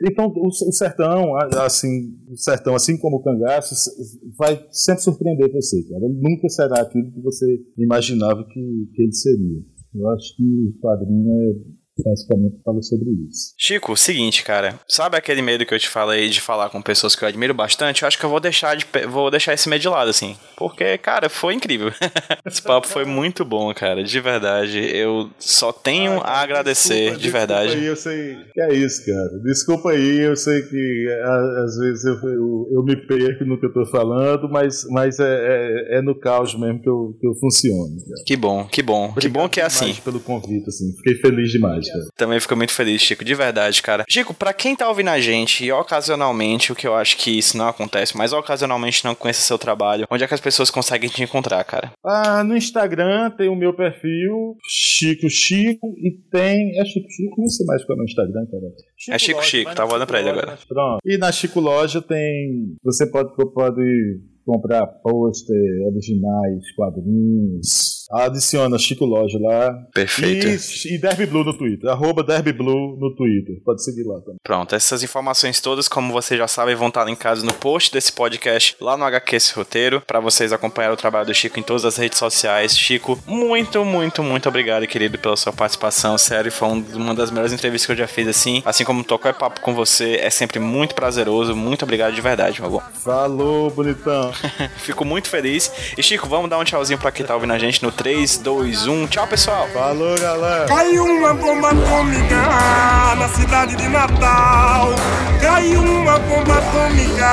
então 0.09 0.32
o, 0.37 0.51
sertão, 0.72 1.37
assim, 1.61 2.16
o 2.28 2.37
sertão, 2.37 2.74
assim 2.76 2.97
como 2.97 3.16
o 3.16 3.22
cangaço, 3.22 3.74
vai 4.39 4.64
sempre 4.70 5.03
surpreender 5.03 5.53
você, 5.53 5.82
cara. 5.89 6.05
Ele 6.05 6.20
nunca 6.22 6.49
será 6.49 6.82
aquilo 6.82 7.11
que 7.11 7.20
você 7.20 7.47
imaginava 7.76 8.45
que, 8.45 8.89
que 8.95 9.03
ele 9.03 9.12
seria. 9.12 9.61
Eu 9.93 10.09
acho 10.11 10.37
que 10.37 10.45
o 10.45 10.80
quadrinho 10.80 11.30
é 11.30 11.55
basicamente 12.05 12.57
sobre 12.82 13.11
isso. 13.28 13.55
Chico, 13.59 13.92
o 13.92 13.97
seguinte, 13.97 14.44
cara, 14.44 14.78
sabe 14.88 15.16
aquele 15.16 15.42
medo 15.42 15.64
que 15.64 15.74
eu 15.74 15.78
te 15.78 15.88
falei 15.88 16.28
de 16.28 16.40
falar 16.40 16.68
com 16.68 16.82
pessoas 16.82 17.16
que 17.16 17.24
eu 17.24 17.28
admiro 17.28 17.55
bastante? 17.55 18.03
Eu 18.03 18.09
acho 18.09 18.18
que 18.18 18.24
eu 18.24 18.30
vou 18.30 18.40
deixar 18.40 18.76
de 18.76 18.86
vou 19.09 19.30
deixar 19.30 19.55
esse 19.55 19.68
medo 19.68 19.80
de 19.80 19.88
lado 19.88 20.11
assim, 20.11 20.36
porque 20.57 20.99
cara, 20.99 21.28
foi 21.28 21.55
incrível. 21.55 21.90
esse 22.44 22.62
papo 22.62 22.86
foi 22.86 23.05
muito 23.05 23.44
bom, 23.44 23.72
cara, 23.74 24.03
de 24.03 24.20
verdade. 24.20 24.78
Eu 24.78 25.30
só 25.38 25.72
tenho 25.72 26.20
a 26.20 26.40
agradecer, 26.40 26.94
desculpa, 26.94 27.22
de 27.22 27.30
verdade. 27.30 27.66
Desculpa 27.66 27.80
aí, 27.80 27.86
eu 27.86 27.97
sei 27.97 28.36
que 28.53 28.61
é 28.61 28.74
isso, 28.74 29.07
cara. 29.07 29.42
Desculpa 29.42 29.90
aí, 29.90 30.20
eu 30.20 30.36
sei 30.36 30.62
que 30.62 31.07
às 31.64 31.76
vezes 31.76 32.05
eu, 32.05 32.14
eu, 32.14 32.68
eu 32.72 32.82
me 32.84 32.97
perco 32.97 33.44
no 33.44 33.59
que 33.59 33.66
eu 33.66 33.72
tô 33.72 33.86
falando, 33.86 34.49
mas, 34.51 34.84
mas 34.90 35.18
é, 35.18 35.94
é, 35.94 35.99
é 35.99 36.03
no 36.03 36.18
caos 36.18 36.55
mesmo 36.59 36.80
que 36.80 36.88
eu, 36.88 37.16
que 37.20 37.26
eu 37.26 37.34
funciono. 37.34 37.97
Cara. 37.97 38.22
Que 38.26 38.36
bom, 38.36 38.66
que 38.66 38.82
bom. 38.82 39.05
Obrigado 39.07 39.20
que 39.20 39.28
bom 39.28 39.49
que 39.49 39.61
é 39.61 39.64
assim. 39.64 39.94
pelo 40.05 40.20
convite, 40.20 40.68
assim. 40.68 40.92
Fiquei 40.97 41.14
feliz 41.16 41.51
demais. 41.51 41.86
Também 42.16 42.41
fico 42.41 42.57
muito 42.57 42.72
feliz, 42.72 43.01
Chico, 43.01 43.24
de 43.24 43.34
verdade, 43.34 43.82
cara. 43.82 44.05
Chico, 44.09 44.34
pra 44.34 44.53
quem 44.53 44.74
tá 44.74 44.89
ouvindo 44.89 45.11
a 45.11 45.20
gente 45.20 45.64
e 45.64 45.72
ocasionalmente, 45.72 46.72
o 46.72 46.74
que 46.74 46.87
eu 46.87 46.95
acho 46.95 47.16
que 47.16 47.39
isso 47.39 47.57
não 47.57 47.68
acontece, 47.68 48.16
mas 48.16 48.32
ocasionalmente 48.32 49.05
não 49.05 49.14
conhece 49.14 49.43
seu 49.43 49.59
trabalho, 49.59 50.07
onde 50.11 50.24
é 50.24 50.26
que 50.26 50.34
as 50.34 50.41
pessoas 50.41 50.70
conseguem 50.70 51.09
te 51.09 51.22
encontrar, 51.22 51.62
cara? 51.64 51.93
Ah, 52.05 52.43
no 52.43 52.57
Instagram 52.57 53.30
tem 53.30 53.49
o 53.49 53.57
meu 53.57 53.74
perfil, 53.74 54.57
Chico 54.68 55.28
Chico, 55.28 55.95
e 55.99 56.11
tem. 56.30 56.78
É 56.78 56.84
Chico 56.84 57.09
Chico? 57.11 57.41
Não 57.41 57.49
sei 57.49 57.66
mais 57.66 57.84
qual 57.84 57.95
é 57.95 57.97
o 57.97 57.99
meu 57.99 58.07
Instagram, 58.07 58.47
cara. 58.47 58.72
Chico 58.97 59.14
é 59.14 59.18
Chico 59.18 59.39
Loja, 59.39 59.49
Chico, 59.49 59.74
tá 59.74 59.84
olhando 59.84 60.07
pra 60.07 60.20
ele 60.20 60.30
agora. 60.30 60.59
Pronto. 60.68 61.01
E 61.05 61.18
na 61.18 61.32
Chico 61.32 61.61
Loja 61.61 62.03
tem. 62.03 62.76
Você 62.84 63.07
pode, 63.07 63.34
pode 63.53 64.20
comprar 64.45 64.87
pôster, 65.03 65.57
originais, 65.87 66.74
quadrinhos 66.76 67.95
Adiciona 68.11 68.78
Chico 68.78 69.04
Loja 69.04 69.38
lá. 69.40 69.72
Perfeito. 69.92 70.46
E, 70.46 70.94
e 70.94 70.98
Derby 70.98 71.26
Blue 71.26 71.44
no 71.44 71.57
Twitter. 71.57 71.90
Arroba 71.90 72.22
Derby 72.22 72.52
Blue 72.52 72.96
no 72.96 73.14
Twitter. 73.14 73.57
Pode 73.64 73.82
seguir 73.84 74.04
lá 74.04 74.20
também. 74.20 74.36
Pronto, 74.42 74.74
essas 74.74 75.02
informações 75.02 75.61
todas, 75.61 75.88
como 75.88 76.12
vocês 76.12 76.38
já 76.38 76.46
sabem, 76.46 76.74
vão 76.74 76.88
estar 76.88 77.04
linkadas 77.04 77.42
no 77.42 77.52
post 77.52 77.92
desse 77.92 78.12
podcast 78.12 78.76
lá 78.80 78.96
no 78.96 79.04
HQ 79.04 79.36
Esse 79.36 79.54
Roteiro, 79.54 80.00
para 80.07 80.20
vocês 80.20 80.52
acompanhar 80.52 80.92
o 80.92 80.96
trabalho 80.96 81.26
do 81.26 81.34
Chico 81.34 81.59
em 81.59 81.62
todas 81.62 81.84
as 81.84 81.96
redes 81.96 82.18
sociais. 82.18 82.76
Chico, 82.78 83.18
muito, 83.26 83.84
muito, 83.84 84.22
muito 84.22 84.48
obrigado, 84.48 84.86
querido, 84.86 85.18
pela 85.18 85.36
sua 85.36 85.52
participação. 85.52 86.16
Sério, 86.16 86.52
foi 86.52 86.68
uma 86.68 87.14
das 87.14 87.30
melhores 87.30 87.52
entrevistas 87.52 87.86
que 87.86 87.92
eu 87.92 87.96
já 87.96 88.07
fiz 88.07 88.28
assim. 88.28 88.62
Assim 88.64 88.84
como 88.84 89.02
tocar 89.04 89.34
papo 89.34 89.61
com 89.61 89.74
você, 89.74 90.16
é 90.16 90.30
sempre 90.30 90.59
muito 90.59 90.94
prazeroso. 90.94 91.54
Muito 91.57 91.82
obrigado 91.84 92.14
de 92.14 92.20
verdade, 92.20 92.61
meu 92.61 92.70
bom. 92.70 92.82
Falou, 92.94 93.70
bonitão. 93.70 94.32
Fico 94.78 95.04
muito 95.04 95.28
feliz. 95.28 95.70
E 95.96 96.02
Chico, 96.02 96.28
vamos 96.28 96.48
dar 96.48 96.59
um 96.59 96.64
tchauzinho 96.64 96.98
pra 96.98 97.11
quem 97.11 97.26
tá 97.26 97.34
ouvindo 97.34 97.52
a 97.52 97.59
gente 97.59 97.82
no 97.82 97.90
3, 97.97 98.38
2, 98.38 98.86
1. 98.86 99.07
Tchau, 99.09 99.26
pessoal. 99.26 99.66
Falou, 99.72 100.18
galera. 100.20 100.66
Caiu 100.66 101.05
uma 101.05 101.32
bomba 101.32 101.70
atômica 101.70 102.36
na 103.18 103.28
cidade 103.28 103.74
de 103.76 103.88
Natal. 103.88 104.90
Caiu 105.40 105.80
uma 105.80 106.18
bomba 106.18 106.59
atômica 106.59 107.32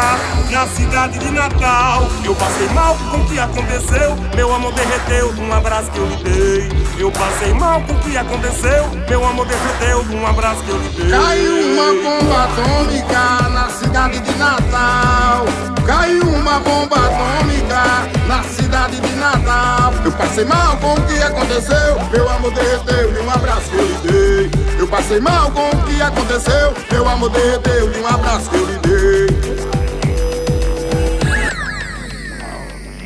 na 0.50 0.66
cidade 0.68 1.20
de 1.20 1.32
Natal. 1.32 2.08
Eu 2.24 2.34
passei 2.36 2.68
mal 2.70 2.98
com 3.12 3.18
o 3.18 3.26
que 3.28 3.40
aconteceu. 3.40 4.16
Meu 4.36 4.54
amor 4.56 4.74
derreteu 4.74 5.34
de 5.34 5.42
um 5.42 5.54
abraço 5.54 5.92
que 5.92 5.98
eu 5.98 6.06
lhe 6.08 6.24
dei. 6.24 6.70
Eu 6.98 7.12
passei 7.12 7.54
mal 7.54 7.82
com 7.82 7.94
o 7.94 8.00
que 8.00 8.18
aconteceu. 8.18 8.90
Meu 9.10 9.26
amor 9.26 9.46
derreteu 9.46 10.04
de 10.06 10.16
um 10.16 10.26
abraço 10.26 10.64
que 10.64 10.70
eu 10.70 10.78
lhe 10.78 10.90
dei. 10.90 11.10
Caiu 11.10 11.74
uma 11.74 11.94
bomba 12.02 12.44
atômica 12.46 13.50
na 13.50 13.70
cidade 13.70 14.20
de 14.22 14.36
Natal. 14.38 15.73
Caiu 15.86 16.24
uma 16.30 16.60
bomba 16.60 16.96
atômica 16.96 18.10
na 18.28 18.44
cidade 18.44 19.00
de 19.00 19.16
Natal. 19.16 19.94
Eu 20.06 20.12
passei 20.14 20.46
mal 20.46 20.78
com 20.78 20.94
o 20.94 21.02
que 21.06 21.22
aconteceu, 21.22 22.00
meu 22.12 22.30
amor 22.30 22.52
derreteu 22.54 23.14
e 23.14 23.20
um 23.20 23.30
abraço 23.30 23.70
que 23.70 23.76
eu 23.76 23.86
lhe 23.86 23.98
dei. 24.08 24.52
Eu 24.80 24.88
passei 24.88 25.20
mal 25.20 25.52
com 25.52 25.70
o 25.70 25.84
que 25.84 26.02
aconteceu, 26.02 26.74
meu 26.92 27.08
amor 27.08 27.30
derreteu 27.30 27.94
e 27.94 28.00
um 28.00 28.08
abraço 28.08 28.50
que 28.50 28.56
eu 28.56 28.66
lhe 28.66 28.78
dei. 28.80 29.73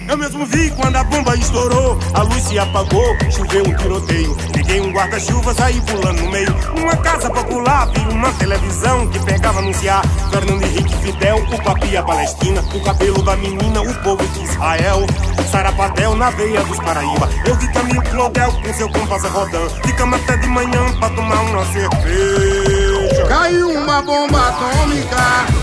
Eu 0.07 0.17
mesmo 0.17 0.45
vi 0.45 0.71
quando 0.71 0.95
a 0.95 1.03
bomba 1.03 1.35
estourou, 1.35 1.99
a 2.13 2.21
luz 2.23 2.41
se 2.43 2.57
apagou, 2.57 3.17
choveu 3.29 3.63
um 3.67 3.75
tiroteio. 3.75 4.37
Peguei 4.53 4.79
um 4.79 4.91
guarda-chuva, 4.93 5.53
saí 5.53 5.81
pulando 5.81 6.21
no 6.21 6.31
meio. 6.31 6.55
Uma 6.77 6.95
casa 6.97 7.29
popular, 7.29 7.87
vi 7.87 7.99
uma 8.13 8.31
televisão 8.33 9.05
que 9.09 9.19
pegava 9.19 9.59
anunciar 9.59 10.01
Fernando 10.31 10.63
Henrique 10.63 10.95
Fidel, 10.97 11.37
o 11.51 11.61
papi 11.61 11.97
a 11.97 12.03
Palestina, 12.03 12.63
o 12.73 12.81
cabelo 12.81 13.21
da 13.21 13.35
menina, 13.35 13.81
o 13.81 13.93
povo 13.95 14.25
de 14.27 14.43
Israel. 14.43 15.05
Sarapatel 15.51 16.15
na 16.15 16.29
veia 16.29 16.63
dos 16.63 16.79
Paraíba. 16.79 17.29
Eu 17.45 17.55
vi 17.55 17.67
Camilo 17.73 18.01
Claudel 18.03 18.51
com 18.51 18.73
seu 18.73 18.89
compassa 18.89 19.27
rodando. 19.27 19.69
Ficamos 19.85 20.21
até 20.21 20.37
de 20.37 20.47
manhã 20.47 20.93
pra 20.99 21.09
tomar 21.09 21.41
uma 21.41 21.65
cerveja. 21.65 23.25
Caiu 23.27 23.71
uma 23.71 24.01
bomba 24.01 24.49
atômica 24.49 25.17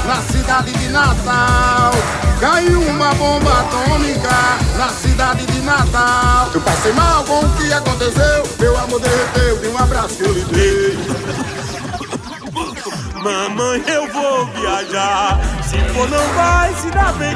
na 0.06 0.16
cidade 0.22 0.72
de 0.72 0.88
Natal. 0.90 1.92
Caiu 2.44 2.78
uma 2.78 3.14
bomba 3.14 3.60
atômica 3.60 4.28
na 4.76 4.90
cidade 4.90 5.46
de 5.46 5.62
Natal. 5.62 6.50
Eu 6.52 6.60
passei 6.60 6.92
mal 6.92 7.24
com 7.24 7.40
o 7.40 7.56
que 7.56 7.72
aconteceu. 7.72 8.42
Meu 8.60 8.76
amor 8.76 9.00
derreteu 9.00 9.60
de 9.60 9.68
um 9.68 9.78
abraço 9.78 10.16
que 10.18 10.24
eu 10.24 10.32
lhe 10.34 10.44
dei. 10.44 10.98
Mamãe, 13.14 13.82
eu 13.86 14.12
vou 14.12 14.44
viajar. 14.48 15.40
Se 15.62 15.78
for, 15.94 16.06
não 16.10 16.34
vai 16.34 16.74
se 16.74 16.90
dar 16.90 17.14
bem. 17.14 17.34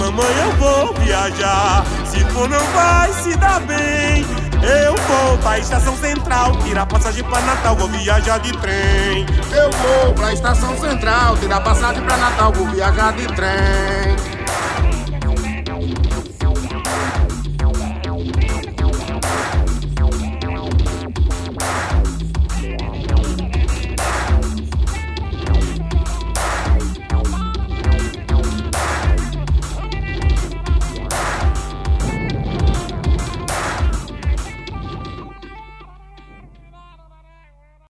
Mamãe, 0.00 0.38
eu 0.42 0.56
vou 0.56 0.92
viajar. 0.94 1.84
Se 2.04 2.18
for, 2.30 2.48
não 2.48 2.66
vai 2.72 3.12
se 3.12 3.36
dar 3.36 3.60
bem. 3.60 4.49
Eu 4.62 4.94
vou 4.94 5.38
pra 5.38 5.58
estação 5.58 5.96
central, 5.96 6.56
tirar 6.56 6.86
passagem 6.86 7.24
pra 7.24 7.40
Natal, 7.40 7.76
vou 7.76 7.88
viajar 7.88 8.38
de 8.38 8.52
trem. 8.58 9.26
Eu 9.52 9.70
vou 9.70 10.12
pra 10.14 10.32
estação 10.32 10.78
central, 10.78 11.36
tirar 11.38 11.60
passagem 11.60 12.02
pra 12.02 12.16
Natal, 12.16 12.52
vou 12.52 12.66
viajar 12.66 13.12
de 13.12 13.26
trem. 13.28 14.29